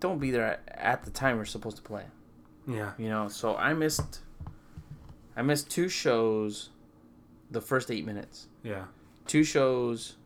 [0.00, 2.04] Don't be there at, at the time you're supposed to play
[2.68, 2.92] Yeah.
[2.98, 4.20] you know so i missed
[5.36, 6.68] i missed two shows
[7.50, 8.84] the first eight minutes Yeah.
[9.26, 10.16] two shows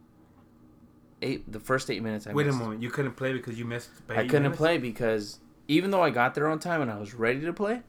[1.23, 2.83] eight the first eight minutes I Wait a moment.
[2.83, 3.91] You couldn't play because you missed.
[4.09, 4.59] by i couldn't minutes?
[4.59, 5.39] play because
[5.69, 7.83] even though i got there on time and i was ready to play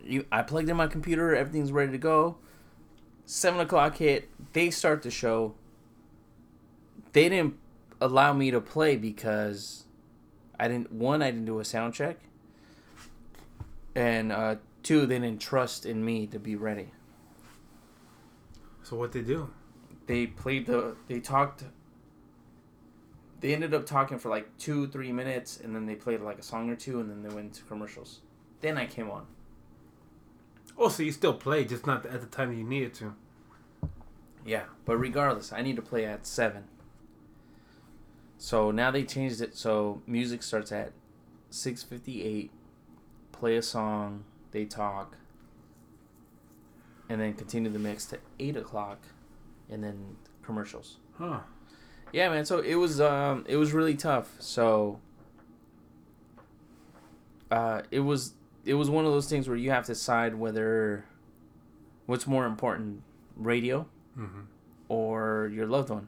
[0.00, 2.36] you i plugged in my computer everything's ready to go
[3.26, 5.54] seven o'clock hit they start the show
[7.12, 7.54] they didn't
[8.00, 9.84] allow me to play because
[10.60, 12.18] i didn't one i didn't do a sound check
[13.94, 16.92] and uh two they didn't trust in me to be ready.
[18.82, 19.50] So what they do?
[20.06, 21.64] they played the they talked
[23.40, 26.42] they ended up talking for like two three minutes and then they played like a
[26.42, 28.20] song or two and then they went to commercials.
[28.60, 29.26] Then i came on.
[30.76, 33.14] Oh, so you still play, just not at the time you needed to.
[34.44, 36.64] yeah but regardless i need to play at seven.
[38.38, 40.92] So now they changed it so music starts at
[41.50, 42.50] 6.58
[43.34, 45.16] play a song they talk
[47.08, 48.98] and then continue the mix to 8 o'clock
[49.70, 51.40] and then commercials Huh.
[52.12, 52.44] Yeah, man.
[52.44, 54.34] So it was um it was really tough.
[54.40, 55.00] So
[57.50, 58.34] uh it was
[58.64, 61.04] it was one of those things where you have to decide whether
[62.06, 63.02] what's more important,
[63.36, 63.86] radio
[64.18, 64.42] Mm-hmm.
[64.88, 66.06] or your loved one.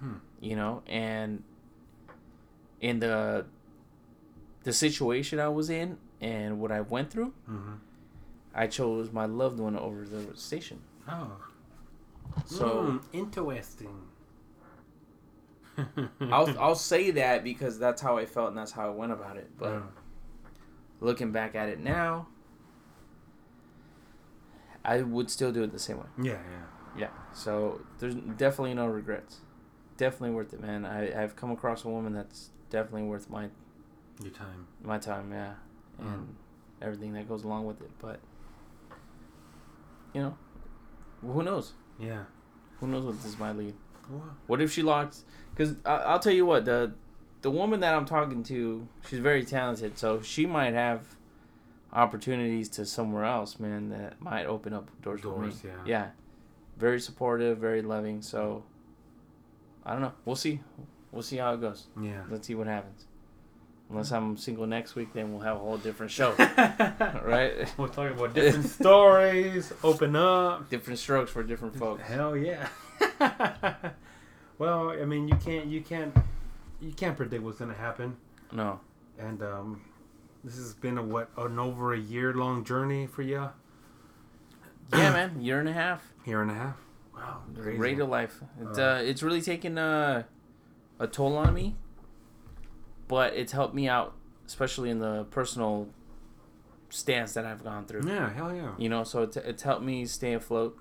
[0.00, 0.14] Hmm.
[0.40, 1.42] You know, and
[2.80, 3.44] in the
[4.64, 7.74] the situation I was in and what I went through, Mm-hmm.
[8.54, 10.80] I chose my loved one over the station.
[11.08, 11.32] Oh.
[12.46, 13.96] So Hmm, interesting.
[16.20, 19.36] I'll I'll say that because that's how I felt and that's how I went about
[19.36, 19.50] it.
[19.58, 19.80] But Yeah.
[21.00, 22.28] looking back at it now,
[24.84, 26.06] I would still do it the same way.
[26.22, 26.66] yeah, yeah.
[26.96, 27.08] Yeah.
[27.32, 29.40] So there's definitely no regrets.
[29.96, 30.84] Definitely worth it, man.
[30.84, 33.48] I I've come across a woman that's definitely worth my
[34.22, 34.66] Your time.
[34.82, 35.54] my time, yeah,
[35.98, 36.34] and
[36.82, 37.90] everything that goes along with it.
[38.00, 38.20] But
[40.12, 40.38] you know,
[41.22, 41.72] who knows?
[41.98, 42.24] Yeah.
[42.80, 43.74] Who knows what this might lead?
[44.10, 44.22] Wow.
[44.46, 45.24] What if she locks?
[45.54, 46.92] Because I'll tell you what the
[47.42, 51.16] the woman that I'm talking to, she's very talented, so she might have
[51.92, 53.90] opportunities to somewhere else, man.
[53.90, 55.48] That might open up doors, for me.
[55.48, 55.70] Doors, yeah.
[55.86, 56.10] Yeah,
[56.78, 58.22] very supportive, very loving.
[58.22, 58.64] So
[59.84, 60.12] I don't know.
[60.24, 60.60] We'll see.
[61.12, 61.86] We'll see how it goes.
[62.00, 62.22] Yeah.
[62.28, 63.06] Let's see what happens.
[63.90, 66.32] Unless I'm single next week, then we'll have a whole different show,
[67.22, 67.70] right?
[67.78, 69.72] We'll talk about different stories.
[69.84, 70.70] Open up.
[70.70, 72.02] different strokes for different folks.
[72.02, 72.68] Hell yeah.
[74.58, 76.14] well, I mean, you can't, you can't,
[76.80, 78.16] you can't predict what's gonna happen,
[78.52, 78.80] No,
[79.18, 79.82] and um,
[80.42, 83.48] this has been a what an over a year long journey for you.
[84.92, 86.02] yeah, man, year and a half.
[86.24, 86.76] Year and a half.
[87.14, 87.42] Wow.
[87.60, 87.78] Crazy.
[87.78, 88.40] radio life.
[88.60, 88.82] It's Uh.
[88.98, 90.22] uh, it's really taken uh,
[90.98, 91.76] a toll on me,
[93.14, 94.12] but it's helped me out,
[94.44, 95.86] especially in the personal
[96.90, 98.02] stance that I've gone through.
[98.08, 98.72] Yeah, hell yeah.
[98.76, 100.76] You know, so it's, it's helped me stay afloat.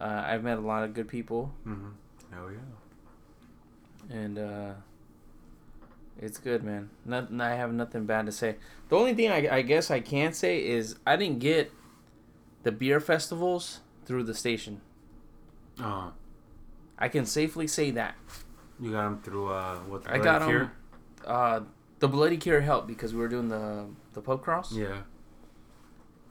[0.00, 1.90] Uh, I've met a lot of good people, Mm-hmm.
[2.32, 4.16] Hell yeah.
[4.16, 4.72] and uh,
[6.20, 6.90] it's good, man.
[7.04, 7.40] Nothing.
[7.40, 8.56] I have nothing bad to say.
[8.88, 11.70] The only thing I, I guess I can say is I didn't get
[12.64, 14.80] the beer festivals through the station.
[15.80, 16.10] Uh,
[16.98, 18.16] I can safely say that.
[18.80, 20.02] you got him through uh, what?
[20.10, 20.72] I got them.
[21.26, 21.60] Uh,
[22.00, 25.02] the Bloody Cure helped because we were doing the the pub cross, Yeah.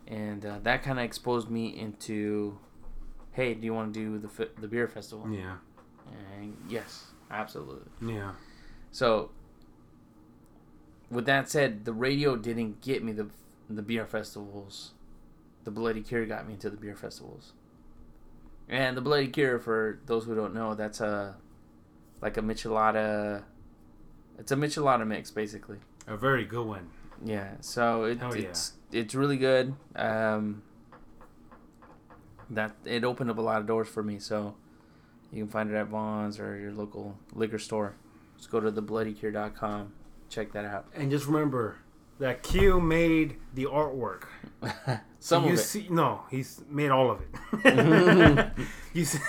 [0.07, 2.57] and uh, that kind of exposed me into,
[3.31, 5.29] hey, do you want to do the the beer festival?
[5.31, 5.57] Yeah.
[6.37, 7.89] And yes, absolutely.
[8.13, 8.33] Yeah.
[8.91, 9.31] So,
[11.09, 13.29] with that said, the radio didn't get me the
[13.69, 14.91] the beer festivals.
[15.63, 17.53] The Bloody Cure got me into the beer festivals.
[18.69, 21.37] And the Bloody Cure, for those who don't know, that's a
[22.21, 23.43] like a michelada.
[24.39, 25.77] It's a michelada mix, basically.
[26.07, 26.89] A very good one.
[27.23, 28.33] Yeah, so it, yeah.
[28.33, 29.73] it's it's really good.
[29.95, 30.63] Um,
[32.49, 34.19] that it opened up a lot of doors for me.
[34.19, 34.55] So
[35.31, 37.95] you can find it at Vons or your local liquor store.
[38.37, 39.93] Just go to thebloodycure.com.
[40.29, 40.87] Check that out.
[40.95, 41.77] And just remember
[42.19, 44.25] that Q made the artwork.
[45.19, 45.61] Some you of it.
[45.61, 48.51] see, no, he's made all of it.
[48.93, 49.19] you see,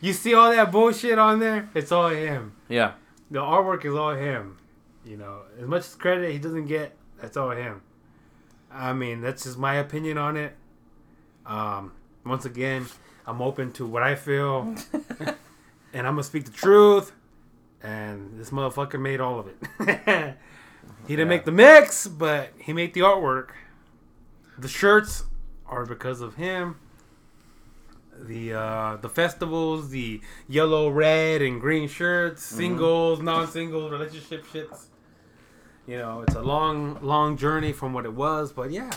[0.00, 1.70] you see all that bullshit on there?
[1.74, 2.54] It's all him.
[2.68, 2.92] yeah.
[3.30, 4.58] The artwork is all him.
[5.04, 7.82] You know, as much credit he doesn't get, that's all him.
[8.72, 10.56] I mean, that's just my opinion on it.
[11.46, 11.92] Um,
[12.24, 12.86] once again,
[13.26, 14.74] I'm open to what I feel,
[15.20, 17.12] and I'm gonna speak the truth.
[17.82, 19.56] And this motherfucker made all of it.
[21.06, 21.36] he didn't Yeah.
[21.36, 23.48] make the mix, but he made the artwork.
[24.58, 25.24] The shirts
[25.66, 26.76] are because of him.
[28.20, 34.86] The uh, the festivals, the yellow, red, and green shirts, singles, non-singles, relationship shits.
[35.86, 38.90] You know, it's a long, long journey from what it was, but yeah.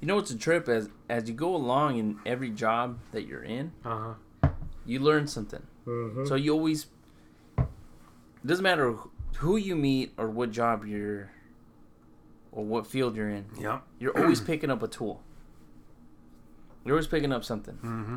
[0.00, 3.42] You know it's a trip as as you go along in every job that you're
[3.42, 4.48] in, Uh huh.
[4.86, 5.62] you learn something.
[5.86, 6.24] huh.
[6.26, 6.86] So you always
[7.58, 7.66] it
[8.46, 8.94] doesn't matter
[9.38, 11.30] who you meet or what job you're
[12.52, 13.46] or what field you're in.
[13.58, 13.82] Yep.
[13.98, 15.22] You're always picking up a tool.
[16.88, 17.74] You're always picking up something.
[17.76, 18.16] Mm-hmm.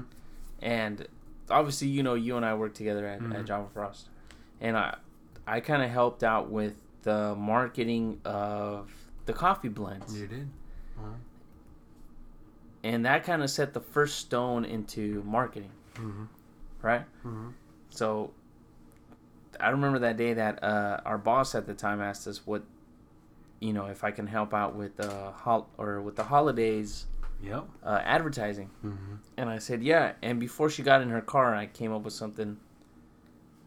[0.62, 1.08] And
[1.50, 3.36] obviously, you know, you and I work together at, Mhm.
[3.40, 4.08] at Java Frost.
[4.62, 4.96] And I
[5.46, 8.92] I kind of helped out with the marketing of
[9.26, 10.20] the coffee blends.
[10.20, 10.48] You did.
[12.84, 16.24] And that kind of set the first stone into marketing, Mm-hmm.
[16.82, 17.02] right?
[17.26, 17.50] Mm-hmm.
[17.90, 18.32] So
[19.60, 22.64] I remember that day that uh, our boss at the time asked us what,
[23.60, 27.06] you know, if I can help out with the hol- or with the holidays
[27.44, 27.68] Yep.
[27.84, 29.16] uh, advertising, Mm-hmm.
[29.38, 30.14] and I said yeah.
[30.22, 32.58] And before she got in her car, I came up with something,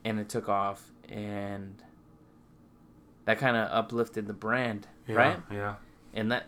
[0.05, 1.83] and it took off, and
[3.25, 5.39] that kind of uplifted the brand, Yeah, right?
[5.51, 5.75] Yeah.
[6.13, 6.47] And that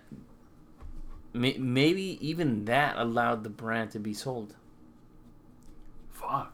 [1.32, 4.54] may- maybe even that allowed the brand to be sold.
[6.10, 6.52] Fuck.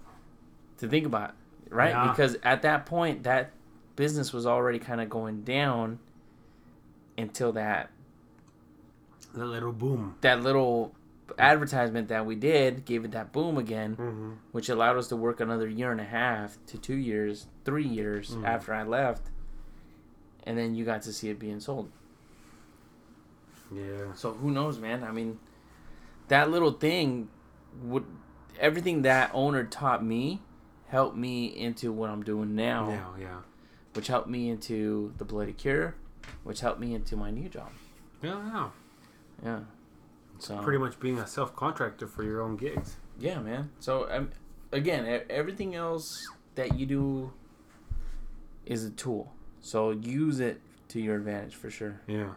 [0.79, 1.35] to think about,
[1.71, 1.91] right?
[1.91, 2.09] Yeah.
[2.11, 3.53] Because at that point, that
[3.95, 5.99] business was already kind of going down
[7.17, 7.91] until that
[9.35, 10.17] That little boom.
[10.21, 10.95] that little
[11.39, 14.31] advertisement that we did gave it that boom again, Mm-hmm.
[14.53, 18.31] which allowed us to work another year and a half to two years, three years
[18.35, 18.45] Mhm.
[18.47, 19.31] after I left,
[20.45, 21.91] and then you got to see it being sold.
[23.75, 24.13] Yeah.
[24.15, 25.03] So who knows, man?
[25.05, 25.39] I mean,
[26.29, 27.29] that little thing
[27.83, 28.05] would
[28.61, 30.43] everything that owner taught me
[30.89, 32.91] helped me into what I'm doing now.
[32.91, 33.25] Yeah.
[33.27, 33.39] Yeah.
[33.95, 35.95] which helped me into the Bloody Cure,
[36.45, 37.69] which helped me into my new job.
[38.23, 38.41] Yeah.
[38.53, 38.69] Yeah.
[39.45, 39.61] Yeah.
[40.39, 42.97] So Pretty much being a self contractor for your own gigs.
[43.19, 43.71] yeah, man.
[43.79, 44.31] So um,
[44.73, 47.33] again, everything else that you do
[48.67, 49.33] is a tool.
[49.61, 52.01] So use it to your advantage for sure.
[52.07, 52.33] Yeah.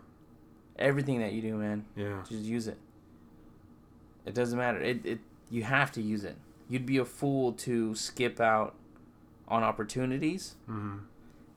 [0.78, 2.22] Everything that you do, man, Yeah.
[2.28, 2.78] just use it.
[4.26, 4.80] It doesn't matter.
[4.80, 5.20] It it
[5.50, 6.36] you have to use it.
[6.70, 8.76] You'd be a fool to skip out
[9.48, 10.98] on opportunities, Mm-hmm.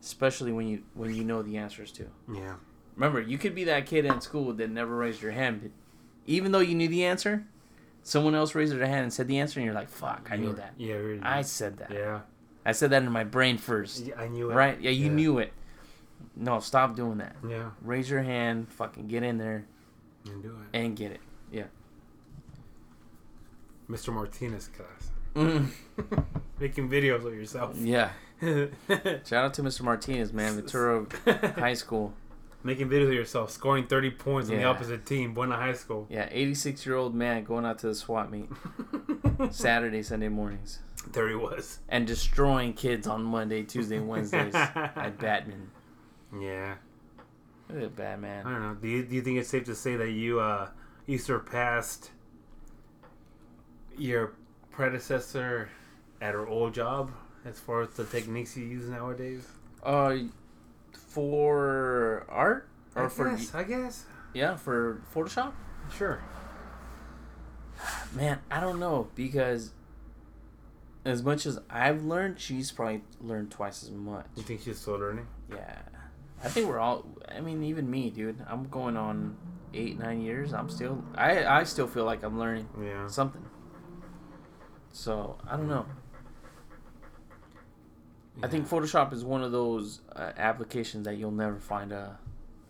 [0.00, 2.06] especially when you when you know the answers to.
[2.32, 2.56] Yeah.
[2.98, 5.70] Remember, you could be that kid in school that never raised your hand, but
[6.26, 7.44] even though you knew the answer,
[8.02, 10.52] someone else raised their hand and said the answer, and you're like, "Fuck, I knew
[10.54, 10.74] that.
[10.76, 10.94] Yeah.
[10.96, 11.22] Really.
[11.22, 11.92] I said that.
[11.92, 12.20] Yeah.
[12.66, 14.54] I said that in my brain first, Yeah, I knew it.
[14.54, 14.80] right?
[14.80, 15.12] Yeah, you Yeah.
[15.12, 15.52] knew it.
[16.34, 17.36] No, stop doing that.
[17.48, 17.70] Yeah.
[17.82, 19.64] Raise your hand, fucking get in there
[20.28, 20.76] And do it.
[20.76, 21.20] and get it.
[21.52, 21.64] Yeah.
[23.88, 24.12] Mr.
[24.12, 25.10] Martinez class.
[25.34, 25.68] Mm,
[26.60, 27.76] Making videos of yourself.
[27.78, 28.10] yeah.
[28.42, 29.82] Shout out to Mr.
[29.82, 31.06] Martinez, man, Ventura
[31.56, 32.12] High School.
[32.64, 36.06] Making videos of yourself, scoring 30 points on the opposite team, Buena High School.
[36.10, 38.48] Yeah, 86 year old man going out to the SWAT meet
[39.50, 40.80] Saturday, Sunday mornings,
[41.12, 41.78] There he was.
[41.88, 45.70] and destroying kids on Monday, Tuesday, and Wednesdays at Batman.
[46.38, 46.74] Yeah.
[47.70, 48.44] Look at I Batman.
[48.44, 48.74] don't know.
[48.74, 50.68] Do you, do you think it's safe to say that you uh
[51.06, 52.10] you surpassed
[53.96, 54.32] your
[54.72, 55.68] predecessor
[56.20, 57.12] at her old job
[57.44, 59.46] as far as the techniques you use nowadays?
[59.82, 60.16] Uh,
[61.08, 64.04] for art or I for guess, I guess.
[64.34, 65.52] yeah for Photoshop.
[65.96, 66.20] Sure.
[68.14, 69.72] Man, I don't know because
[71.04, 74.26] as much as I've learned, she's probably learned twice as much.
[74.36, 75.26] You think she's still learning?
[75.50, 75.78] Yeah,
[76.44, 77.06] I think we're all.
[77.28, 78.44] I mean, even me, dude.
[78.48, 79.36] I'm going on
[79.72, 80.52] eight, nine years.
[80.52, 81.02] I'm still.
[81.14, 83.06] I I still feel like I'm learning Yeah.
[83.06, 83.44] something.
[84.92, 85.86] So I don't know.
[88.42, 92.18] I think Photoshop is one of those uh, applications that you'll never find a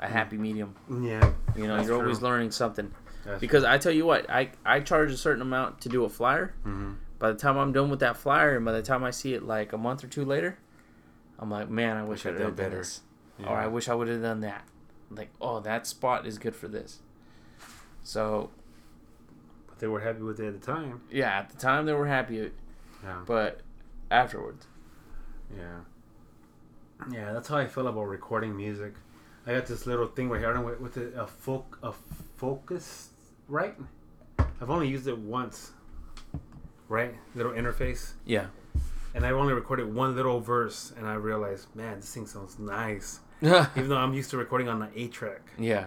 [0.01, 0.77] a happy medium.
[0.89, 1.32] Yeah.
[1.57, 2.95] You know, you're always learning something.
[3.24, 6.09] That's Because I tell you what, I I charge a certain amount to do a
[6.09, 6.55] flyer.
[6.65, 6.97] Mhm.
[7.19, 9.43] By the time I'm done with that flyer, and by the time I see it
[9.43, 10.57] like a month or two later,
[11.40, 13.01] I'm like, man, I wish I Wish would I'd done done better." this,
[13.39, 13.49] Yeah.
[13.49, 14.65] or I wish I would have done that.
[15.11, 17.01] Like, oh, that spot is good for this.
[18.05, 18.51] So
[19.69, 21.01] But they were happy with it at the time.
[21.11, 22.53] yeah, at the time they were happy,
[23.03, 23.23] Yeah.
[23.27, 23.61] but
[24.12, 24.66] afterwards,
[25.57, 25.81] Yeah.
[27.11, 28.95] Yeah, that's how I feel about recording music.
[29.47, 30.51] I got this little thing right here.
[30.51, 31.93] I don't know what- it, a folk a
[32.37, 33.11] focus
[33.49, 33.75] right?
[34.61, 35.73] I've only used it once.
[36.89, 37.15] Right?
[37.35, 38.12] Little interface.
[38.25, 38.47] yeah,
[39.15, 43.20] And I've only recorded one little verse and I realized, man, this thing sounds nice.
[43.43, 45.43] Even though I'm used to recording on an eight track.
[45.59, 45.87] yeah,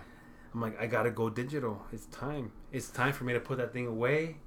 [0.53, 1.85] I'm like, I gotta go digital.
[1.91, 2.51] It's time.
[2.71, 4.37] It's time for me to put that thing away.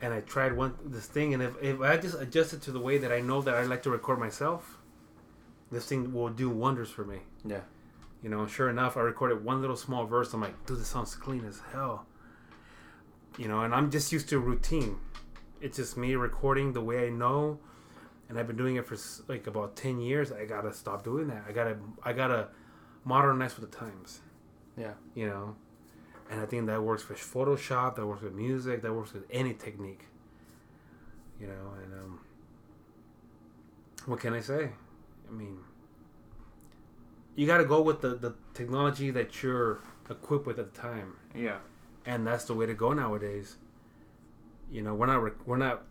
[0.00, 2.78] And I tried one this thing, and if, if I just adjust it to the
[2.78, 4.78] way that I know that I like to record myself,
[5.72, 7.18] this thing will do wonders for me.
[7.44, 7.62] yeah,
[8.22, 10.32] You know, sure enough, I recorded one little small verse.
[10.32, 12.06] I'm like, dude, this sounds clean as hell.
[13.36, 14.98] You know, and I'm just used to routine.
[15.60, 17.58] It's just me recording the way I know,
[18.28, 18.96] and I've been doing it for
[19.26, 20.30] like about ten years.
[20.30, 21.44] I gotta stop doing that.
[21.48, 22.48] I gotta, I gotta
[23.04, 24.20] modernize with the times
[24.78, 24.92] yeah.
[25.14, 25.56] you know
[26.30, 29.54] and i think that works with photoshop that works with music that works with any
[29.54, 30.04] technique
[31.40, 32.20] you know and um
[34.06, 34.70] what can i say
[35.28, 35.58] i mean
[37.36, 39.78] you got to go with the the technology that you're
[40.10, 41.58] equipped with at the time Yeah.
[42.06, 43.56] and that's the way to go nowadays
[44.70, 45.82] you know we're not rec- we're not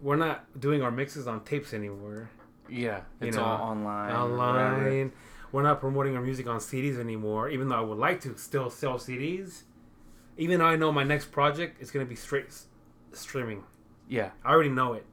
[0.00, 2.30] we're not doing our mixes on tapes anymore
[2.68, 3.00] Yeah.
[3.20, 4.12] You It's know, all online.
[4.14, 4.74] online.
[4.84, 5.10] whatever.
[5.50, 8.68] We're not promoting our music on CDs anymore, even though I would like to still
[8.68, 9.62] sell CDs.
[10.38, 12.66] Even though I know my next project is going to be straight s-
[13.12, 13.64] streaming.
[14.08, 14.30] Yeah.
[14.44, 15.04] I already know it.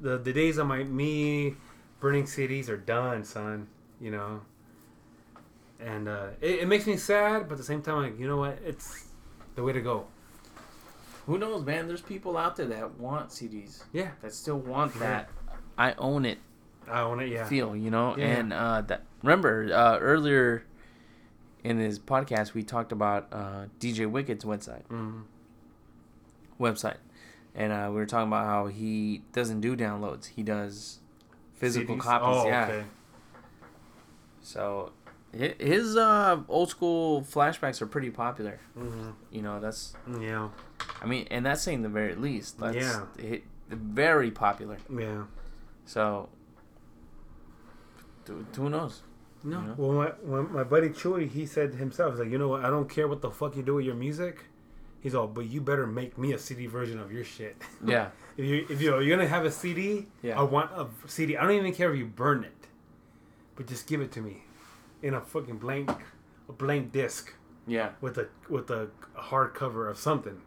[0.00, 1.54] The the days of my me
[2.00, 3.66] burning CDs are done, son.
[4.00, 4.40] You know.
[5.80, 8.38] And uh, it, it makes me sad, but at the same time, like you know
[8.38, 9.08] what, it's
[9.56, 10.06] the way to go.
[11.26, 11.86] Who knows, man?
[11.88, 13.82] There's people out there that want CDs.
[13.92, 14.10] Yeah.
[14.22, 15.30] That still want that.
[15.76, 16.38] I own it
[16.88, 17.28] I own it.
[17.28, 17.46] Yeah.
[17.46, 18.16] feel, you know.
[18.16, 18.26] Yeah.
[18.26, 20.64] And uh, that remember uh, earlier
[21.64, 24.84] in his podcast we talked about uh, DJ Wicked's website.
[24.90, 25.22] Mhm.
[26.60, 26.98] Website,
[27.54, 30.26] and uh, we were talking about how he doesn't do downloads.
[30.26, 31.00] He does
[31.54, 32.00] physical CDs?
[32.00, 32.28] copies.
[32.44, 32.64] Oh, yeah.
[32.66, 32.84] okay.
[34.40, 34.92] So
[35.32, 38.60] his uh, old school flashbacks are pretty popular.
[38.74, 40.50] hmm You know, that's Yeah.
[41.02, 42.58] I mean, and that's saying the very least.
[42.60, 43.06] That's Yeah.
[43.20, 44.76] hi- very popular.
[44.88, 45.24] Yeah.
[45.86, 46.28] So,
[48.54, 49.02] who knows?
[49.44, 49.60] No.
[49.60, 49.74] You know?
[49.76, 52.64] Well, my, when my buddy Chewy, he said himself, he's like, you know what?
[52.64, 54.44] I don't care what the fuck you do with your music.
[55.00, 57.56] He's all, but you better make me a CD version of your shit.
[57.86, 58.08] Yeah,
[58.38, 60.40] if you if you're, you're gonna have a CD, Yeah.
[60.40, 61.36] I want a CD.
[61.36, 62.66] I don't even care if you burn it,
[63.54, 64.44] but just give it to me,
[65.02, 65.90] in a fucking blank,
[66.48, 67.34] a blank disc
[67.66, 70.40] yeah, with a with a hard cover of something.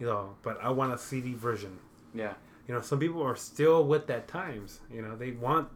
[0.00, 1.78] You know, but I want a CD version.
[2.14, 2.32] yeah,
[2.66, 4.80] You know, some people are still with that times.
[4.90, 5.68] You know, they want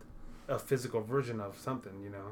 [0.48, 1.92] a physical version of something.
[2.02, 2.28] You know,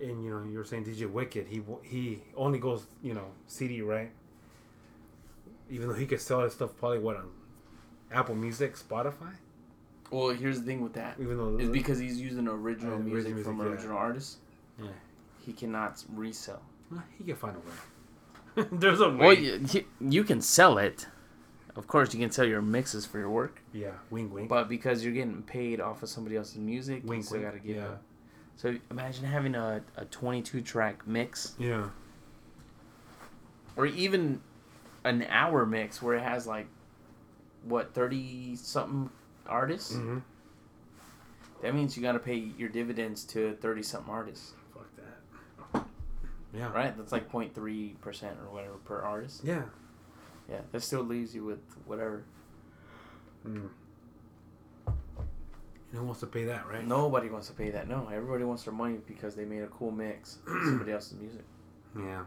[0.00, 1.46] and you know, you were saying DJ Wicked.
[1.48, 4.10] He he only goes you know CD right.
[5.70, 7.28] Even though he could sell his stuff probably what on
[8.12, 9.32] Apple Music, Spotify.
[10.10, 11.16] Well, here's the thing with that.
[11.20, 13.74] Even though It's because he's using original Uh, music original from music, yeah.
[13.74, 14.36] original artists.
[14.80, 14.88] Yeah.
[15.44, 16.62] He cannot resell.
[16.90, 17.58] Well, he can find a
[18.60, 18.68] way.
[18.72, 19.16] There's a way.
[19.16, 21.08] Well, you, you, you can sell it.
[21.74, 24.48] Of course, you can sell your mixes for your work, yeah, wing wing.
[24.48, 27.58] but because you're getting paid off of somebody else's music, you Wink, still got to
[27.58, 27.84] give yeah.
[27.92, 27.98] it.
[28.56, 31.88] So imagine having a, a 22 track mix, yeah,
[33.76, 34.40] or even
[35.04, 36.66] an hour mix where it has like
[37.64, 39.10] what 30 something
[39.46, 39.94] artists.
[39.94, 40.18] hmm
[41.62, 44.52] That means you got to pay your dividends to 30 something artists.
[44.72, 45.84] fuck that.
[46.56, 46.72] Yeah.
[46.72, 46.96] right?
[46.96, 49.42] That's like 0.3 percent or whatever per artist.
[49.44, 49.62] Yeah.
[50.48, 52.22] Yeah, that still leaves you with whatever.
[53.46, 53.68] Mm.
[55.92, 56.86] Who wants to pay that, right?
[56.86, 57.88] Nobody wants to pay that.
[57.88, 61.44] No, everybody wants their money because they made a cool mix of somebody else's music.
[61.98, 62.24] Yeah.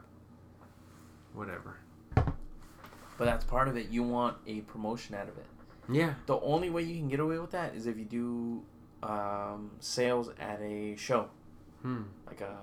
[1.33, 1.77] Whatever.
[2.15, 3.89] But that's part of it.
[3.89, 5.45] You want a promotion out of it.
[5.91, 6.13] Yeah.
[6.25, 8.63] The only way you can get away with that is if you do
[9.03, 11.27] um, sales at a show,
[11.81, 12.03] Hmm.
[12.27, 12.57] like a,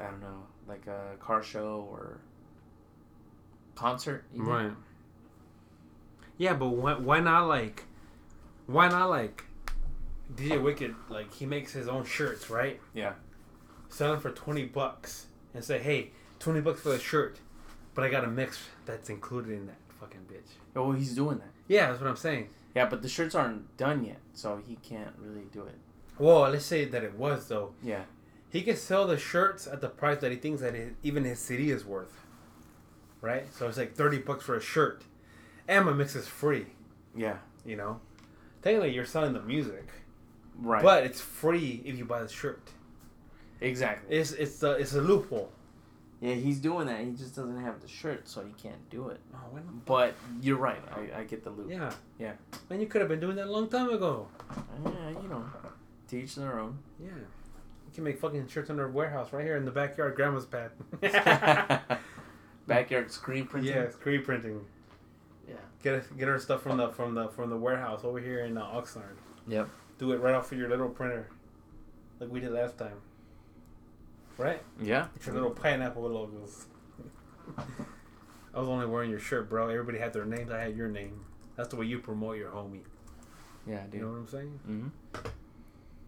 [0.00, 2.20] I don't know, like a car show or
[3.74, 4.24] concert.
[4.34, 4.46] even.
[4.46, 4.72] Right.
[6.36, 7.84] Yeah, but why, why not like,
[8.66, 9.44] why not like,
[10.34, 12.80] DJ Wicked like he makes his own shirts, right?
[12.94, 13.14] Yeah.
[13.88, 17.38] Sell them for twenty bucks and say, hey, twenty bucks for the shirt,
[17.94, 20.50] but I got a mix that's included in that fucking bitch.
[20.76, 21.48] Oh, he's doing that.
[21.66, 22.48] Yeah, that's what I'm saying.
[22.74, 25.76] Yeah, but the shirts aren't done yet, so he can't really do it.
[26.18, 27.72] Well, let's say that it was though.
[27.82, 28.02] Yeah.
[28.50, 31.38] He can sell the shirts at the price that he thinks that his, even his
[31.38, 32.14] CD is worth.
[33.20, 33.52] Right?
[33.52, 35.02] So it's like 30 bucks for a shirt.
[35.66, 36.66] And my mix is free,
[37.14, 37.38] Yeah.
[37.64, 38.00] you know?
[38.62, 39.88] Technically, you're selling the music,
[40.60, 40.82] Right.
[40.82, 42.62] but it's free if you buy the shirt.
[43.60, 44.16] exactly.
[44.16, 45.50] It's it's the it's a loophole.
[46.20, 47.00] Yeah, he's doing that.
[47.04, 49.20] He just doesn't have the shirt, so he can't do it.
[49.32, 49.60] Oh, why?
[49.86, 50.82] But you're right.
[50.96, 51.70] I, I get the loop.
[51.70, 51.92] Yeah.
[52.18, 52.32] Yeah.
[52.68, 54.26] Man, you could have been doing that a long time ago.
[54.84, 55.44] Yeah, you know,
[56.08, 56.76] teach their own.
[57.00, 57.10] Yeah.
[57.10, 60.72] You can make fucking shirts under a warehouse right here in the backyard, grandma's pad.
[62.66, 63.72] Backyard screen printing.
[63.74, 64.60] yeah, screen printing.
[65.48, 65.54] Yeah.
[65.82, 68.58] Get us, get our stuff from the from the from the warehouse over here in
[68.58, 69.16] uh, Oxnard.
[69.46, 69.68] Yep.
[69.98, 71.28] Do it right off of your little printer,
[72.20, 72.96] like we did last time.
[74.36, 74.62] Right?
[74.80, 75.08] Yeah.
[75.16, 76.66] It's your little pineapple logos.
[78.54, 79.68] I was only wearing your shirt, bro.
[79.68, 80.50] Everybody had their names.
[80.50, 81.24] I had your name.
[81.56, 82.82] That's the way you promote your homie.
[83.66, 83.94] Yeah, dude.
[83.94, 84.60] You know what I'm saying?
[84.68, 85.28] Mm-hmm.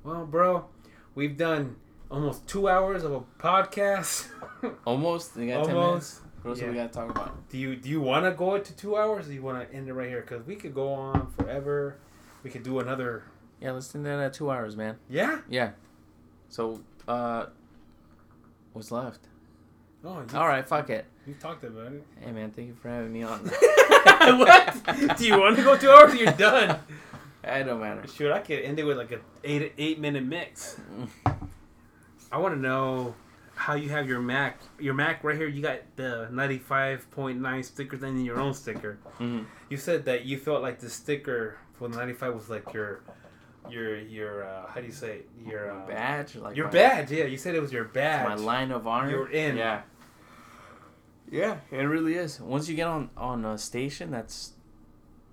[0.05, 0.67] Well, bro,
[1.15, 1.77] we've done
[2.11, 4.27] almost two hours of a podcast.
[4.87, 5.37] Almost.
[5.37, 6.21] We got almost.
[6.43, 6.69] What else Yeah.
[6.71, 7.49] we got to talk about?
[7.49, 9.27] Do you do you want to go to two hours?
[9.27, 10.21] Or do you want to end it right here?
[10.21, 11.97] Because we could go on forever.
[12.43, 13.25] We could do another.
[13.61, 14.97] Yeah, let's do that at two hours, man.
[15.09, 15.41] Yeah.
[15.49, 15.70] Yeah.
[16.49, 17.47] So, uh,
[18.73, 19.20] what's left?
[20.05, 21.05] Oh, All right, fuck it.
[21.27, 22.07] You talked about it.
[22.20, 23.39] Hey, man, thank you for having me on.
[24.39, 25.16] what?
[25.19, 26.15] Do you want to go two hours?
[26.15, 26.78] Or you're done.
[27.45, 28.07] it don't matter.
[28.09, 30.81] Shoot, I could end it with like a eight eight minute mix.
[32.32, 33.15] I want to know
[33.55, 34.61] how you have your Mac.
[34.78, 35.49] Your Mac right here.
[35.49, 38.99] You got the ninety five point nine stickers and your own sticker.
[39.19, 39.45] Mhm.
[39.69, 43.03] You said that you felt like the sticker for the ninety five was like your
[43.69, 45.28] your your uh, how do you say it?
[45.47, 47.11] your uh, badge, like your my, badge.
[47.12, 48.28] Yeah, you said it was your badge.
[48.28, 49.11] my line of honor.
[49.11, 49.57] You're in.
[49.57, 49.82] Yeah.
[51.31, 52.41] Yeah, it really is.
[52.41, 54.53] Once you get on on a station, that's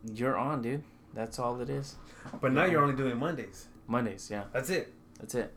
[0.04, 0.84] you're on, dude.
[1.14, 1.96] That's all it is.
[2.42, 3.68] But now you're only doing Mondays.
[3.88, 4.94] Mondays, yeah, That's it.
[5.18, 5.54] that's it.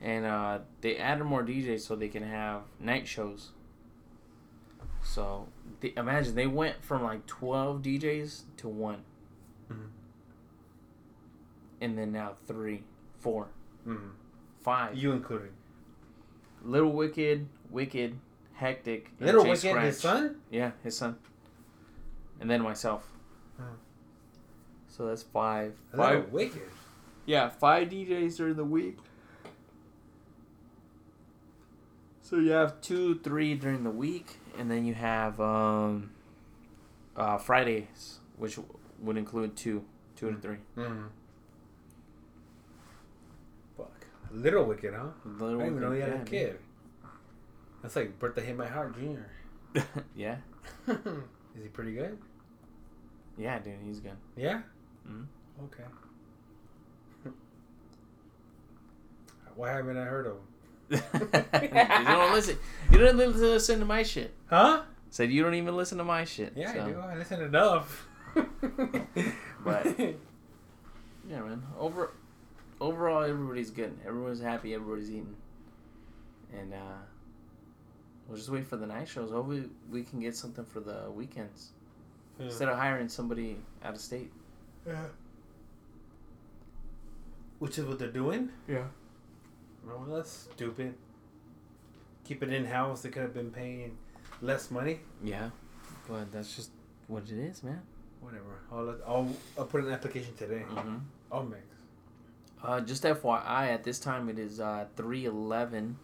[0.00, 3.50] And uh, they added more DJs so they can have night shows.
[5.02, 5.48] So
[5.80, 9.02] they, imagine they went from like twelve DJs to one.
[11.84, 12.82] And then now three,
[13.18, 13.48] four,
[13.86, 14.10] Mm.
[14.62, 14.96] five.
[14.96, 15.52] You included.
[16.62, 18.18] Little Wicked, Wicked,
[18.54, 20.36] Hectic, and Little Jay Wicked, his son.
[20.50, 21.16] Yeah, his son.
[22.40, 23.06] And then myself.
[23.60, 23.64] Oh.
[24.88, 25.74] So that's five.
[25.92, 26.32] Little Five.
[26.32, 26.62] Wicked.
[27.26, 28.98] Yeah, five DJs during the week.
[32.22, 36.10] So you have two, three during the week, and then you have um,
[37.16, 38.58] uh, Fridays, which
[39.00, 39.84] would include two,
[40.16, 40.56] two to three.
[40.76, 41.08] Mm.
[43.76, 44.06] Fuck.
[44.34, 45.06] Little Wicked, huh?
[45.24, 46.58] Little I didn't even know he had yeah, a kid.
[47.82, 49.30] That's like birthday hit my heart, Junior.
[50.16, 50.36] yeah,
[50.88, 52.18] Is he pretty good?
[53.38, 54.16] yeah, dude, he's good.
[54.36, 54.62] Yeah.
[55.08, 55.26] Mhm.
[55.64, 55.84] Okay.
[59.56, 60.40] Why haven't I heard of him?
[60.90, 60.98] you
[62.06, 62.58] don't listen.
[62.90, 64.32] You don't li- listen to my shit.
[64.46, 64.82] Huh?
[65.10, 66.52] Said you don't even listen to my shit.
[66.56, 66.82] Yeah, so.
[66.82, 66.98] I do.
[66.98, 68.06] I listen enough.
[69.64, 69.86] But-
[71.26, 71.62] Yeah, man.
[71.78, 72.12] Over,
[72.84, 73.96] overall, everybody's good.
[74.06, 74.74] Everyone's happy.
[74.74, 75.34] Everybody's eating.
[76.52, 76.98] And uh,
[78.28, 79.30] we'll just wait for the night shows.
[79.30, 81.70] Hopefully, we can get something for the weekends
[82.38, 82.46] Yeah.
[82.46, 84.30] instead of hiring somebody out of state.
[84.86, 85.04] Yeah.
[87.58, 88.50] Which is what they're doing?
[88.68, 88.84] Yeah.
[89.86, 90.94] Well, that's stupid.
[92.24, 93.02] Keep it in house.
[93.02, 93.96] They could have been paying
[94.40, 95.00] less money.
[95.22, 95.50] Yeah,
[96.08, 96.70] but that's just
[97.06, 97.80] what it is, man.
[98.20, 98.60] Whatever.
[98.72, 99.28] I'll let, I'll
[99.58, 100.62] I'll put an application today.
[100.70, 100.96] Mm-hmm.
[101.30, 101.62] I'll mix.
[102.64, 105.98] Uh, just FYI, at this time it is uh, three eleven.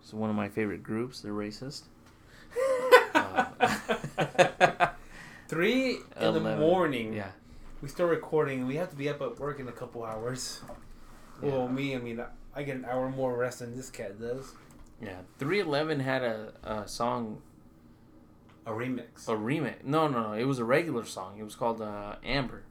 [0.00, 1.20] It's one of my favorite groups.
[1.20, 1.82] They're racist.
[3.14, 3.46] Uh,
[5.48, 7.12] Three in the morning.
[7.12, 7.30] yeah.
[7.82, 8.66] We start recording.
[8.66, 10.60] We have to be up at work in a couple hours.
[11.40, 12.22] Well, me, I mean,
[12.54, 14.54] I get an hour more rest than this cat does.
[15.00, 17.42] Yeah, 311 had a, a song,
[18.66, 19.28] A remix.
[19.28, 19.84] a remix.
[19.84, 20.32] No, no, no.
[20.32, 21.38] It was a regular song.
[21.38, 22.62] It was called uh, Amber.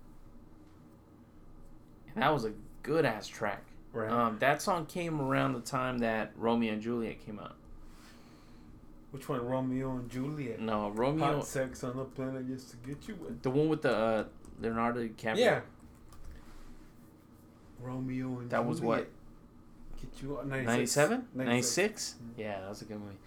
[2.15, 3.63] And that was a good ass track.
[3.93, 4.09] Right.
[4.09, 7.55] Um, that song came around the time that Romeo and Juliet came out.
[9.11, 9.45] Which one?
[9.45, 10.61] Romeo and Juliet.
[10.61, 13.41] No, Romeo, Hot sex on the planet just to get you with.
[13.43, 14.23] the one with the uh,
[14.61, 15.37] Leonardo DiCaprio.
[15.37, 15.59] Yeah.
[17.81, 19.07] Romeo and That was what.
[19.99, 21.27] Get you 97?
[21.35, 21.35] 96.
[21.35, 22.15] 96?
[22.37, 23.17] Yeah, that was a good movie.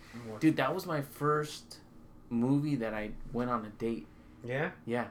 [0.41, 1.79] Dude, that was my first
[2.31, 4.07] movie that I went on a date.
[4.45, 4.71] Yeah.
[4.87, 5.07] Yeah.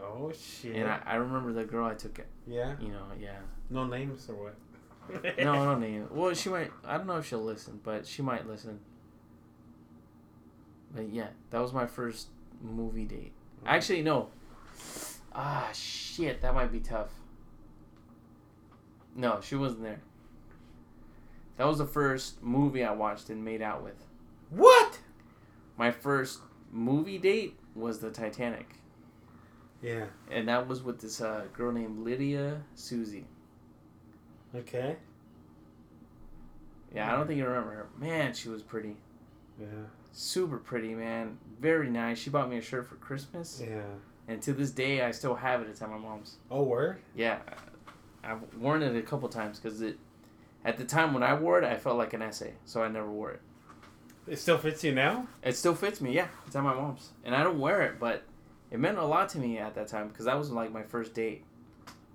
[0.00, 0.76] Oh shit.
[0.76, 2.26] And I, I remember the girl I took it.
[2.46, 2.74] yeah.
[2.80, 3.38] You know, yeah.
[3.70, 4.54] No names or what?
[5.38, 6.06] No, no name.
[6.10, 6.70] Well, she might.
[6.84, 8.80] I don't know if she'll listen, but she might listen.
[10.94, 12.28] But yeah, that was my first
[12.60, 13.32] movie date.
[13.64, 14.28] Actually, no.
[15.34, 16.42] Ah, shit.
[16.42, 17.10] That might be tough.
[19.14, 20.00] No, she wasn't there.
[21.56, 24.04] That was the first movie I watched and made out with.
[24.50, 24.98] What?
[25.76, 26.40] My first
[26.70, 28.74] movie date was the Titanic.
[29.82, 30.06] Yeah.
[30.30, 33.26] And that was with this uh, girl named Lydia Susie.
[34.54, 34.96] Okay.
[36.94, 37.86] Yeah, I don't think you remember her.
[37.98, 38.96] Man, she was pretty.
[39.60, 39.66] Yeah.
[40.12, 41.38] Super pretty, man.
[41.60, 42.18] Very nice.
[42.18, 43.62] She bought me a shirt for Christmas.
[43.64, 43.82] Yeah.
[44.26, 45.68] And to this day, I still have it.
[45.68, 46.36] It's at my mom's.
[46.50, 46.98] Oh word.
[47.14, 47.38] Yeah.
[48.24, 49.98] I've worn it a couple times because it,
[50.64, 52.54] at the time when I wore it, I felt like an essay.
[52.64, 53.40] So I never wore it.
[54.26, 55.28] It still fits you now.
[55.42, 56.12] It still fits me.
[56.12, 56.28] Yeah.
[56.46, 57.10] It's at my mom's.
[57.24, 58.24] And I don't wear it, but
[58.70, 61.14] it meant a lot to me at that time because that was like my first
[61.14, 61.44] date.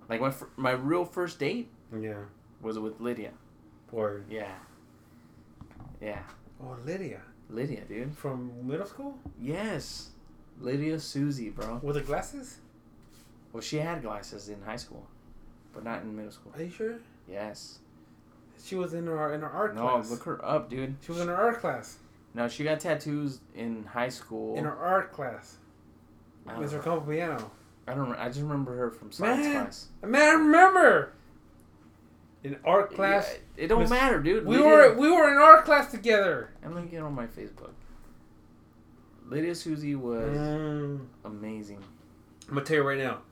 [0.08, 1.68] Like my, fir- my real first date
[2.00, 2.22] Yeah.
[2.62, 3.30] was it with Lydia.
[3.92, 4.24] Word.
[4.28, 4.52] Yeah.
[6.00, 6.22] Yeah.
[6.62, 8.16] Oh Lydia Lydia, dude.
[8.16, 10.10] from middle school Yes.
[10.60, 11.80] Lydia Susie, bro.
[11.82, 12.58] with the glasses.
[13.52, 15.06] Well, she had glasses in high school,
[15.72, 16.52] but not in middle school.
[16.56, 16.96] Are you sure?
[17.28, 17.78] Yes.
[18.64, 20.10] She was in her in our art No, class.
[20.10, 20.96] look her up, dude.
[21.04, 21.98] She was in her art class.
[22.34, 24.56] No, she got tattoos in high school.
[24.56, 25.56] In her art class.
[26.48, 26.72] Mr.
[26.72, 26.80] know.
[26.80, 27.50] Campopiano.
[27.86, 28.12] I don't.
[28.16, 29.52] I just remember her from science Man.
[29.62, 29.88] class.
[30.02, 31.12] Man, I remember.
[32.44, 33.36] In art class.
[33.56, 34.44] Yeah, it don't matter, dude.
[34.46, 36.50] We Lydia- were we were in art class together.
[36.62, 37.70] I'm gonna get on my Facebook.
[39.26, 41.06] Lydia Susie was Mm.
[41.24, 41.82] amazing.
[42.48, 43.22] I'm gonna tell you right now,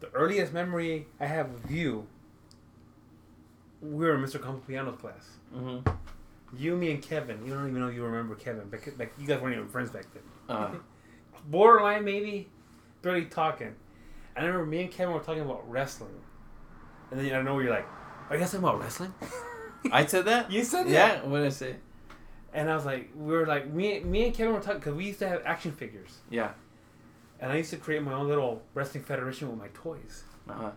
[0.00, 2.06] the earliest memory I have of you,
[3.80, 4.38] we were in Mr.
[4.38, 5.38] Campopiano's class.
[5.54, 5.88] Mm-hmm.
[6.54, 7.44] You, me, and Kevin.
[7.46, 8.68] You don't even know you remember Kevin.
[8.68, 10.22] Back, back, you guys weren't even friends back then.
[10.54, 10.74] Uh,
[11.46, 12.50] Borderline, maybe.
[13.00, 13.74] Barely talking.
[14.36, 16.20] I remember me and Kevin were talking about wrestling.
[17.10, 17.86] And then I know you're like,
[18.28, 19.14] are you guys talking about wrestling?
[19.92, 20.50] I said that.
[20.50, 20.90] You said that?
[20.90, 21.22] Yeah.
[21.24, 21.76] What did I say?
[22.54, 25.06] And I was like, we were like, me, me and Kevin were talking, because we
[25.06, 26.18] used to have action figures.
[26.30, 26.50] Yeah.
[27.40, 30.24] And I used to create my own little wrestling federation with my toys.
[30.48, 30.70] Uh huh.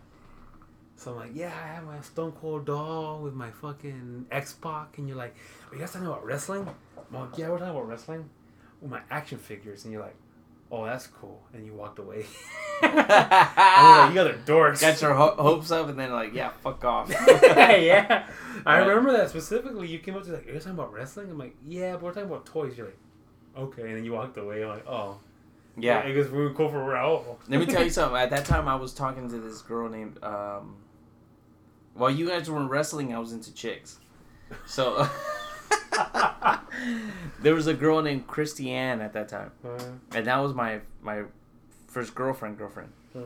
[0.96, 4.96] So I'm like, yeah, I have my Stone Cold doll with my fucking X Pac,
[4.98, 5.36] and you're like,
[5.70, 6.66] are you guys talking about wrestling?
[7.12, 8.28] I'm like, yeah, we're talking about wrestling
[8.80, 10.16] with my action figures, and you're like,
[10.70, 12.26] oh, that's cool, and you walked away.
[12.82, 12.88] I
[14.06, 14.80] like, you guys are dorks.
[14.80, 17.08] Got your ho- hopes up, and then like, yeah, fuck off.
[17.28, 18.26] yeah,
[18.66, 18.86] I Right.
[18.86, 19.88] remember that specifically.
[19.88, 21.30] You came up to me like, are you talking about wrestling?
[21.30, 22.76] I'm like, yeah, but we're talking about toys.
[22.76, 22.98] You're like,
[23.56, 24.62] okay, and then you walked away.
[24.62, 25.18] I'm like, oh,
[25.78, 26.00] yeah.
[26.04, 27.36] I guess we were cool for Raul.
[27.48, 28.16] Let me tell you something.
[28.18, 30.22] At that time, I was talking to this girl named.
[30.22, 30.76] Um,
[31.94, 33.98] while you guys were wrestling, I was into chicks.
[34.66, 35.08] So
[37.42, 39.78] there was a girl named Christiane at that time, Uh,
[40.14, 41.22] and that was my my
[41.88, 42.58] first girlfriend.
[42.58, 42.92] Girlfriend.
[43.14, 43.20] uh,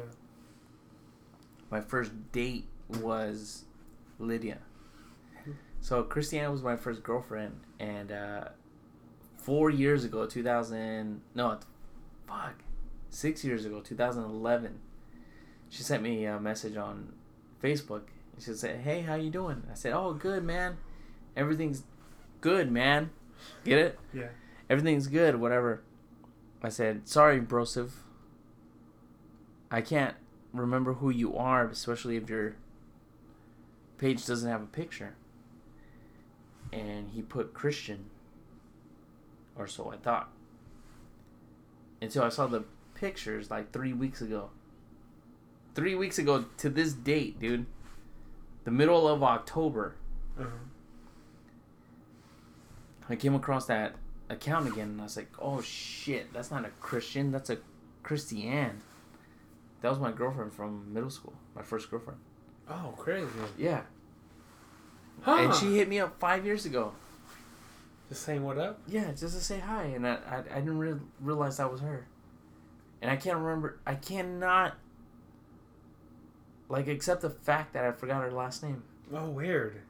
[1.71, 2.67] My first date
[3.01, 3.65] was
[4.19, 4.59] Lydia.
[5.81, 8.45] So Christiane was my first girlfriend, and uh,
[9.39, 11.59] four years ago, two thousand no,
[12.29, 12.55] fuck,
[13.09, 14.81] six years ago, two thousand eleven,
[15.71, 17.15] she sent me a message on
[17.63, 18.03] Facebook.
[18.39, 20.77] She said, "Hey, how you doing?" I said, "Oh, good, man.
[21.37, 21.83] Everything's
[22.41, 23.11] good, man.
[23.65, 23.99] Get it?
[24.13, 24.29] yeah.
[24.69, 25.37] Everything's good.
[25.37, 25.83] Whatever."
[26.63, 27.91] I said, "Sorry, brosive.
[29.71, 30.15] I can't
[30.53, 32.57] remember who you are, especially if your
[33.99, 35.15] page doesn't have a picture."
[36.73, 38.11] And he put Christian,
[39.57, 40.31] or so I thought.
[42.03, 42.65] Until I saw the
[42.95, 44.51] pictures like three weeks ago.
[45.75, 47.67] Three weeks ago to this date, dude.
[48.65, 49.97] The middle of October,
[50.39, 50.49] Uh-huh.
[53.11, 53.95] I came across that
[54.29, 57.59] account again, and I was like, "Oh shit, that's not a Christian, that's a
[58.03, 58.81] Christiane."
[59.83, 62.21] That was my girlfriend from middle school, my first girlfriend.
[62.69, 63.27] Oh, crazy.
[63.59, 63.83] Yeah,
[65.23, 65.37] Huh.
[65.41, 66.93] and she hit me up five years ago.
[68.09, 68.81] just saying what up.
[68.89, 72.07] Yeah, just to say hi, and I I, I didn't re- realize that was her.
[73.03, 73.79] And I can't remember.
[73.87, 74.75] I cannot
[76.69, 78.83] like accept the fact that I forgot her last name.
[79.13, 79.81] Oh, weird.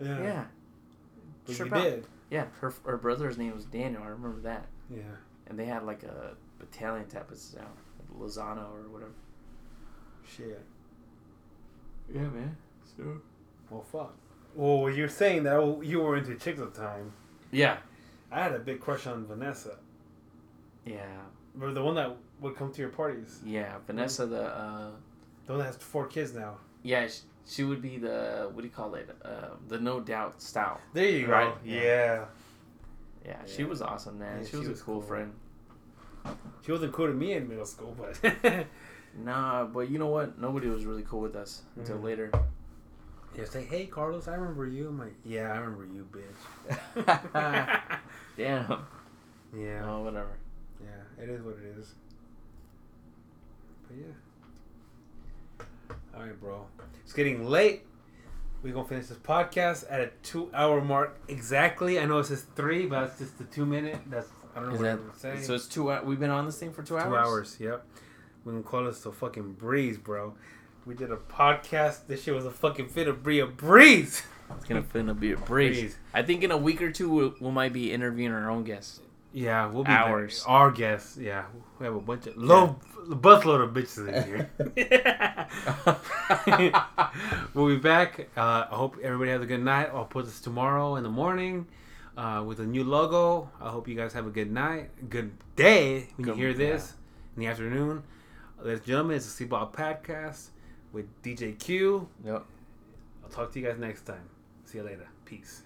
[0.00, 0.22] Yeah.
[0.22, 0.44] Yeah,
[1.46, 2.06] But Sure you about- did.
[2.30, 4.02] Yeah, her her brother's name was Daniel.
[4.02, 4.66] I remember that.
[4.90, 5.02] Yeah.
[5.46, 7.66] And they had like a battalion type of sound,
[7.98, 9.12] like Lozano or whatever.
[10.36, 10.64] Shit.
[12.12, 12.56] Yeah, man.
[12.96, 13.20] So.
[13.70, 14.14] Well, fuck.
[14.54, 17.12] Well, you're saying that you were into chicks at the time.
[17.50, 17.78] Yeah.
[18.30, 19.76] I had a big crush on Vanessa.
[20.84, 21.06] Yeah.
[21.54, 23.40] Remember the one that would come to your parties?
[23.44, 23.76] Yeah.
[23.86, 24.90] Vanessa, the uh,
[25.46, 26.56] The one that has four kids now.
[26.82, 29.08] yeah, she, she would be the what do you call it?
[29.24, 30.80] Uh, the no doubt style.
[30.92, 31.58] There you Right, go.
[31.64, 31.82] yeah.
[31.82, 32.24] Yeah.
[33.26, 34.38] Yeah, she was awesome, man.
[34.40, 35.08] Yeah, she, she was, was a cool, cool.
[35.08, 35.32] friend.
[36.64, 38.18] She wasn't cool to me in middle school, but
[39.16, 40.38] Nah, but you know what?
[40.38, 42.02] Nobody was really cool with us until Mhm.
[42.04, 42.30] later.
[43.36, 44.88] yeah, say, hey Carlos, I remember you.
[44.88, 47.30] I'm like, yeah, I remember you, bitch.
[48.36, 48.86] Damn.
[49.56, 50.36] yeah, Oh, whatever.
[50.82, 51.94] yeah, it is what it is.
[53.88, 54.12] But yeah.
[56.16, 56.66] All right, bro.
[57.02, 57.82] It's getting late.
[58.62, 61.98] We're gonna finish this podcast at a two-hour mark exactly.
[62.00, 64.00] I know it says three, but it's just the two-minute.
[64.06, 65.42] That's I don't know Is what that I'm saying.
[65.42, 65.54] so?
[65.54, 65.90] It's two.
[66.04, 67.08] We've been on this thing for two hours.
[67.10, 67.86] Two hours, yep.
[68.44, 70.34] We can call this a fucking breeze, bro.
[70.86, 72.06] We did a podcast.
[72.06, 74.22] This shit was a fucking fit of brie a breeze.
[74.56, 75.78] It's gonna finna be a breeze.
[75.80, 75.98] Breeze.
[76.14, 79.00] I think in a week or two we, we might be interviewing our own guests.
[79.34, 80.44] Yeah, we'll be Hours.
[80.46, 81.46] Our guests, yeah.
[81.80, 82.78] We have a bunch of low
[83.08, 84.48] busload of bitches in here.
[87.54, 88.28] we'll be back.
[88.36, 89.90] Uh, I hope everybody has a good night.
[89.92, 91.66] I'll put this tomorrow in the morning
[92.16, 93.50] uh, with a new logo.
[93.60, 96.94] I hope you guys have a good night, good day when Good- you hear this
[97.34, 98.04] in the afternoon.
[98.60, 100.50] Ladies and gentlemen, it's the Seaball Podcast
[100.92, 102.08] with DJ Q.
[102.24, 102.44] Yep.
[103.24, 104.28] I'll talk to you guys next time.
[104.64, 105.08] See you later.
[105.24, 105.62] Peace.